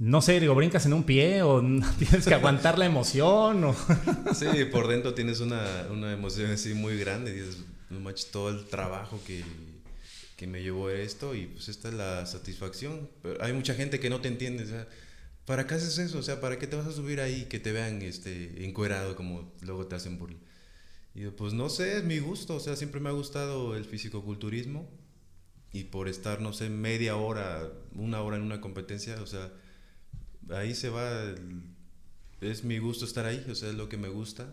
no 0.00 0.22
sé, 0.22 0.40
digo, 0.40 0.54
brincas 0.54 0.86
en 0.86 0.94
un 0.94 1.04
pie 1.04 1.42
o 1.42 1.60
tienes 1.98 2.26
que 2.26 2.34
aguantar 2.34 2.78
la 2.78 2.86
emoción. 2.86 3.62
O... 3.64 3.76
sí, 4.34 4.46
por 4.72 4.88
dentro 4.88 5.12
tienes 5.12 5.40
una, 5.40 5.86
una 5.90 6.10
emoción 6.12 6.50
así 6.50 6.72
muy 6.72 6.98
grande. 6.98 7.32
Dices, 7.32 7.58
no 7.90 8.00
manches, 8.00 8.30
todo 8.30 8.48
el 8.48 8.64
trabajo 8.64 9.20
que, 9.26 9.44
que, 10.36 10.46
me 10.46 10.62
llevó 10.62 10.88
esto 10.88 11.34
y 11.34 11.46
pues 11.48 11.68
esta 11.68 11.88
es 11.88 11.94
la 11.94 12.24
satisfacción. 12.24 13.10
Pero 13.22 13.44
hay 13.44 13.52
mucha 13.52 13.74
gente 13.74 14.00
que 14.00 14.08
no 14.08 14.22
te 14.22 14.28
entiende. 14.28 14.64
O 14.64 14.68
sea, 14.68 14.88
¿para 15.44 15.66
qué 15.66 15.74
haces 15.74 15.98
eso? 15.98 16.18
O 16.18 16.22
sea, 16.22 16.40
¿para 16.40 16.58
qué 16.58 16.66
te 16.66 16.76
vas 16.76 16.86
a 16.86 16.92
subir 16.92 17.20
ahí 17.20 17.44
que 17.44 17.60
te 17.60 17.70
vean 17.70 18.00
este, 18.00 18.64
encuerado 18.64 19.16
como 19.16 19.52
luego 19.60 19.86
te 19.86 19.96
hacen 19.96 20.18
burla? 20.18 20.38
Y 21.14 21.26
pues 21.26 21.52
no 21.52 21.68
sé, 21.68 21.98
es 21.98 22.04
mi 22.04 22.20
gusto. 22.20 22.54
O 22.54 22.60
sea, 22.60 22.74
siempre 22.74 23.00
me 23.00 23.10
ha 23.10 23.12
gustado 23.12 23.76
el 23.76 23.84
fisicoculturismo 23.84 24.88
y 25.74 25.84
por 25.84 26.08
estar, 26.08 26.40
no 26.40 26.54
sé, 26.54 26.70
media 26.70 27.16
hora, 27.16 27.68
una 27.94 28.22
hora 28.22 28.38
en 28.38 28.44
una 28.44 28.62
competencia, 28.62 29.20
o 29.20 29.26
sea 29.26 29.52
ahí 30.54 30.74
se 30.74 30.88
va, 30.88 31.08
es 32.40 32.64
mi 32.64 32.78
gusto 32.78 33.04
estar 33.04 33.26
ahí, 33.26 33.44
o 33.50 33.54
sea, 33.54 33.70
es 33.70 33.74
lo 33.74 33.88
que 33.88 33.96
me 33.96 34.08
gusta. 34.08 34.52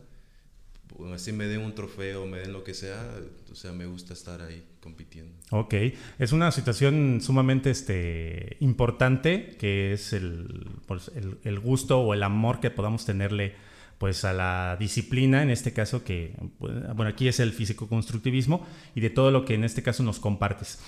Así 1.14 1.34
me 1.34 1.48
den 1.48 1.62
un 1.62 1.76
trofeo, 1.76 2.26
me 2.28 2.40
den 2.40 2.54
lo 2.54 2.64
que 2.64 2.74
sea, 2.74 3.04
o 3.52 3.56
sea, 3.56 3.74
me 3.74 3.86
gusta 3.86 4.14
estar 4.14 4.42
ahí 4.42 4.64
compitiendo. 4.80 5.34
Ok, 5.52 5.74
es 6.18 6.32
una 6.32 6.50
situación 6.52 7.20
sumamente 7.22 7.70
este, 7.72 8.56
importante, 8.62 9.58
que 9.60 9.94
es 9.94 10.14
el, 10.14 10.70
pues, 10.86 11.12
el, 11.14 11.40
el, 11.44 11.60
gusto 11.60 12.00
o 12.00 12.14
el 12.14 12.24
amor 12.24 12.62
que 12.62 12.72
podamos 12.72 13.06
tenerle 13.06 13.56
pues 13.98 14.24
a 14.26 14.34
la 14.34 14.78
disciplina, 14.80 15.44
en 15.44 15.50
este 15.50 15.74
caso 15.74 16.04
que, 16.04 16.36
pues, 16.60 16.74
bueno, 16.96 17.10
aquí 17.10 17.28
es 17.28 17.40
el 17.40 17.52
físico-constructivismo 17.52 18.66
y 18.96 19.02
de 19.02 19.10
todo 19.10 19.32
lo 19.32 19.44
que 19.44 19.56
en 19.56 19.64
este 19.64 19.84
caso 19.84 20.04
nos 20.04 20.20
compartes. 20.20 20.80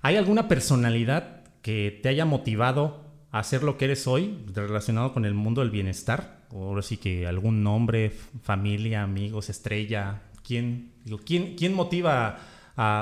¿Hay 0.00 0.16
alguna 0.16 0.48
personalidad 0.48 1.42
que 1.60 2.00
te 2.02 2.08
haya 2.08 2.24
motivado 2.24 3.11
hacer 3.32 3.62
lo 3.62 3.78
que 3.78 3.86
eres 3.86 4.06
hoy 4.06 4.38
relacionado 4.54 5.12
con 5.12 5.24
el 5.24 5.34
mundo 5.34 5.62
del 5.62 5.70
bienestar? 5.70 6.46
Ahora 6.50 6.82
sí 6.82 6.98
que 6.98 7.26
algún 7.26 7.62
nombre, 7.62 8.12
familia, 8.42 9.02
amigos, 9.02 9.48
estrella. 9.48 10.22
¿Quién, 10.46 10.92
digo, 11.04 11.18
¿quién, 11.18 11.56
quién 11.56 11.74
motiva 11.74 12.38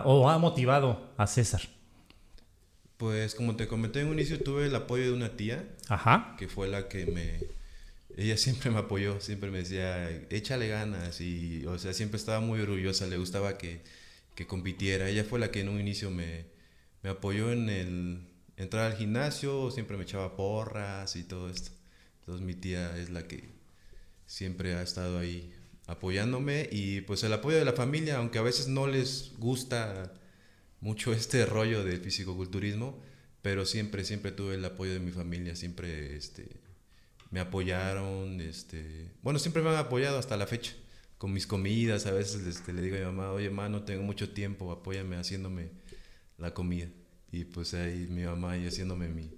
o 0.05 0.31
ha 0.31 0.39
motivado 0.39 1.13
a 1.17 1.27
César? 1.27 1.63
Pues 2.97 3.35
como 3.35 3.57
te 3.57 3.67
comenté 3.67 4.01
en 4.01 4.09
un 4.09 4.13
inicio, 4.15 4.41
tuve 4.41 4.67
el 4.67 4.75
apoyo 4.75 5.05
de 5.05 5.13
una 5.13 5.31
tía, 5.31 5.65
Ajá. 5.89 6.37
que 6.39 6.49
fue 6.49 6.69
la 6.69 6.89
que 6.89 7.07
me... 7.07 7.41
Ella 8.17 8.37
siempre 8.37 8.71
me 8.71 8.79
apoyó, 8.79 9.21
siempre 9.21 9.51
me 9.51 9.59
decía, 9.59 10.09
échale 10.31 10.69
ganas 10.69 11.21
y, 11.21 11.65
o 11.67 11.79
sea, 11.79 11.95
siempre 11.95 12.19
estaba 12.19 12.41
muy 12.41 12.61
orgullosa, 12.61 13.07
le 13.07 13.17
gustaba 13.17 13.57
que, 13.57 13.81
que 14.35 14.47
compitiera. 14.47 15.09
Ella 15.09 15.25
fue 15.25 15.39
la 15.39 15.51
que 15.51 15.61
en 15.61 15.71
un 15.71 15.81
inicio 15.81 16.11
me, 16.11 16.45
me 17.03 17.11
apoyó 17.11 17.51
en 17.53 17.71
el, 17.71 18.30
entrar 18.61 18.93
al 18.93 18.97
gimnasio, 18.97 19.71
siempre 19.71 19.97
me 19.97 20.03
echaba 20.05 20.37
porras 20.37 21.17
y 21.17 21.25
todo 21.25 21.49
esto. 21.49 21.73
Entonces 22.21 22.45
mi 22.45 22.55
tía 22.55 22.97
es 22.99 23.11
la 23.11 23.27
que 23.27 23.49
siempre 24.27 24.75
ha 24.75 24.83
estado 24.83 25.19
ahí 25.19 25.53
apoyándome 25.87 26.69
y 26.71 27.01
pues 27.01 27.25
el 27.25 27.33
apoyo 27.33 27.57
de 27.57 27.65
la 27.65 27.73
familia, 27.73 28.19
aunque 28.19 28.39
a 28.39 28.43
veces 28.43 28.69
no 28.69 28.87
les 28.87 29.33
gusta 29.39 30.13
mucho 30.81 31.13
este 31.15 31.47
rollo 31.47 31.85
del 31.85 32.01
fisicoculturismo, 32.01 33.01
pero 33.43 33.65
siempre, 33.65 34.05
siempre 34.05 34.31
tuve 34.31 34.55
el 34.57 34.65
apoyo 34.65 34.93
de 34.93 35.01
mi 35.01 35.11
familia, 35.11 35.57
siempre 35.57 36.17
este, 36.17 36.61
me 37.31 37.41
apoyaron, 37.41 38.41
este, 38.43 39.11
bueno, 39.23 39.39
siempre 39.39 39.63
me 39.63 39.71
han 39.71 39.77
apoyado 39.77 40.19
hasta 40.19 40.37
la 40.37 40.47
fecha, 40.47 40.75
con 41.17 41.33
mis 41.33 41.47
comidas, 41.47 42.05
a 42.07 42.13
veces 42.13 42.47
este, 42.47 42.75
le 42.75 42.83
digo 42.83 42.97
a 42.97 43.01
mi 43.01 43.07
mamá, 43.07 43.33
oye, 43.33 43.49
mamá, 43.49 43.71
no 43.71 43.85
tengo 43.85 44.03
mucho 44.03 44.31
tiempo, 44.31 44.71
apóyame 44.71 45.17
haciéndome 45.17 45.71
la 46.37 46.53
comida. 46.53 46.89
Y 47.33 47.45
pues 47.45 47.75
ahí 47.75 48.07
mi 48.11 48.25
mamá 48.25 48.57
y 48.57 48.67
haciéndome 48.67 49.09
mi 49.09 49.31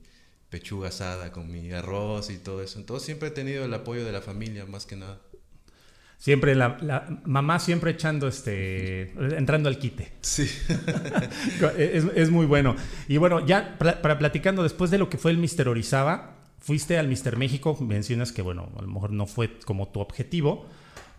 pechuga 0.48 0.88
asada 0.88 1.32
con 1.32 1.50
mi 1.50 1.72
arroz 1.72 2.30
y 2.30 2.38
todo 2.38 2.62
eso. 2.62 2.78
Entonces 2.78 3.06
siempre 3.06 3.28
he 3.28 3.32
tenido 3.32 3.64
el 3.64 3.74
apoyo 3.74 4.04
de 4.04 4.12
la 4.12 4.20
familia, 4.20 4.66
más 4.66 4.86
que 4.86 4.96
nada. 4.96 5.20
Siempre 6.18 6.54
la, 6.54 6.78
mamá 7.24 7.58
siempre 7.58 7.90
echando 7.90 8.28
este 8.28 9.10
entrando 9.36 9.68
al 9.68 9.78
quite. 9.78 10.12
Sí. 10.20 10.48
es, 11.78 12.04
es, 12.14 12.30
muy 12.30 12.46
bueno. 12.46 12.76
Y 13.08 13.16
bueno, 13.16 13.44
ya 13.44 13.76
para 13.78 14.18
platicando 14.18 14.62
después 14.62 14.92
de 14.92 14.98
lo 14.98 15.10
que 15.10 15.18
fue 15.18 15.32
el 15.32 15.38
Mister 15.38 15.68
Orizaba, 15.68 16.36
fuiste 16.60 16.96
al 16.96 17.08
Mister 17.08 17.36
México, 17.36 17.76
mencionas 17.80 18.30
que 18.30 18.40
bueno, 18.40 18.70
a 18.78 18.82
lo 18.82 18.88
mejor 18.88 19.10
no 19.10 19.26
fue 19.26 19.58
como 19.64 19.88
tu 19.88 19.98
objetivo, 19.98 20.68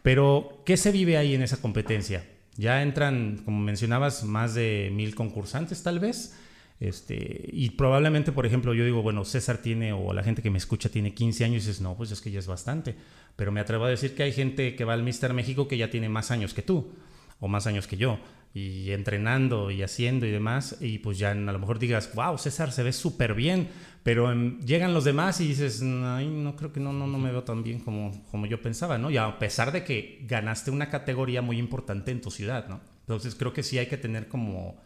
pero 0.03 0.61
¿qué 0.65 0.78
se 0.78 0.91
vive 0.91 1.17
ahí 1.17 1.36
en 1.36 1.41
esa 1.41 1.57
competencia? 1.57 2.26
Ya 2.55 2.82
entran, 2.82 3.41
como 3.43 3.59
mencionabas, 3.59 4.24
más 4.24 4.53
de 4.53 4.89
mil 4.93 5.15
concursantes 5.15 5.84
tal 5.84 5.99
vez. 5.99 6.38
Este, 6.80 7.49
y 7.51 7.71
probablemente, 7.71 8.32
por 8.32 8.45
ejemplo, 8.45 8.74
yo 8.74 8.84
digo, 8.84 9.01
bueno, 9.01 9.24
César 9.26 9.59
tiene, 9.59 9.93
o 9.93 10.13
la 10.13 10.24
gente 10.24 10.41
que 10.41 10.49
me 10.49 10.57
escucha 10.57 10.89
tiene 10.89 11.13
15 11.13 11.45
años 11.45 11.63
y 11.63 11.67
dices, 11.67 11.82
no, 11.82 11.95
pues 11.95 12.11
es 12.11 12.21
que 12.21 12.32
ya 12.32 12.39
es 12.39 12.47
bastante. 12.47 12.95
Pero 13.36 13.51
me 13.51 13.59
atrevo 13.59 13.86
a 13.86 13.89
decir 13.89 14.15
que 14.15 14.24
hay 14.24 14.34
gente 14.34 14.76
que 14.76 14.86
va 14.86 14.93
al 14.93 15.03
Mister 15.03 15.34
México 15.34 15.67
que 15.67 15.78
ya 15.78 15.89
tiene 15.89 16.09
más 16.09 16.32
años 16.32 16.53
que 16.53 16.61
tú, 16.61 16.91
o 17.39 17.47
más 17.47 17.67
años 17.67 17.88
que 17.88 17.97
yo, 17.97 18.19
y 18.53 18.91
entrenando 18.91 19.71
y 19.71 19.82
haciendo 19.82 20.26
y 20.26 20.32
demás, 20.32 20.78
y 20.80 20.99
pues 20.99 21.17
ya 21.17 21.32
a 21.32 21.36
lo 21.36 21.59
mejor 21.59 21.80
digas, 21.80 22.11
wow, 22.13 22.38
César 22.38 22.71
se 22.71 22.84
ve 22.84 22.93
súper 22.93 23.34
bien, 23.34 23.67
pero 24.03 24.34
llegan 24.59 24.93
los 24.93 25.05
demás 25.05 25.41
y 25.41 25.47
dices, 25.47 25.82
ay, 25.82 26.28
no 26.28 26.55
creo 26.55 26.71
que 26.71 26.80
no, 26.80 26.93
no, 26.93 27.07
no 27.07 27.17
me 27.17 27.32
veo 27.32 27.43
tan 27.43 27.63
bien 27.63 27.80
como, 27.80 28.24
como 28.30 28.45
yo 28.45 28.61
pensaba, 28.61 28.97
¿no? 28.97 29.09
Y 29.09 29.17
a 29.17 29.39
pesar 29.39 29.71
de 29.71 29.84
que 29.84 30.19
ganaste 30.28 30.69
una 30.69 30.89
categoría 30.89 31.41
muy 31.41 31.57
importante 31.57 32.11
en 32.11 32.21
tu 32.21 32.30
ciudad, 32.30 32.67
¿no? 32.67 32.82
Entonces 33.01 33.36
creo 33.36 33.53
que 33.53 33.63
sí 33.63 33.78
hay 33.78 33.88
que 33.88 33.97
tener 33.97 34.28
como 34.28 34.78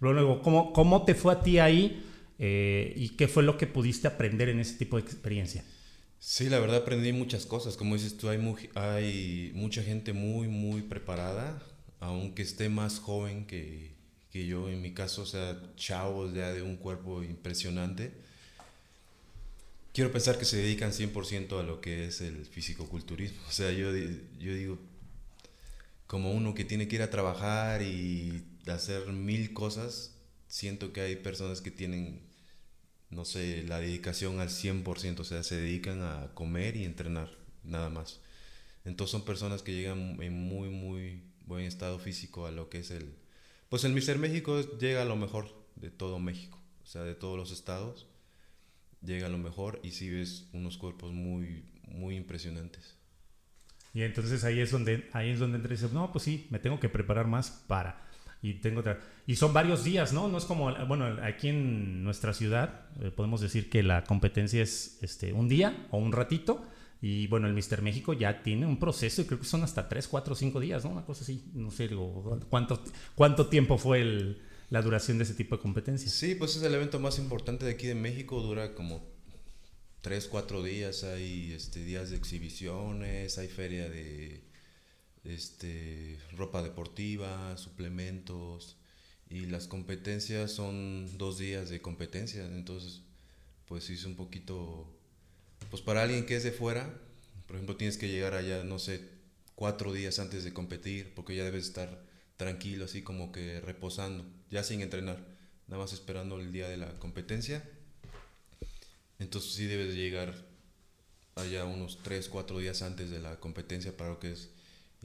Luego, 0.00 0.42
¿cómo, 0.42 0.72
cómo 0.72 1.04
te 1.04 1.14
fue 1.14 1.32
a 1.32 1.42
ti 1.42 1.58
ahí 1.58 2.04
eh, 2.38 2.92
y 2.96 3.10
qué 3.10 3.28
fue 3.28 3.42
lo 3.42 3.56
que 3.56 3.66
pudiste 3.66 4.06
aprender 4.08 4.48
en 4.48 4.60
ese 4.60 4.76
tipo 4.76 4.96
de 4.96 5.02
experiencia? 5.02 5.64
Sí, 6.18 6.48
la 6.48 6.58
verdad 6.58 6.78
aprendí 6.78 7.12
muchas 7.12 7.46
cosas. 7.46 7.76
Como 7.76 7.94
dices 7.94 8.16
tú, 8.16 8.28
hay, 8.28 8.38
hay 8.74 9.52
mucha 9.54 9.82
gente 9.82 10.12
muy, 10.12 10.48
muy 10.48 10.82
preparada, 10.82 11.62
aunque 12.00 12.42
esté 12.42 12.68
más 12.68 12.98
joven 12.98 13.46
que, 13.46 13.94
que 14.30 14.46
yo, 14.46 14.68
en 14.68 14.82
mi 14.82 14.92
caso, 14.92 15.22
o 15.22 15.26
sea, 15.26 15.60
chavos 15.76 16.34
ya 16.34 16.52
de 16.52 16.62
un 16.62 16.76
cuerpo 16.76 17.22
impresionante. 17.22 18.12
Quiero 19.92 20.12
pensar 20.12 20.38
que 20.38 20.44
se 20.44 20.58
dedican 20.58 20.92
100% 20.92 21.58
a 21.58 21.62
lo 21.62 21.80
que 21.80 22.06
es 22.06 22.20
el 22.20 22.44
fisicoculturismo. 22.44 23.40
O 23.48 23.52
sea, 23.52 23.72
yo, 23.72 23.90
yo 24.38 24.54
digo, 24.54 24.78
como 26.06 26.32
uno 26.32 26.54
que 26.54 26.64
tiene 26.64 26.86
que 26.86 26.96
ir 26.96 27.02
a 27.02 27.10
trabajar 27.10 27.82
y 27.82 28.42
hacer 28.72 29.06
mil 29.08 29.52
cosas, 29.52 30.16
siento 30.48 30.92
que 30.92 31.00
hay 31.00 31.16
personas 31.16 31.60
que 31.60 31.70
tienen, 31.70 32.20
no 33.10 33.24
sé, 33.24 33.64
la 33.64 33.80
dedicación 33.80 34.40
al 34.40 34.48
100%, 34.48 35.20
o 35.20 35.24
sea, 35.24 35.42
se 35.42 35.56
dedican 35.56 36.02
a 36.02 36.32
comer 36.34 36.76
y 36.76 36.84
entrenar, 36.84 37.30
nada 37.64 37.90
más. 37.90 38.20
Entonces 38.84 39.12
son 39.12 39.24
personas 39.24 39.62
que 39.62 39.74
llegan 39.74 40.20
en 40.22 40.32
muy, 40.32 40.68
muy 40.68 41.22
buen 41.44 41.64
estado 41.64 41.98
físico 41.98 42.46
a 42.46 42.50
lo 42.50 42.68
que 42.68 42.78
es 42.78 42.90
el... 42.90 43.14
Pues 43.68 43.84
el 43.84 43.92
Mister 43.92 44.18
México 44.18 44.60
llega 44.78 45.02
a 45.02 45.06
lo 45.06 45.16
mejor 45.16 45.48
de 45.74 45.90
todo 45.90 46.18
México, 46.18 46.60
o 46.84 46.86
sea, 46.86 47.02
de 47.02 47.14
todos 47.14 47.36
los 47.36 47.50
estados, 47.50 48.06
llega 49.02 49.26
a 49.26 49.30
lo 49.30 49.38
mejor 49.38 49.80
y 49.82 49.90
si 49.90 50.08
ves 50.10 50.48
unos 50.52 50.78
cuerpos 50.78 51.12
muy, 51.12 51.64
muy 51.82 52.16
impresionantes. 52.16 52.94
Y 53.92 54.02
entonces 54.02 54.44
ahí 54.44 54.60
es 54.60 54.70
donde, 54.70 55.08
ahí 55.12 55.30
es 55.30 55.38
donde 55.38 55.58
dices, 55.66 55.92
no, 55.92 56.12
pues 56.12 56.24
sí, 56.24 56.46
me 56.50 56.58
tengo 56.58 56.78
que 56.78 56.88
preparar 56.88 57.26
más 57.26 57.50
para 57.66 58.05
y 58.46 58.54
tengo 58.54 58.82
y 59.26 59.36
son 59.36 59.52
varios 59.52 59.82
días, 59.82 60.12
¿no? 60.12 60.28
No 60.28 60.38
es 60.38 60.44
como, 60.44 60.72
bueno, 60.86 61.18
aquí 61.22 61.48
en 61.48 62.04
nuestra 62.04 62.32
ciudad 62.32 62.86
eh, 63.00 63.10
podemos 63.10 63.40
decir 63.40 63.68
que 63.68 63.82
la 63.82 64.04
competencia 64.04 64.62
es 64.62 64.98
este, 65.02 65.32
un 65.32 65.48
día 65.48 65.88
o 65.90 65.98
un 65.98 66.12
ratito. 66.12 66.64
Y 67.02 67.26
bueno, 67.26 67.46
el 67.46 67.52
Mister 67.52 67.82
México 67.82 68.12
ya 68.12 68.42
tiene 68.42 68.66
un 68.66 68.78
proceso 68.78 69.20
y 69.20 69.24
creo 69.26 69.38
que 69.40 69.44
son 69.46 69.62
hasta 69.64 69.88
3, 69.88 70.08
4, 70.08 70.34
5 70.34 70.60
días, 70.60 70.84
¿no? 70.84 70.90
Una 70.90 71.04
cosa 71.04 71.24
así, 71.24 71.50
no 71.54 71.70
sé, 71.70 71.90
¿cuánto, 72.48 72.82
cuánto 73.14 73.48
tiempo 73.48 73.76
fue 73.78 74.00
el, 74.00 74.42
la 74.70 74.80
duración 74.80 75.18
de 75.18 75.24
ese 75.24 75.34
tipo 75.34 75.56
de 75.56 75.62
competencia? 75.62 76.08
Sí, 76.08 76.36
pues 76.36 76.56
es 76.56 76.62
el 76.62 76.74
evento 76.74 76.98
más 76.98 77.18
importante 77.18 77.66
de 77.66 77.72
aquí 77.72 77.86
de 77.86 77.94
México, 77.94 78.40
dura 78.40 78.74
como 78.74 79.04
3, 80.00 80.26
4 80.28 80.62
días, 80.62 81.04
hay 81.04 81.52
este, 81.52 81.84
días 81.84 82.10
de 82.10 82.16
exhibiciones, 82.16 83.38
hay 83.38 83.48
feria 83.48 83.90
de 83.90 84.45
este, 85.28 86.18
ropa 86.36 86.62
deportiva, 86.62 87.56
suplementos, 87.56 88.76
y 89.28 89.46
las 89.46 89.66
competencias 89.66 90.52
son 90.52 91.18
dos 91.18 91.38
días 91.38 91.68
de 91.68 91.80
competencia, 91.80 92.44
entonces 92.46 93.02
pues 93.66 93.90
es 93.90 94.04
un 94.04 94.14
poquito, 94.14 94.86
pues 95.70 95.82
para 95.82 96.02
alguien 96.02 96.26
que 96.26 96.36
es 96.36 96.44
de 96.44 96.52
fuera, 96.52 97.00
por 97.46 97.56
ejemplo 97.56 97.76
tienes 97.76 97.98
que 97.98 98.08
llegar 98.08 98.34
allá, 98.34 98.62
no 98.62 98.78
sé, 98.78 99.00
cuatro 99.56 99.92
días 99.92 100.18
antes 100.20 100.44
de 100.44 100.52
competir, 100.52 101.12
porque 101.14 101.34
ya 101.34 101.44
debes 101.44 101.66
estar 101.66 102.04
tranquilo, 102.36 102.84
así 102.84 103.02
como 103.02 103.32
que 103.32 103.60
reposando, 103.60 104.24
ya 104.50 104.62
sin 104.62 104.80
entrenar, 104.80 105.18
nada 105.66 105.82
más 105.82 105.92
esperando 105.92 106.38
el 106.38 106.52
día 106.52 106.68
de 106.68 106.76
la 106.76 106.98
competencia. 107.00 107.68
Entonces 109.18 109.52
sí 109.52 109.64
debes 109.64 109.94
llegar 109.94 110.34
allá 111.34 111.64
unos 111.64 112.02
tres, 112.02 112.28
cuatro 112.28 112.58
días 112.58 112.82
antes 112.82 113.10
de 113.10 113.18
la 113.18 113.40
competencia 113.40 113.96
para 113.96 114.10
lo 114.10 114.20
que 114.20 114.32
es 114.32 114.50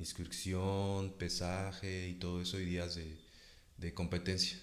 inscripción, 0.02 1.14
pesaje 1.18 2.10
y 2.10 2.16
todo 2.16 2.42
eso 2.42 2.60
y 2.60 2.66
días 2.66 2.96
de, 2.96 3.18
de 3.78 3.94
competencia. 3.94 4.60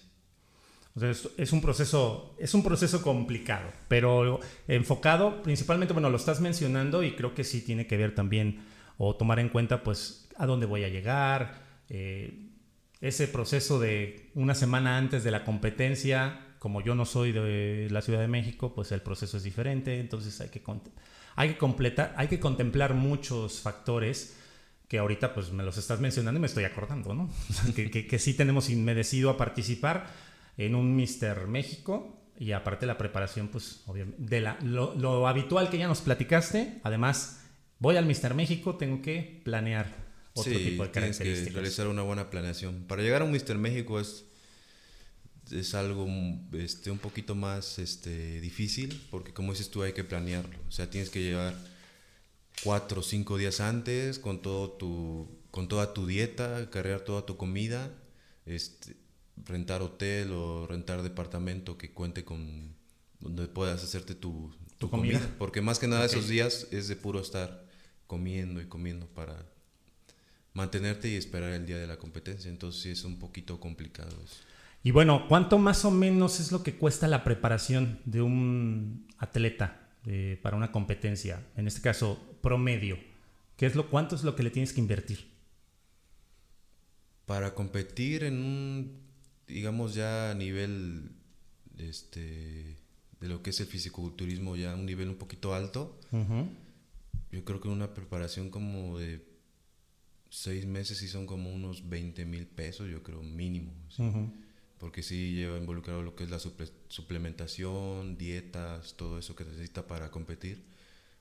O 0.95 0.99
sea, 0.99 1.11
es, 1.37 1.53
un 1.53 1.61
proceso, 1.61 2.35
es 2.39 2.53
un 2.53 2.63
proceso 2.63 3.01
complicado, 3.01 3.71
pero 3.87 4.39
enfocado 4.67 5.41
principalmente, 5.43 5.93
bueno, 5.93 6.09
lo 6.09 6.17
estás 6.17 6.41
mencionando 6.41 7.03
y 7.03 7.13
creo 7.15 7.35
que 7.35 7.43
sí 7.43 7.61
tiene 7.61 7.87
que 7.87 7.95
ver 7.95 8.15
también 8.15 8.65
o 8.97 9.15
tomar 9.15 9.39
en 9.39 9.49
cuenta 9.49 9.83
pues 9.83 10.27
a 10.37 10.45
dónde 10.45 10.65
voy 10.65 10.83
a 10.83 10.89
llegar, 10.89 11.61
eh, 11.89 12.49
ese 13.01 13.27
proceso 13.27 13.79
de 13.79 14.29
una 14.35 14.55
semana 14.55 14.97
antes 14.97 15.23
de 15.23 15.31
la 15.31 15.45
competencia, 15.45 16.55
como 16.59 16.81
yo 16.81 16.95
no 16.95 17.05
soy 17.05 17.31
de 17.31 17.87
la 17.89 18.01
Ciudad 18.01 18.19
de 18.19 18.27
México, 18.27 18.73
pues 18.73 18.91
el 18.91 19.01
proceso 19.01 19.37
es 19.37 19.43
diferente, 19.43 19.99
entonces 19.99 20.41
hay 20.41 20.49
que, 20.49 20.61
hay 21.35 21.49
que, 21.49 21.57
completar, 21.57 22.13
hay 22.17 22.27
que 22.27 22.39
contemplar 22.39 22.93
muchos 22.93 23.61
factores 23.61 24.35
que 24.89 24.97
ahorita 24.97 25.35
pues 25.35 25.51
me 25.51 25.63
los 25.63 25.77
estás 25.77 26.01
mencionando 26.01 26.39
y 26.39 26.41
me 26.41 26.47
estoy 26.47 26.65
acordando, 26.65 27.13
¿no? 27.13 27.29
que, 27.75 27.89
que, 27.89 28.19
sí 28.19 28.33
tenemos 28.33 28.69
inmerecido 28.69 29.29
a 29.29 29.37
participar 29.37 30.07
en 30.57 30.75
un 30.75 30.95
Mister 30.95 31.47
México 31.47 32.19
y 32.39 32.53
aparte 32.53 32.87
la 32.87 32.97
preparación, 32.97 33.49
pues 33.49 33.83
obviamente, 33.85 34.21
de 34.21 34.41
la, 34.41 34.57
lo, 34.63 34.95
lo, 34.95 35.27
habitual 35.27 35.69
que 35.69 35.77
ya 35.77 35.87
nos 35.87 36.01
platicaste, 36.01 36.79
además 36.83 37.41
voy 37.77 37.97
al 37.97 38.07
Mister 38.07 38.33
México, 38.33 38.75
tengo 38.77 39.01
que 39.03 39.41
planear 39.45 40.09
otro 40.33 40.57
tipo 40.57 40.83
de 40.83 40.91
características. 40.91 41.47
Que 41.49 41.53
realizar 41.53 41.87
una 41.87 42.01
buena 42.01 42.31
planeación. 42.31 42.85
Para 42.87 43.03
llegar 43.03 43.21
a 43.21 43.25
un 43.25 43.31
Mister 43.31 43.59
México 43.59 43.99
es, 43.99 44.25
es 45.51 45.75
algo 45.75 46.07
este, 46.53 46.89
un 46.89 46.97
poquito 46.97 47.35
más 47.35 47.77
este, 47.77 48.41
difícil, 48.41 48.99
porque 49.11 49.33
como 49.33 49.51
dices 49.51 49.69
tú 49.69 49.83
hay 49.83 49.93
que 49.93 50.03
planearlo, 50.03 50.57
o 50.67 50.71
sea, 50.71 50.89
tienes 50.89 51.11
que 51.11 51.21
llevar 51.21 51.53
cuatro 52.63 53.01
o 53.01 53.03
cinco 53.03 53.37
días 53.37 53.59
antes 53.61 54.19
con, 54.19 54.41
todo 54.41 54.71
tu, 54.71 55.27
con 55.51 55.67
toda 55.67 55.93
tu 55.93 56.05
dieta, 56.05 56.69
cargar 56.69 57.01
toda 57.01 57.25
tu 57.25 57.37
comida, 57.37 57.91
este, 58.45 58.95
rentar 59.45 59.81
hotel 59.81 60.31
o 60.31 60.67
rentar 60.67 61.01
departamento 61.01 61.77
que 61.77 61.91
cuente 61.91 62.23
con 62.23 62.75
donde 63.19 63.47
puedas 63.47 63.83
hacerte 63.83 64.15
tu, 64.15 64.53
tu, 64.77 64.89
comida? 64.89 65.19
Porque 65.37 65.61
más 65.61 65.79
que 65.79 65.87
nada 65.87 66.05
esos 66.05 66.27
días 66.27 66.67
es 66.71 66.87
de 66.87 66.95
puro 66.95 67.19
estar 67.19 67.65
comiendo 68.07 68.61
y 68.61 68.65
comiendo 68.65 69.07
para 69.07 69.45
mantenerte 70.53 71.09
y 71.09 71.15
esperar 71.15 71.51
el 71.53 71.65
día 71.65 71.77
de 71.77 71.87
la 71.87 71.97
competencia. 71.97 72.49
Entonces 72.49 72.81
sí 72.81 72.89
es 72.89 73.03
un 73.03 73.19
poquito 73.19 73.59
complicado 73.59 74.15
eso. 74.23 74.37
Y 74.81 74.91
bueno, 74.91 75.25
¿cuánto 75.27 75.57
más 75.57 75.83
o 75.83 75.91
menos 75.91 76.39
es 76.39 76.51
lo 76.51 76.63
que 76.63 76.75
cuesta 76.75 77.07
la 77.07 77.23
preparación 77.23 77.99
de 78.05 78.21
un 78.21 79.07
atleta 79.17 79.89
eh, 80.05 80.39
para 80.41 80.55
una 80.55 80.71
competencia? 80.71 81.45
En 81.57 81.67
este 81.67 81.81
caso, 81.81 82.28
promedio. 82.41 82.97
¿Qué 83.57 83.65
es 83.65 83.75
lo, 83.75 83.89
¿Cuánto 83.89 84.15
es 84.15 84.23
lo 84.23 84.35
que 84.35 84.43
le 84.43 84.51
tienes 84.51 84.73
que 84.73 84.81
invertir? 84.81 85.27
Para 87.25 87.53
competir 87.53 88.23
en 88.23 88.37
un, 88.39 89.01
digamos 89.47 89.93
ya 89.93 90.31
a 90.31 90.33
nivel 90.33 91.11
este, 91.77 92.77
de 93.19 93.27
lo 93.27 93.43
que 93.43 93.49
es 93.49 93.59
el 93.59 93.67
fisiculturismo, 93.67 94.55
ya 94.55 94.71
a 94.71 94.75
un 94.75 94.85
nivel 94.85 95.09
un 95.09 95.17
poquito 95.17 95.53
alto, 95.53 95.99
yo 97.31 97.45
creo 97.45 97.59
que 97.59 97.67
una 97.67 97.93
preparación 97.93 98.49
como 98.49 98.97
de 98.97 99.27
seis 100.29 100.65
meses 100.65 101.01
y 101.01 101.07
son 101.07 101.25
como 101.25 101.53
unos 101.53 101.89
20 101.89 102.25
mil 102.25 102.47
pesos, 102.47 102.89
yo 102.89 103.03
creo, 103.03 103.21
mínimo. 103.21 103.73
Porque 104.77 105.03
sí 105.03 105.33
lleva 105.33 105.57
involucrado 105.57 106.01
lo 106.01 106.15
que 106.15 106.23
es 106.23 106.29
la 106.29 106.39
suplementación, 106.39 108.17
dietas, 108.17 108.95
todo 108.95 109.19
eso 109.19 109.35
que 109.35 109.43
necesita 109.43 109.85
para 109.85 110.09
competir. 110.09 110.63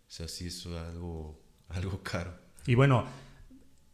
O 0.08 0.10
sea, 0.10 0.26
sí 0.26 0.46
es 0.46 0.64
algo, 0.66 1.38
algo 1.68 2.02
caro. 2.02 2.34
Y 2.66 2.74
bueno, 2.74 3.04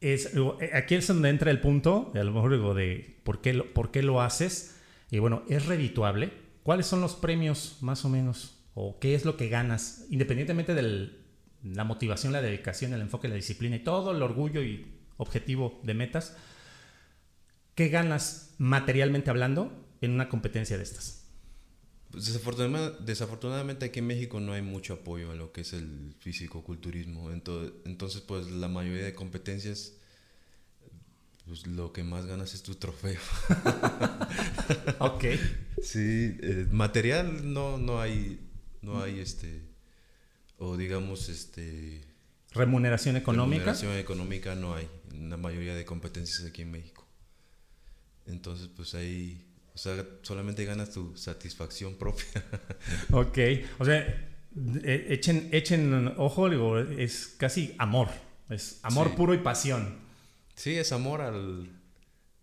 es, 0.00 0.30
aquí 0.72 0.94
es 0.94 1.08
donde 1.08 1.28
entra 1.28 1.50
el 1.50 1.60
punto, 1.60 2.12
a 2.14 2.22
lo 2.22 2.32
mejor 2.32 2.52
digo, 2.52 2.74
de 2.74 3.20
por 3.24 3.40
qué, 3.40 3.52
lo, 3.52 3.72
por 3.74 3.90
qué 3.90 4.02
lo 4.02 4.22
haces. 4.22 4.76
Y 5.10 5.18
bueno, 5.18 5.42
¿es 5.48 5.66
redituable? 5.66 6.32
¿Cuáles 6.62 6.86
son 6.86 7.00
los 7.00 7.14
premios 7.14 7.78
más 7.80 8.04
o 8.04 8.08
menos? 8.08 8.58
¿O 8.74 8.98
qué 9.00 9.14
es 9.14 9.24
lo 9.24 9.36
que 9.36 9.48
ganas? 9.48 10.06
Independientemente 10.10 10.74
de 10.74 11.10
la 11.64 11.84
motivación, 11.84 12.32
la 12.32 12.42
dedicación, 12.42 12.92
el 12.92 13.00
enfoque, 13.00 13.28
la 13.28 13.34
disciplina 13.34 13.76
y 13.76 13.80
todo 13.80 14.12
el 14.12 14.22
orgullo 14.22 14.62
y 14.62 14.86
objetivo 15.16 15.80
de 15.82 15.94
metas, 15.94 16.36
¿qué 17.74 17.88
ganas 17.88 18.54
materialmente 18.58 19.30
hablando 19.30 19.72
en 20.00 20.12
una 20.12 20.28
competencia 20.28 20.76
de 20.76 20.84
estas? 20.84 21.23
Pues 22.14 22.26
desafortunadamente, 23.06 23.86
aquí 23.86 23.98
en 23.98 24.06
México 24.06 24.38
no 24.38 24.52
hay 24.52 24.62
mucho 24.62 24.94
apoyo 24.94 25.32
a 25.32 25.34
lo 25.34 25.50
que 25.50 25.62
es 25.62 25.72
el 25.72 26.14
físico-culturismo. 26.20 27.32
Entonces, 27.32 28.20
pues 28.20 28.48
la 28.52 28.68
mayoría 28.68 29.04
de 29.04 29.14
competencias, 29.14 29.94
pues 31.44 31.66
lo 31.66 31.92
que 31.92 32.04
más 32.04 32.26
ganas 32.26 32.54
es 32.54 32.62
tu 32.62 32.76
trofeo. 32.76 33.20
ok. 35.00 35.24
Sí, 35.82 36.38
eh, 36.40 36.68
material 36.70 37.52
no, 37.52 37.78
no 37.78 38.00
hay, 38.00 38.38
no 38.80 39.02
hay 39.02 39.18
este, 39.18 39.62
o 40.58 40.76
digamos 40.76 41.28
este... 41.28 42.04
Remuneración 42.52 43.16
económica. 43.16 43.58
Remuneración 43.58 43.98
económica 43.98 44.54
no 44.54 44.76
hay 44.76 44.88
en 45.10 45.30
la 45.30 45.36
mayoría 45.36 45.74
de 45.74 45.84
competencias 45.84 46.46
aquí 46.46 46.62
en 46.62 46.70
México. 46.70 47.08
Entonces, 48.26 48.68
pues 48.68 48.94
ahí 48.94 49.44
o 49.74 49.78
sea, 49.78 50.04
solamente 50.22 50.64
ganas 50.64 50.90
tu 50.90 51.16
satisfacción 51.16 51.96
propia. 51.96 52.26
ok, 53.12 53.38
o 53.78 53.84
sea, 53.84 53.98
e, 54.84 55.06
echen, 55.10 55.48
echen 55.50 56.14
ojo, 56.16 56.48
digo, 56.48 56.78
es 56.78 57.34
casi 57.36 57.74
amor, 57.78 58.08
es 58.48 58.78
amor 58.82 59.14
puro 59.16 59.34
y 59.34 59.38
pasión. 59.38 59.98
Sí, 60.54 60.76
es 60.76 60.92
amor 60.92 61.20
al, 61.20 61.68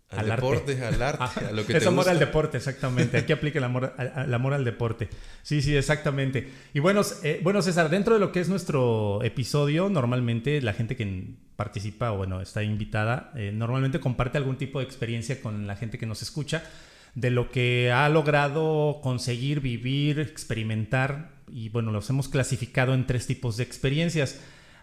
al, 0.09 0.27
deporte, 0.27 0.83
al 0.83 1.01
arte, 1.01 1.45
a 1.45 1.51
lo 1.53 1.65
que 1.65 1.77
es 1.77 1.87
amor 1.87 2.09
al 2.09 2.19
deporte, 2.19 2.57
exactamente. 2.57 3.17
Aquí 3.17 3.31
aplica 3.31 3.59
el 3.59 3.63
amor, 3.63 3.93
al, 3.97 4.33
amor 4.33 4.53
al 4.53 4.65
deporte. 4.65 5.07
Sí, 5.41 5.61
sí, 5.61 5.73
exactamente. 5.73 6.51
Y 6.73 6.79
bueno, 6.79 7.01
eh, 7.23 7.39
bueno, 7.41 7.61
César, 7.61 7.89
dentro 7.89 8.15
de 8.15 8.19
lo 8.19 8.33
que 8.33 8.41
es 8.41 8.49
nuestro 8.49 9.23
episodio, 9.23 9.89
normalmente 9.89 10.61
la 10.61 10.73
gente 10.73 10.97
que 10.97 11.35
participa 11.55 12.11
o 12.11 12.17
bueno, 12.17 12.41
está 12.41 12.61
invitada, 12.61 13.31
eh, 13.37 13.53
normalmente 13.53 14.01
comparte 14.01 14.37
algún 14.37 14.57
tipo 14.57 14.79
de 14.79 14.85
experiencia 14.85 15.41
con 15.41 15.65
la 15.65 15.77
gente 15.77 15.97
que 15.97 16.05
nos 16.05 16.21
escucha 16.21 16.63
de 17.15 17.29
lo 17.29 17.51
que 17.51 17.91
ha 17.91 18.07
logrado 18.09 18.99
conseguir, 19.01 19.59
vivir, 19.59 20.19
experimentar. 20.19 21.41
Y 21.47 21.69
bueno, 21.69 21.91
los 21.91 22.09
hemos 22.09 22.29
clasificado 22.29 22.93
en 22.93 23.05
tres 23.05 23.27
tipos 23.27 23.57
de 23.57 23.63
experiencias. 23.63 24.39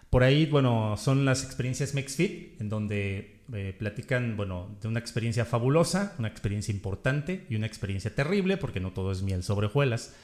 Por 0.09 0.23
ahí, 0.23 0.45
bueno, 0.45 0.97
son 0.97 1.25
las 1.25 1.43
experiencias 1.43 1.93
MexFit, 1.93 2.59
en 2.59 2.69
donde 2.69 3.41
eh, 3.53 3.75
platican, 3.77 4.37
bueno, 4.37 4.75
de 4.81 4.87
una 4.87 4.99
experiencia 4.99 5.45
fabulosa, 5.45 6.15
una 6.17 6.27
experiencia 6.27 6.71
importante 6.73 7.45
y 7.49 7.55
una 7.55 7.67
experiencia 7.67 8.13
terrible, 8.13 8.57
porque 8.57 8.79
no 8.79 8.91
todo 8.91 9.11
es 9.11 9.21
miel 9.21 9.43
sobre 9.43 9.67
hojuelas. 9.67 10.15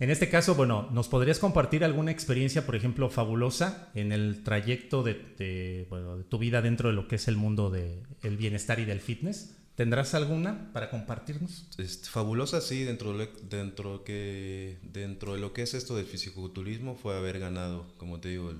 En 0.00 0.10
este 0.10 0.28
caso, 0.28 0.54
bueno, 0.54 0.88
¿nos 0.92 1.08
podrías 1.08 1.40
compartir 1.40 1.84
alguna 1.84 2.12
experiencia, 2.12 2.66
por 2.66 2.76
ejemplo, 2.76 3.10
fabulosa 3.10 3.90
en 3.94 4.12
el 4.12 4.44
trayecto 4.44 5.02
de, 5.02 5.14
de 5.36 5.88
tu 6.28 6.38
vida 6.38 6.62
dentro 6.62 6.88
de 6.88 6.94
lo 6.94 7.08
que 7.08 7.16
es 7.16 7.26
el 7.26 7.36
mundo 7.36 7.68
del 7.70 8.36
bienestar 8.36 8.78
y 8.78 8.84
del 8.84 9.00
fitness? 9.00 9.56
¿Tendrás 9.78 10.12
alguna 10.14 10.72
para 10.72 10.90
compartirnos? 10.90 11.68
Es 11.78 12.10
fabulosa, 12.10 12.60
sí, 12.60 12.82
dentro 12.82 13.16
de, 13.16 13.28
dentro, 13.48 14.02
que, 14.02 14.76
dentro 14.82 15.34
de 15.34 15.38
lo 15.38 15.52
que 15.52 15.62
es 15.62 15.72
esto 15.72 15.94
del 15.94 16.04
fisiculturismo 16.04 16.96
fue 16.96 17.16
haber 17.16 17.38
ganado, 17.38 17.86
como 17.96 18.18
te 18.18 18.28
digo, 18.30 18.50
el, 18.50 18.58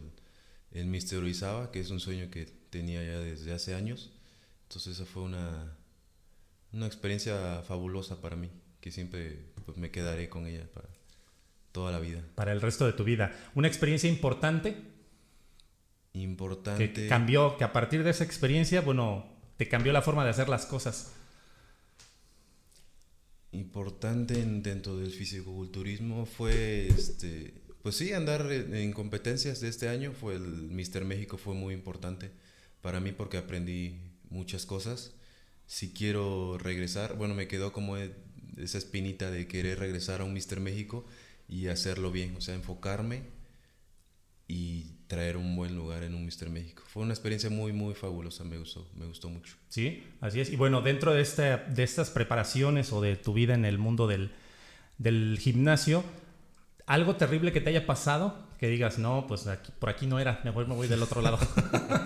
el 0.70 0.86
Mister 0.86 1.18
Orizaba, 1.18 1.72
que 1.72 1.80
es 1.80 1.90
un 1.90 1.98
sueño 1.98 2.30
que 2.30 2.46
tenía 2.70 3.02
ya 3.02 3.18
desde 3.18 3.52
hace 3.52 3.74
años. 3.74 4.12
Entonces 4.68 4.94
esa 4.94 5.06
fue 5.06 5.24
una, 5.24 5.76
una 6.72 6.86
experiencia 6.86 7.62
fabulosa 7.66 8.20
para 8.20 8.36
mí, 8.36 8.52
que 8.80 8.92
siempre 8.92 9.46
pues, 9.64 9.76
me 9.76 9.90
quedaré 9.90 10.28
con 10.28 10.46
ella 10.46 10.68
para 10.72 10.86
toda 11.72 11.90
la 11.90 11.98
vida. 11.98 12.22
Para 12.36 12.52
el 12.52 12.60
resto 12.60 12.86
de 12.86 12.92
tu 12.92 13.02
vida. 13.02 13.36
¿Una 13.56 13.66
experiencia 13.66 14.08
importante? 14.08 14.76
Importante. 16.12 16.92
Que 16.92 17.08
cambió, 17.08 17.56
que 17.56 17.64
a 17.64 17.72
partir 17.72 18.04
de 18.04 18.10
esa 18.10 18.22
experiencia, 18.22 18.82
bueno, 18.82 19.36
te 19.58 19.68
cambió 19.68 19.92
la 19.92 20.00
forma 20.00 20.24
de 20.24 20.30
hacer 20.30 20.48
las 20.48 20.64
cosas? 20.64 21.12
Importante 23.52 24.42
dentro 24.42 24.96
del 24.96 25.12
fisicoculturismo 25.12 26.24
fue, 26.24 26.88
este, 26.88 27.52
pues 27.82 27.96
sí, 27.96 28.14
andar 28.14 28.50
en 28.50 28.92
competencias 28.92 29.60
de 29.60 29.68
este 29.68 29.88
año, 29.88 30.12
fue 30.12 30.36
el 30.36 30.42
Mister 30.70 31.04
México 31.04 31.36
fue 31.36 31.54
muy 31.54 31.74
importante 31.74 32.30
para 32.80 33.00
mí 33.00 33.12
porque 33.12 33.36
aprendí 33.36 34.00
muchas 34.30 34.64
cosas 34.64 35.12
si 35.68 35.92
quiero 35.92 36.56
regresar, 36.56 37.16
bueno, 37.16 37.34
me 37.34 37.46
quedó 37.46 37.72
como 37.72 37.98
e, 37.98 38.14
esa 38.56 38.78
espinita 38.78 39.30
de 39.30 39.46
querer 39.46 39.78
regresar 39.78 40.22
a 40.22 40.24
un 40.24 40.32
Mister 40.32 40.60
México 40.60 41.04
y 41.48 41.68
hacerlo 41.68 42.10
bien, 42.10 42.34
o 42.36 42.40
sea, 42.40 42.54
enfocarme 42.54 43.22
y 44.48 44.97
traer 45.08 45.38
un 45.38 45.56
buen 45.56 45.74
lugar 45.74 46.04
en 46.04 46.14
un 46.14 46.24
Mister 46.24 46.48
México. 46.50 46.82
Fue 46.86 47.02
una 47.02 47.12
experiencia 47.12 47.50
muy, 47.50 47.72
muy 47.72 47.94
fabulosa, 47.94 48.44
me 48.44 48.58
gustó, 48.58 48.86
me 48.94 49.06
gustó 49.06 49.30
mucho. 49.30 49.56
Sí, 49.70 50.04
así 50.20 50.40
es. 50.40 50.50
Y 50.50 50.56
bueno, 50.56 50.82
dentro 50.82 51.12
de, 51.14 51.22
este, 51.22 51.56
de 51.56 51.82
estas 51.82 52.10
preparaciones 52.10 52.92
o 52.92 53.00
de 53.00 53.16
tu 53.16 53.32
vida 53.32 53.54
en 53.54 53.64
el 53.64 53.78
mundo 53.78 54.06
del, 54.06 54.30
del 54.98 55.38
gimnasio, 55.40 56.04
algo 56.86 57.16
terrible 57.16 57.52
que 57.52 57.60
te 57.60 57.70
haya 57.70 57.86
pasado, 57.86 58.46
que 58.58 58.68
digas, 58.68 58.98
no, 58.98 59.26
pues 59.26 59.46
aquí, 59.46 59.72
por 59.78 59.88
aquí 59.88 60.06
no 60.06 60.18
era, 60.18 60.40
mejor 60.44 60.68
me 60.68 60.74
voy 60.74 60.88
del 60.88 61.02
otro 61.02 61.22
lado. 61.22 61.38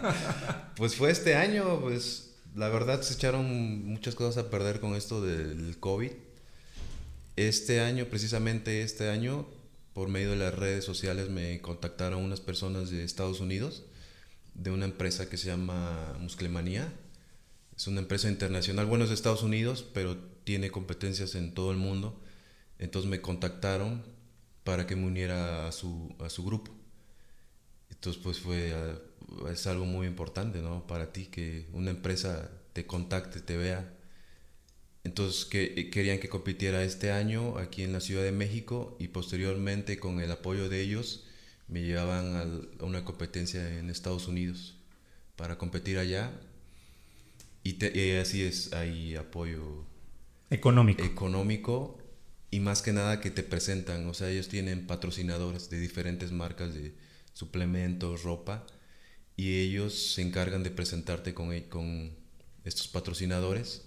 pues 0.76 0.94
fue 0.94 1.10
este 1.10 1.34
año, 1.34 1.80
pues 1.80 2.36
la 2.54 2.68
verdad 2.68 3.02
se 3.02 3.14
echaron 3.14 3.84
muchas 3.84 4.14
cosas 4.14 4.44
a 4.44 4.50
perder 4.50 4.78
con 4.78 4.94
esto 4.94 5.20
del 5.20 5.76
COVID. 5.80 6.12
Este 7.34 7.80
año, 7.80 8.04
precisamente 8.06 8.82
este 8.82 9.08
año, 9.08 9.46
por 9.94 10.08
medio 10.08 10.30
de 10.30 10.36
las 10.36 10.54
redes 10.54 10.84
sociales 10.84 11.28
me 11.28 11.60
contactaron 11.60 12.22
unas 12.22 12.40
personas 12.40 12.90
de 12.90 13.04
Estados 13.04 13.40
Unidos, 13.40 13.84
de 14.54 14.70
una 14.70 14.84
empresa 14.84 15.28
que 15.28 15.36
se 15.36 15.48
llama 15.48 16.16
Musclemanía. 16.20 16.92
Es 17.76 17.86
una 17.86 18.00
empresa 18.00 18.28
internacional, 18.28 18.86
bueno, 18.86 19.04
es 19.04 19.10
de 19.10 19.14
Estados 19.14 19.42
Unidos, 19.42 19.84
pero 19.94 20.16
tiene 20.44 20.70
competencias 20.70 21.34
en 21.34 21.54
todo 21.54 21.70
el 21.70 21.78
mundo. 21.78 22.20
Entonces 22.78 23.10
me 23.10 23.20
contactaron 23.20 24.02
para 24.64 24.86
que 24.86 24.96
me 24.96 25.06
uniera 25.06 25.68
a 25.68 25.72
su, 25.72 26.14
a 26.20 26.30
su 26.30 26.44
grupo. 26.44 26.72
Entonces 27.90 28.22
pues 28.22 28.38
fue, 28.38 28.72
ah, 28.74 29.50
es 29.50 29.66
algo 29.66 29.84
muy 29.84 30.06
importante, 30.06 30.60
¿no? 30.62 30.86
Para 30.86 31.12
ti 31.12 31.26
que 31.26 31.66
una 31.72 31.90
empresa 31.90 32.50
te 32.72 32.86
contacte, 32.86 33.40
te 33.40 33.56
vea 33.56 33.92
entonces 35.04 35.44
que, 35.44 35.74
eh, 35.76 35.90
querían 35.90 36.18
que 36.18 36.28
compitiera 36.28 36.84
este 36.84 37.10
año 37.10 37.58
aquí 37.58 37.82
en 37.82 37.92
la 37.92 38.00
Ciudad 38.00 38.22
de 38.22 38.32
México 38.32 38.96
y 39.00 39.08
posteriormente 39.08 39.98
con 39.98 40.20
el 40.20 40.30
apoyo 40.30 40.68
de 40.68 40.80
ellos 40.80 41.24
me 41.68 41.82
llevaban 41.82 42.70
a 42.80 42.84
una 42.84 43.04
competencia 43.04 43.78
en 43.78 43.90
Estados 43.90 44.28
Unidos 44.28 44.76
para 45.36 45.58
competir 45.58 45.98
allá. 45.98 46.32
Y, 47.64 47.82
así 48.16 48.42
es, 48.42 48.72
hay 48.72 49.14
apoyo 49.16 49.86
económico. 50.50 51.02
económico 51.04 51.98
y 52.50 52.60
más 52.60 52.82
que 52.82 52.92
nada 52.92 53.20
que 53.20 53.30
te 53.30 53.42
presentan, 53.42 54.06
o 54.06 54.14
sea, 54.14 54.28
ellos 54.28 54.48
tienen 54.48 54.86
patrocinadores 54.86 55.70
de 55.70 55.80
diferentes 55.80 56.32
marcas 56.32 56.74
de 56.74 56.94
suplementos, 57.32 58.24
ropa 58.24 58.66
y 59.36 59.60
ellos 59.60 60.14
se 60.14 60.22
encargan 60.22 60.62
de 60.62 60.70
presentarte 60.70 61.34
con, 61.34 61.58
con 61.62 62.14
estos 62.64 62.88
patrocinadores 62.88 63.84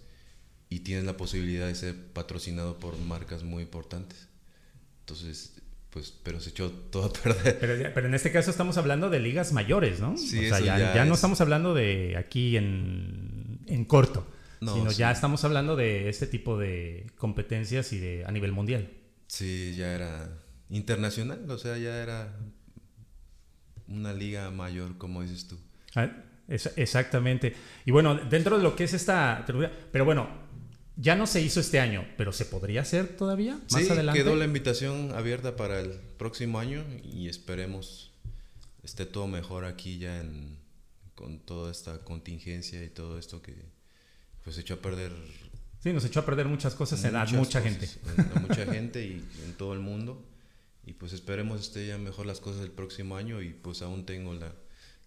y 0.69 0.79
tienes 0.79 1.05
la 1.05 1.17
posibilidad 1.17 1.67
de 1.67 1.75
ser 1.75 1.95
patrocinado 2.13 2.79
por 2.79 2.97
marcas 2.99 3.43
muy 3.43 3.63
importantes. 3.63 4.27
Entonces, 5.01 5.55
pues, 5.89 6.13
pero 6.23 6.39
se 6.39 6.49
echó 6.49 6.71
todo 6.71 7.05
a 7.05 7.13
perder. 7.13 7.93
Pero, 7.93 8.07
en 8.07 8.13
este 8.13 8.31
caso 8.31 8.51
estamos 8.51 8.77
hablando 8.77 9.09
de 9.09 9.19
ligas 9.19 9.53
mayores, 9.53 9.99
¿no? 9.99 10.17
Sí, 10.17 10.49
o 10.49 10.55
sea, 10.55 10.93
ya, 10.93 11.05
no 11.05 11.13
estamos 11.13 11.39
hablando 11.41 11.73
de 11.73 12.17
aquí 12.17 12.57
en, 12.57 13.59
en 13.67 13.85
corto, 13.85 14.27
sino 14.59 14.91
ya 14.91 15.11
estamos 15.11 15.43
hablando 15.43 15.75
de 15.75 16.09
este 16.09 16.27
tipo 16.27 16.57
de 16.57 17.11
competencias 17.17 17.93
y 17.93 17.99
de 17.99 18.25
a 18.25 18.31
nivel 18.31 18.51
mundial. 18.51 18.89
Sí, 19.27 19.73
ya 19.77 19.93
era 19.93 20.29
internacional, 20.69 21.49
o 21.49 21.57
sea, 21.57 21.77
ya 21.77 22.01
era 22.01 22.35
una 23.87 24.13
liga 24.13 24.51
mayor, 24.51 24.97
como 24.97 25.21
dices 25.21 25.47
tú. 25.47 25.57
Ah, 25.95 26.11
exactamente. 26.47 27.55
Y 27.85 27.91
bueno, 27.91 28.15
dentro 28.15 28.57
de 28.57 28.63
lo 28.63 28.75
que 28.75 28.83
es 28.83 28.93
esta... 28.93 29.45
Pero 29.91 30.05
bueno, 30.05 30.27
ya 30.97 31.15
no 31.15 31.27
se 31.27 31.41
hizo 31.41 31.59
este 31.59 31.79
año, 31.79 32.07
pero 32.17 32.31
¿se 32.31 32.45
podría 32.45 32.81
hacer 32.81 33.17
todavía 33.17 33.59
más 33.71 33.83
sí, 33.83 33.89
quedó 34.13 34.35
la 34.35 34.45
invitación 34.45 35.11
abierta 35.13 35.55
para 35.55 35.79
el 35.79 35.91
próximo 36.17 36.59
año 36.59 36.83
y 37.03 37.27
esperemos 37.27 38.11
esté 38.83 39.05
todo 39.05 39.27
mejor 39.27 39.65
aquí 39.65 39.97
ya 39.97 40.21
en, 40.21 40.57
con 41.15 41.39
toda 41.39 41.71
esta 41.71 42.03
contingencia 42.03 42.83
y 42.83 42.89
todo 42.89 43.17
esto 43.17 43.41
que 43.41 43.55
pues 44.43 44.57
echó 44.57 44.75
a 44.75 44.77
perder. 44.77 45.11
Sí, 45.81 45.91
nos 45.91 46.05
echó 46.05 46.19
a 46.19 46.25
perder 46.25 46.47
muchas 46.47 46.75
cosas 46.75 47.03
en 47.03 47.15
a 47.15 47.25
mucha 47.25 47.61
gente. 47.61 47.89
A 48.35 48.39
mucha 48.39 48.65
gente 48.65 49.03
y 49.05 49.25
en 49.43 49.53
todo 49.57 49.73
el 49.73 49.79
mundo. 49.79 50.23
Y 50.85 50.93
pues 50.93 51.13
esperemos 51.13 51.61
esté 51.61 51.87
ya 51.87 51.97
mejor 51.97 52.27
las 52.27 52.39
cosas 52.39 52.61
el 52.61 52.71
próximo 52.71 53.17
año 53.17 53.41
y 53.41 53.49
pues 53.49 53.81
aún 53.81 54.05
tengo 54.05 54.35
la, 54.35 54.53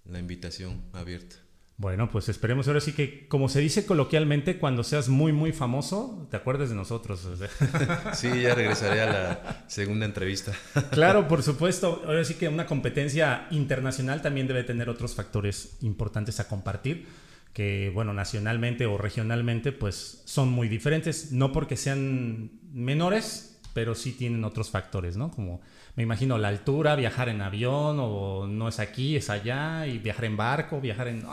la 0.05 0.19
invitación 0.19 0.83
abierta. 0.93 1.37
Bueno, 1.79 2.11
pues 2.11 2.29
esperemos 2.29 2.67
ahora 2.67 2.81
sí 2.81 2.93
que, 2.93 3.29
como 3.29 3.49
se 3.49 3.61
dice 3.61 3.87
coloquialmente, 3.87 4.59
cuando 4.59 4.83
seas 4.83 5.09
muy, 5.09 5.33
muy 5.33 5.53
famoso, 5.53 6.27
te 6.29 6.37
acuerdes 6.37 6.71
de 6.71 6.75
nosotros. 6.75 7.29
sí, 8.15 8.29
ya 8.43 8.57
regresaré 8.57 9.01
a 9.03 9.07
la 9.07 9.65
segunda 9.69 10.05
entrevista. 10.05 10.53
claro, 10.91 11.29
por 11.29 11.45
supuesto. 11.45 12.03
Ahora 12.05 12.25
sí 12.25 12.35
que 12.35 12.49
una 12.49 12.67
competencia 12.67 13.47
internacional 13.53 14.23
también 14.23 14.49
debe 14.49 14.65
tener 14.65 14.89
otros 14.89 15.15
factores 15.15 15.79
importantes 15.83 16.41
a 16.41 16.49
compartir, 16.49 17.07
que, 17.53 17.93
bueno, 17.95 18.13
nacionalmente 18.13 18.87
o 18.87 18.99
regionalmente, 18.99 19.71
pues 19.71 20.23
son 20.25 20.49
muy 20.49 20.69
diferentes. 20.69 21.31
No 21.31 21.53
porque 21.53 21.77
sean 21.77 22.59
menores, 22.73 23.58
pero 23.73 23.95
sí 23.95 24.13
tienen 24.13 24.45
otros 24.45 24.71
factores, 24.71 25.17
¿no? 25.17 25.31
Como 25.31 25.61
me 25.97 26.03
imagino 26.03 26.39
la 26.39 26.49
altura, 26.49 26.95
viajar 26.95 27.29
en 27.29 27.43
avión 27.43 27.99
o 28.01 28.47
no 28.47 28.69
es 28.69 28.79
aquí, 28.79 29.17
es 29.17 29.31
allá, 29.31 29.87
y 29.87 29.99
viajar 29.99 30.27
en 30.27 30.37
barco, 30.37 30.81
viajar 30.81 31.09
en, 31.09 31.25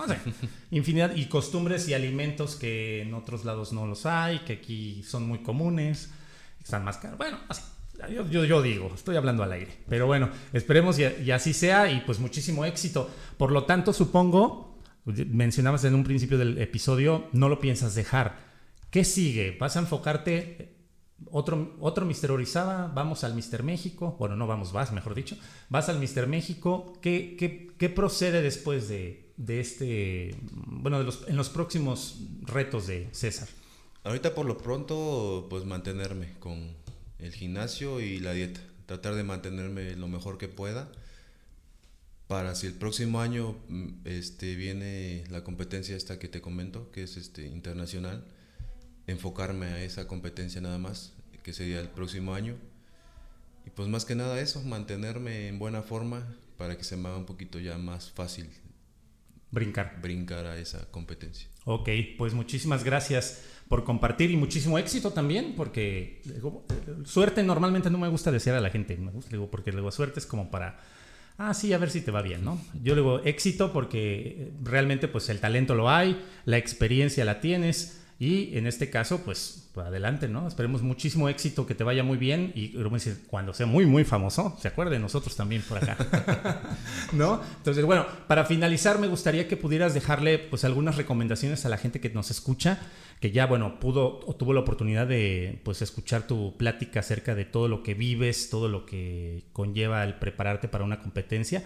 infinidad, 0.72 1.16
y 1.16 1.26
costumbres 1.26 1.88
y 1.88 1.94
alimentos 1.94 2.56
que 2.56 3.04
en 3.04 3.14
otros 3.14 3.46
lados 3.46 3.74
no 3.74 3.86
los 3.86 4.06
hay, 4.06 4.40
que 4.40 4.54
aquí 4.54 5.04
son 5.04 5.28
muy 5.28 5.40
comunes, 5.40 6.12
están 6.64 6.84
más 6.84 6.98
caros. 6.98 7.18
Bueno, 7.18 7.40
así. 7.48 7.62
Yo, 8.12 8.44
yo, 8.44 8.62
digo, 8.62 8.92
estoy 8.94 9.16
hablando 9.16 9.44
al 9.44 9.52
aire. 9.54 9.72
Pero 9.88 10.06
bueno, 10.06 10.30
esperemos 10.52 11.00
y, 11.00 11.32
así 11.32 11.54
sea 11.54 11.90
y 11.90 12.02
pues 12.02 12.20
muchísimo 12.20 12.66
éxito. 12.66 13.10
Por 13.38 13.52
lo 13.52 13.64
tanto, 13.64 13.94
supongo, 13.94 14.78
mencionabas 15.06 15.86
en 15.86 15.96
un 15.96 16.04
principio 16.04 16.38
del 16.38 16.58
episodio, 16.58 17.30
no 17.32 17.50
lo 17.50 17.60
piensas 17.60 17.96
dejar. 17.96 18.38
¿Qué 18.90 19.06
sigue? 19.06 19.58
¿Vas 19.60 19.78
a 19.78 19.80
enfocarte 19.80 20.75
otro, 21.32 21.76
otro 21.80 22.06
Mister 22.06 22.32
Orizaba, 22.32 22.88
vamos 22.88 23.24
al 23.24 23.36
Mister 23.36 23.64
México, 23.64 24.16
bueno, 24.20 24.36
no 24.36 24.48
vamos, 24.48 24.72
vas, 24.72 24.92
mejor 24.92 25.16
dicho, 25.16 25.38
vas 25.70 25.90
al 25.90 26.00
Mister 26.00 26.28
México, 26.28 26.94
¿qué, 27.02 27.36
qué, 27.38 27.72
qué 27.78 27.90
procede 27.90 28.42
después 28.42 28.88
de, 28.88 29.32
de, 29.38 29.60
este, 29.60 30.36
bueno, 30.52 31.00
de 31.00 31.06
los, 31.06 31.28
en 31.28 31.36
los 31.36 31.50
próximos 31.50 32.20
retos 32.42 32.88
de 32.88 33.10
César? 33.12 33.48
Ahorita 34.04 34.36
por 34.36 34.46
lo 34.46 34.58
pronto, 34.58 35.48
pues 35.50 35.66
mantenerme 35.66 36.34
con 36.40 36.72
el 37.20 37.34
gimnasio 37.34 38.00
y 38.02 38.20
la 38.20 38.34
dieta, 38.34 38.62
tratar 38.86 39.16
de 39.16 39.24
mantenerme 39.24 39.96
lo 39.96 40.08
mejor 40.08 40.38
que 40.38 40.48
pueda 40.48 40.90
para 42.28 42.56
si 42.56 42.68
el 42.68 42.74
próximo 42.74 43.22
año 43.22 43.56
mm, 43.68 43.88
este, 44.06 44.56
viene 44.56 45.24
la 45.30 45.44
competencia 45.44 45.96
esta 45.96 46.20
que 46.20 46.28
te 46.28 46.42
comento, 46.42 46.92
que 46.92 47.04
es 47.04 47.18
este, 47.18 47.46
internacional, 47.48 48.26
enfocarme 49.08 49.68
a 49.68 49.84
esa 49.84 50.08
competencia 50.08 50.62
nada 50.62 50.78
más, 50.78 51.14
que 51.46 51.54
sería 51.54 51.80
el 51.80 51.90
próximo 51.90 52.34
año. 52.34 52.56
Y 53.68 53.70
pues 53.70 53.88
más 53.88 54.04
que 54.04 54.16
nada 54.16 54.40
eso, 54.40 54.64
mantenerme 54.64 55.48
en 55.48 55.60
buena 55.60 55.84
forma 55.84 56.26
para 56.58 56.76
que 56.76 56.84
se 56.84 56.98
me 56.98 57.08
haga 57.08 57.18
un 57.20 57.28
poquito 57.28 57.60
ya 57.60 57.78
más 57.78 58.10
fácil 58.10 58.50
brincar. 59.52 60.00
Brincar 60.02 60.48
a 60.48 60.58
esa 60.58 60.90
competencia. 60.90 61.48
Ok, 61.66 61.90
pues 62.18 62.34
muchísimas 62.34 62.84
gracias 62.84 63.44
por 63.68 63.84
compartir 63.84 64.32
y 64.32 64.38
muchísimo 64.38 64.80
éxito 64.80 65.12
también, 65.12 65.54
porque 65.56 66.24
suerte 67.06 67.44
normalmente 67.44 67.92
no 67.92 68.00
me 68.00 68.08
gusta 68.08 68.32
desear 68.32 68.56
a 68.56 68.62
la 68.62 68.72
gente, 68.72 68.98
me 68.98 69.12
gusta, 69.12 69.30
digo, 69.30 69.52
porque 69.52 69.72
luego 69.72 69.92
suerte 69.92 70.20
es 70.20 70.26
como 70.26 70.50
para, 70.50 70.80
ah, 71.38 71.54
sí, 71.54 71.74
a 71.74 71.78
ver 71.78 71.92
si 71.92 72.02
te 72.02 72.10
va 72.10 72.24
bien, 72.24 72.44
¿no? 72.44 72.60
Yo 72.82 72.96
digo 72.96 73.20
éxito 73.24 73.72
porque 73.72 74.52
realmente 74.64 75.08
pues 75.08 75.30
el 75.30 75.40
talento 75.40 75.76
lo 75.76 75.92
hay, 75.92 76.20
la 76.46 76.58
experiencia 76.58 77.24
la 77.24 77.40
tienes 77.40 78.02
y 78.18 78.58
en 78.58 78.66
este 78.66 78.90
caso, 78.90 79.22
pues, 79.26 79.70
pues, 79.74 79.86
adelante, 79.86 80.30
¿no? 80.30 80.48
Esperemos 80.48 80.82
muchísimo 80.82 81.28
éxito, 81.28 81.66
que 81.66 81.76
te 81.76 81.84
vaya 81.84 82.02
muy 82.02 82.18
bien 82.18 82.54
y 82.56 82.74
cuando 83.28 83.54
sea 83.54 83.66
muy, 83.66 83.86
muy 83.86 84.06
famoso, 84.06 84.58
se 84.62 84.70
acuerde 84.70 84.94
de 84.94 85.00
nosotros 85.00 85.36
también 85.36 85.62
por 85.64 85.80
acá. 85.80 85.98
¿No? 87.12 87.42
Entonces, 87.58 87.84
bueno, 87.84 88.06
para 88.28 88.46
finalizar, 88.46 89.00
me 89.00 89.08
gustaría 89.08 89.50
que 89.50 89.58
pudieras 89.58 89.94
dejarle, 89.94 90.40
pues, 90.40 90.64
algunas 90.64 90.96
recomendaciones 90.96 91.66
a 91.66 91.70
la 91.70 91.78
gente 91.78 92.00
que 92.00 92.10
nos 92.10 92.32
escucha, 92.32 92.80
que 93.20 93.32
ya, 93.32 93.48
bueno, 93.48 93.82
pudo 93.82 94.22
o 94.26 94.36
tuvo 94.36 94.54
la 94.54 94.62
oportunidad 94.62 95.08
de, 95.08 95.60
pues, 95.66 95.82
escuchar 95.82 96.26
tu 96.26 96.56
plática 96.56 97.02
acerca 97.02 97.36
de 97.36 97.44
todo 97.44 97.68
lo 97.68 97.84
que 97.84 97.96
vives, 97.96 98.50
todo 98.50 98.70
lo 98.70 98.86
que 98.86 99.44
conlleva 99.52 100.06
el 100.06 100.16
prepararte 100.16 100.70
para 100.70 100.86
una 100.86 101.02
competencia 101.02 101.66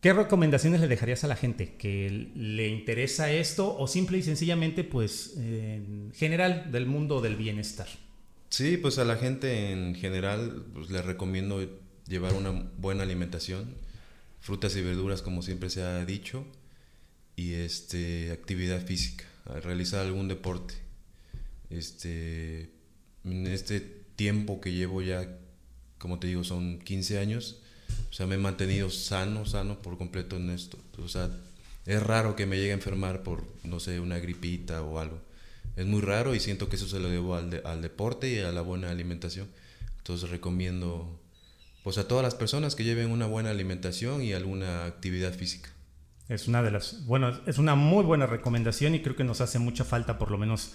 ¿Qué 0.00 0.14
recomendaciones 0.14 0.80
le 0.80 0.88
dejarías 0.88 1.24
a 1.24 1.28
la 1.28 1.36
gente 1.36 1.74
que 1.76 2.30
le 2.34 2.68
interesa 2.68 3.30
esto 3.30 3.76
o 3.76 3.86
simple 3.86 4.16
y 4.16 4.22
sencillamente, 4.22 4.82
pues, 4.82 5.34
en 5.36 6.10
general 6.14 6.72
del 6.72 6.86
mundo 6.86 7.20
del 7.20 7.36
bienestar? 7.36 7.86
Sí, 8.48 8.78
pues 8.78 8.98
a 8.98 9.04
la 9.04 9.16
gente 9.16 9.72
en 9.72 9.94
general 9.94 10.64
pues, 10.72 10.90
les 10.90 11.04
recomiendo 11.04 11.64
llevar 12.08 12.32
una 12.32 12.50
buena 12.78 13.02
alimentación, 13.02 13.76
frutas 14.40 14.74
y 14.74 14.82
verduras 14.82 15.20
como 15.20 15.42
siempre 15.42 15.68
se 15.68 15.82
ha 15.82 16.04
dicho, 16.06 16.46
y 17.36 17.52
este, 17.54 18.32
actividad 18.32 18.84
física. 18.84 19.24
realizar 19.62 20.00
algún 20.00 20.28
deporte. 20.28 20.74
Este, 21.68 22.70
en 23.24 23.46
este 23.46 23.80
tiempo 24.16 24.60
que 24.60 24.72
llevo 24.72 25.02
ya, 25.02 25.38
como 25.98 26.18
te 26.18 26.26
digo, 26.26 26.42
son 26.42 26.78
15 26.78 27.18
años, 27.18 27.59
o 28.10 28.12
sea, 28.12 28.26
me 28.26 28.36
he 28.36 28.38
mantenido 28.38 28.90
sano, 28.90 29.46
sano 29.46 29.80
por 29.80 29.98
completo 29.98 30.36
en 30.36 30.50
esto. 30.50 30.78
O 30.98 31.08
sea, 31.08 31.30
es 31.86 32.02
raro 32.02 32.36
que 32.36 32.46
me 32.46 32.56
llegue 32.56 32.70
a 32.70 32.74
enfermar 32.74 33.22
por, 33.22 33.44
no 33.64 33.80
sé, 33.80 34.00
una 34.00 34.18
gripita 34.18 34.82
o 34.82 34.98
algo. 34.98 35.20
Es 35.76 35.86
muy 35.86 36.00
raro 36.00 36.34
y 36.34 36.40
siento 36.40 36.68
que 36.68 36.76
eso 36.76 36.88
se 36.88 37.00
lo 37.00 37.08
debo 37.08 37.36
al, 37.36 37.62
al 37.64 37.82
deporte 37.82 38.30
y 38.30 38.38
a 38.38 38.52
la 38.52 38.60
buena 38.60 38.90
alimentación. 38.90 39.48
Entonces 39.98 40.30
recomiendo 40.30 41.20
pues 41.82 41.98
a 41.98 42.06
todas 42.06 42.22
las 42.22 42.34
personas 42.34 42.74
que 42.74 42.84
lleven 42.84 43.10
una 43.10 43.26
buena 43.26 43.50
alimentación 43.50 44.22
y 44.22 44.32
alguna 44.32 44.84
actividad 44.84 45.32
física. 45.32 45.70
Es 46.28 46.46
una 46.46 46.62
de 46.62 46.70
las, 46.70 47.06
bueno, 47.06 47.40
es 47.46 47.58
una 47.58 47.74
muy 47.74 48.04
buena 48.04 48.26
recomendación 48.26 48.94
y 48.94 49.02
creo 49.02 49.16
que 49.16 49.24
nos 49.24 49.40
hace 49.40 49.58
mucha 49.58 49.84
falta 49.84 50.18
por 50.18 50.30
lo 50.30 50.38
menos 50.38 50.72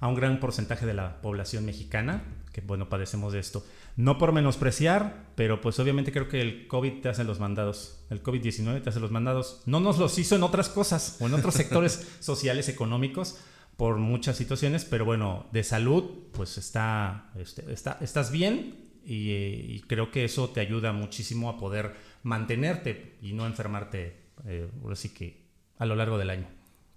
a 0.00 0.08
un 0.08 0.14
gran 0.14 0.40
porcentaje 0.40 0.86
de 0.86 0.94
la 0.94 1.20
población 1.20 1.64
mexicana, 1.64 2.24
que 2.52 2.60
bueno, 2.60 2.88
padecemos 2.88 3.32
de 3.32 3.38
esto. 3.38 3.64
No 3.96 4.18
por 4.18 4.32
menospreciar, 4.32 5.32
pero 5.36 5.62
pues 5.62 5.78
obviamente 5.78 6.12
creo 6.12 6.28
que 6.28 6.42
el 6.42 6.66
COVID 6.66 7.00
te 7.00 7.08
hace 7.08 7.24
los 7.24 7.40
mandados, 7.40 8.04
el 8.10 8.22
COVID-19 8.22 8.82
te 8.82 8.90
hace 8.90 9.00
los 9.00 9.10
mandados. 9.10 9.62
No 9.64 9.80
nos 9.80 9.98
los 9.98 10.18
hizo 10.18 10.36
en 10.36 10.42
otras 10.42 10.68
cosas 10.68 11.16
o 11.20 11.26
en 11.26 11.34
otros 11.34 11.54
sectores 11.54 12.06
sociales, 12.20 12.68
económicos, 12.68 13.38
por 13.76 13.96
muchas 13.96 14.36
situaciones, 14.36 14.84
pero 14.84 15.04
bueno, 15.04 15.46
de 15.52 15.64
salud, 15.64 16.04
pues 16.32 16.58
está, 16.58 17.30
este, 17.36 17.72
está 17.72 17.98
estás 18.00 18.30
bien 18.30 18.86
y, 19.04 19.80
creo 19.82 20.10
que 20.10 20.24
eso 20.24 20.50
te 20.50 20.60
ayuda 20.60 20.92
muchísimo 20.92 21.48
a 21.48 21.58
poder 21.58 21.94
mantenerte 22.22 23.16
y 23.22 23.32
no 23.32 23.46
enfermarte, 23.46 24.16
eh, 24.46 24.68
así 24.90 25.10
que 25.10 25.46
a 25.78 25.86
lo 25.86 25.94
largo 25.94 26.18
del 26.18 26.30
año. 26.30 26.48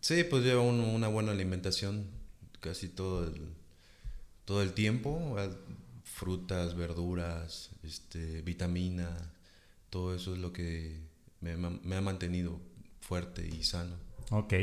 Sí, 0.01 0.23
pues 0.23 0.43
lleva 0.43 0.61
una 0.61 1.07
buena 1.07 1.31
alimentación 1.31 2.07
casi 2.61 2.89
todo 2.89 3.25
el, 3.25 3.53
todo 4.45 4.61
el 4.61 4.73
tiempo, 4.73 5.35
frutas, 6.19 6.75
verduras, 6.75 7.71
este, 7.81 8.41
vitamina, 8.41 9.09
todo 9.89 10.13
eso 10.13 10.33
es 10.33 10.39
lo 10.39 10.51
que 10.51 10.97
me, 11.39 11.95
ha 11.95 12.01
mantenido 12.01 12.59
fuerte 12.99 13.47
y 13.47 13.63
sano. 13.63 13.95
Ok, 14.29 14.53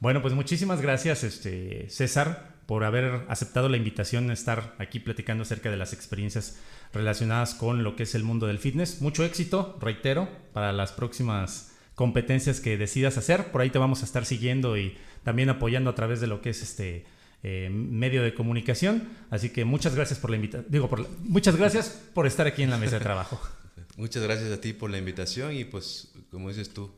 bueno, 0.00 0.20
pues 0.22 0.34
muchísimas 0.34 0.82
gracias, 0.82 1.22
este, 1.22 1.88
César, 1.88 2.56
por 2.66 2.82
haber 2.82 3.26
aceptado 3.28 3.68
la 3.68 3.76
invitación 3.76 4.28
a 4.28 4.32
estar 4.32 4.74
aquí 4.78 4.98
platicando 4.98 5.42
acerca 5.42 5.70
de 5.70 5.76
las 5.76 5.92
experiencias 5.92 6.58
relacionadas 6.92 7.54
con 7.54 7.84
lo 7.84 7.94
que 7.94 8.02
es 8.02 8.16
el 8.16 8.24
mundo 8.24 8.48
del 8.48 8.58
fitness. 8.58 9.00
Mucho 9.00 9.24
éxito, 9.24 9.78
reitero, 9.80 10.28
para 10.52 10.72
las 10.72 10.90
próximas 10.90 11.72
competencias 11.94 12.60
que 12.60 12.76
decidas 12.76 13.18
hacer. 13.18 13.52
Por 13.52 13.60
ahí 13.60 13.70
te 13.70 13.78
vamos 13.78 14.02
a 14.02 14.04
estar 14.04 14.24
siguiendo 14.24 14.76
y 14.76 14.96
también 15.22 15.48
apoyando 15.48 15.90
a 15.90 15.94
través 15.94 16.20
de 16.20 16.26
lo 16.26 16.42
que 16.42 16.50
es 16.50 16.62
este 16.62 17.06
eh, 17.46 17.68
medio 17.70 18.22
de 18.22 18.32
comunicación. 18.32 19.06
Así 19.30 19.50
que 19.50 19.66
muchas 19.66 19.94
gracias 19.94 20.18
por 20.18 20.30
la 20.30 20.36
invitación. 20.36 20.66
Digo, 20.70 20.88
por 20.88 21.06
muchas 21.20 21.56
gracias 21.56 21.90
por 22.14 22.26
estar 22.26 22.46
aquí 22.46 22.62
en 22.62 22.70
la 22.70 22.78
mesa 22.78 22.98
de 22.98 23.04
trabajo. 23.04 23.38
muchas 23.98 24.22
gracias 24.22 24.50
a 24.50 24.60
ti 24.60 24.72
por 24.72 24.90
la 24.90 24.96
invitación 24.96 25.54
y 25.54 25.64
pues, 25.64 26.12
como 26.30 26.48
dices 26.48 26.70
tú, 26.70 26.90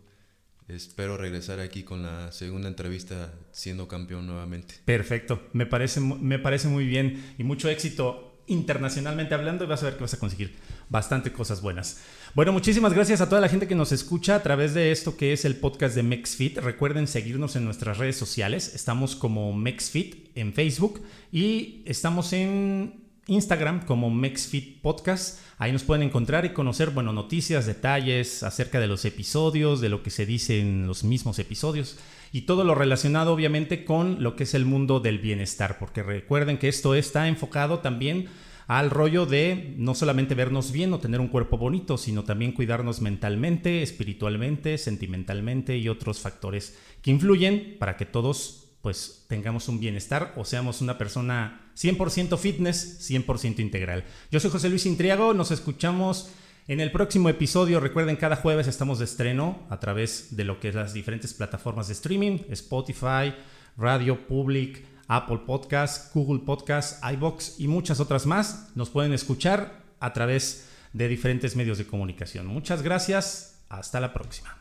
espero 0.68 1.16
regresar 1.16 1.58
aquí 1.58 1.82
con 1.82 2.04
la 2.04 2.30
segunda 2.30 2.68
entrevista 2.68 3.34
siendo 3.50 3.88
campeón 3.88 4.28
nuevamente. 4.28 4.76
Perfecto, 4.84 5.42
me 5.52 5.66
parece, 5.66 6.00
me 6.00 6.38
parece 6.38 6.68
muy 6.68 6.86
bien 6.86 7.34
y 7.38 7.42
mucho 7.42 7.68
éxito 7.68 8.40
internacionalmente 8.46 9.34
hablando 9.34 9.64
y 9.64 9.66
vas 9.66 9.82
a 9.82 9.86
ver 9.86 9.96
que 9.96 10.02
vas 10.02 10.14
a 10.14 10.20
conseguir 10.20 10.54
bastante 10.88 11.32
cosas 11.32 11.60
buenas. 11.60 12.02
Bueno, 12.36 12.52
muchísimas 12.52 12.92
gracias 12.92 13.22
a 13.22 13.30
toda 13.30 13.40
la 13.40 13.48
gente 13.48 13.66
que 13.66 13.74
nos 13.74 13.92
escucha 13.92 14.34
a 14.34 14.42
través 14.42 14.74
de 14.74 14.92
esto 14.92 15.16
que 15.16 15.32
es 15.32 15.46
el 15.46 15.56
podcast 15.56 15.96
de 15.96 16.02
MexFit. 16.02 16.58
Recuerden 16.58 17.08
seguirnos 17.08 17.56
en 17.56 17.64
nuestras 17.64 17.96
redes 17.96 18.16
sociales. 18.16 18.74
Estamos 18.74 19.16
como 19.16 19.54
MexFit 19.54 20.36
en 20.36 20.52
Facebook 20.52 21.00
y 21.32 21.80
estamos 21.86 22.34
en 22.34 23.06
Instagram 23.26 23.86
como 23.86 24.10
MexFit 24.10 24.82
Podcast. 24.82 25.38
Ahí 25.56 25.72
nos 25.72 25.82
pueden 25.82 26.02
encontrar 26.02 26.44
y 26.44 26.50
conocer, 26.50 26.90
bueno, 26.90 27.14
noticias, 27.14 27.64
detalles 27.64 28.42
acerca 28.42 28.80
de 28.80 28.86
los 28.86 29.06
episodios, 29.06 29.80
de 29.80 29.88
lo 29.88 30.02
que 30.02 30.10
se 30.10 30.26
dice 30.26 30.60
en 30.60 30.86
los 30.86 31.04
mismos 31.04 31.38
episodios 31.38 31.96
y 32.32 32.42
todo 32.42 32.64
lo 32.64 32.74
relacionado 32.74 33.32
obviamente 33.32 33.86
con 33.86 34.22
lo 34.22 34.36
que 34.36 34.42
es 34.42 34.52
el 34.52 34.66
mundo 34.66 35.00
del 35.00 35.20
bienestar, 35.20 35.78
porque 35.78 36.02
recuerden 36.02 36.58
que 36.58 36.68
esto 36.68 36.94
está 36.94 37.28
enfocado 37.28 37.78
también 37.78 38.28
al 38.66 38.90
rollo 38.90 39.26
de 39.26 39.74
no 39.78 39.94
solamente 39.94 40.34
vernos 40.34 40.72
bien 40.72 40.92
o 40.92 40.98
tener 40.98 41.20
un 41.20 41.28
cuerpo 41.28 41.56
bonito, 41.56 41.98
sino 41.98 42.24
también 42.24 42.52
cuidarnos 42.52 43.00
mentalmente, 43.00 43.82
espiritualmente, 43.82 44.78
sentimentalmente 44.78 45.76
y 45.76 45.88
otros 45.88 46.20
factores 46.20 46.76
que 47.02 47.10
influyen 47.10 47.76
para 47.78 47.96
que 47.96 48.06
todos 48.06 48.62
pues 48.82 49.24
tengamos 49.28 49.68
un 49.68 49.80
bienestar 49.80 50.32
o 50.36 50.44
seamos 50.44 50.80
una 50.80 50.96
persona 50.96 51.72
100% 51.76 52.38
fitness, 52.38 53.10
100% 53.10 53.60
integral. 53.60 54.04
Yo 54.30 54.40
soy 54.40 54.50
José 54.50 54.68
Luis 54.68 54.86
Intriago, 54.86 55.34
nos 55.34 55.50
escuchamos 55.50 56.30
en 56.68 56.80
el 56.80 56.90
próximo 56.90 57.28
episodio, 57.28 57.78
recuerden, 57.78 58.16
cada 58.16 58.36
jueves 58.36 58.66
estamos 58.66 58.98
de 58.98 59.04
estreno 59.04 59.60
a 59.70 59.78
través 59.78 60.36
de 60.36 60.44
lo 60.44 60.58
que 60.58 60.68
es 60.68 60.74
las 60.74 60.92
diferentes 60.92 61.32
plataformas 61.34 61.86
de 61.86 61.92
streaming, 61.92 62.38
Spotify, 62.50 63.34
Radio 63.76 64.26
Public, 64.26 64.84
Apple 65.08 65.40
Podcasts, 65.46 66.10
Google 66.14 66.40
Podcasts, 66.44 67.00
iBox 67.12 67.60
y 67.60 67.68
muchas 67.68 68.00
otras 68.00 68.26
más. 68.26 68.68
Nos 68.74 68.90
pueden 68.90 69.12
escuchar 69.12 69.82
a 70.00 70.12
través 70.12 70.66
de 70.92 71.08
diferentes 71.08 71.56
medios 71.56 71.78
de 71.78 71.86
comunicación. 71.86 72.46
Muchas 72.46 72.82
gracias. 72.82 73.54
Hasta 73.68 74.00
la 74.00 74.12
próxima. 74.12 74.56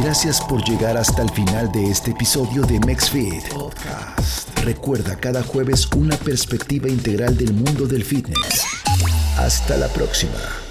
Gracias 0.00 0.40
por 0.40 0.62
llegar 0.64 0.96
hasta 0.96 1.22
el 1.22 1.30
final 1.30 1.70
de 1.72 1.90
este 1.90 2.10
episodio 2.10 2.62
de 2.62 2.80
MexFit 2.80 3.44
Recuerda 4.64 5.16
cada 5.16 5.42
jueves 5.42 5.88
una 5.96 6.16
perspectiva 6.16 6.88
integral 6.88 7.36
del 7.36 7.52
mundo 7.52 7.86
del 7.86 8.04
fitness. 8.04 8.64
Hasta 9.36 9.76
la 9.76 9.88
próxima. 9.88 10.61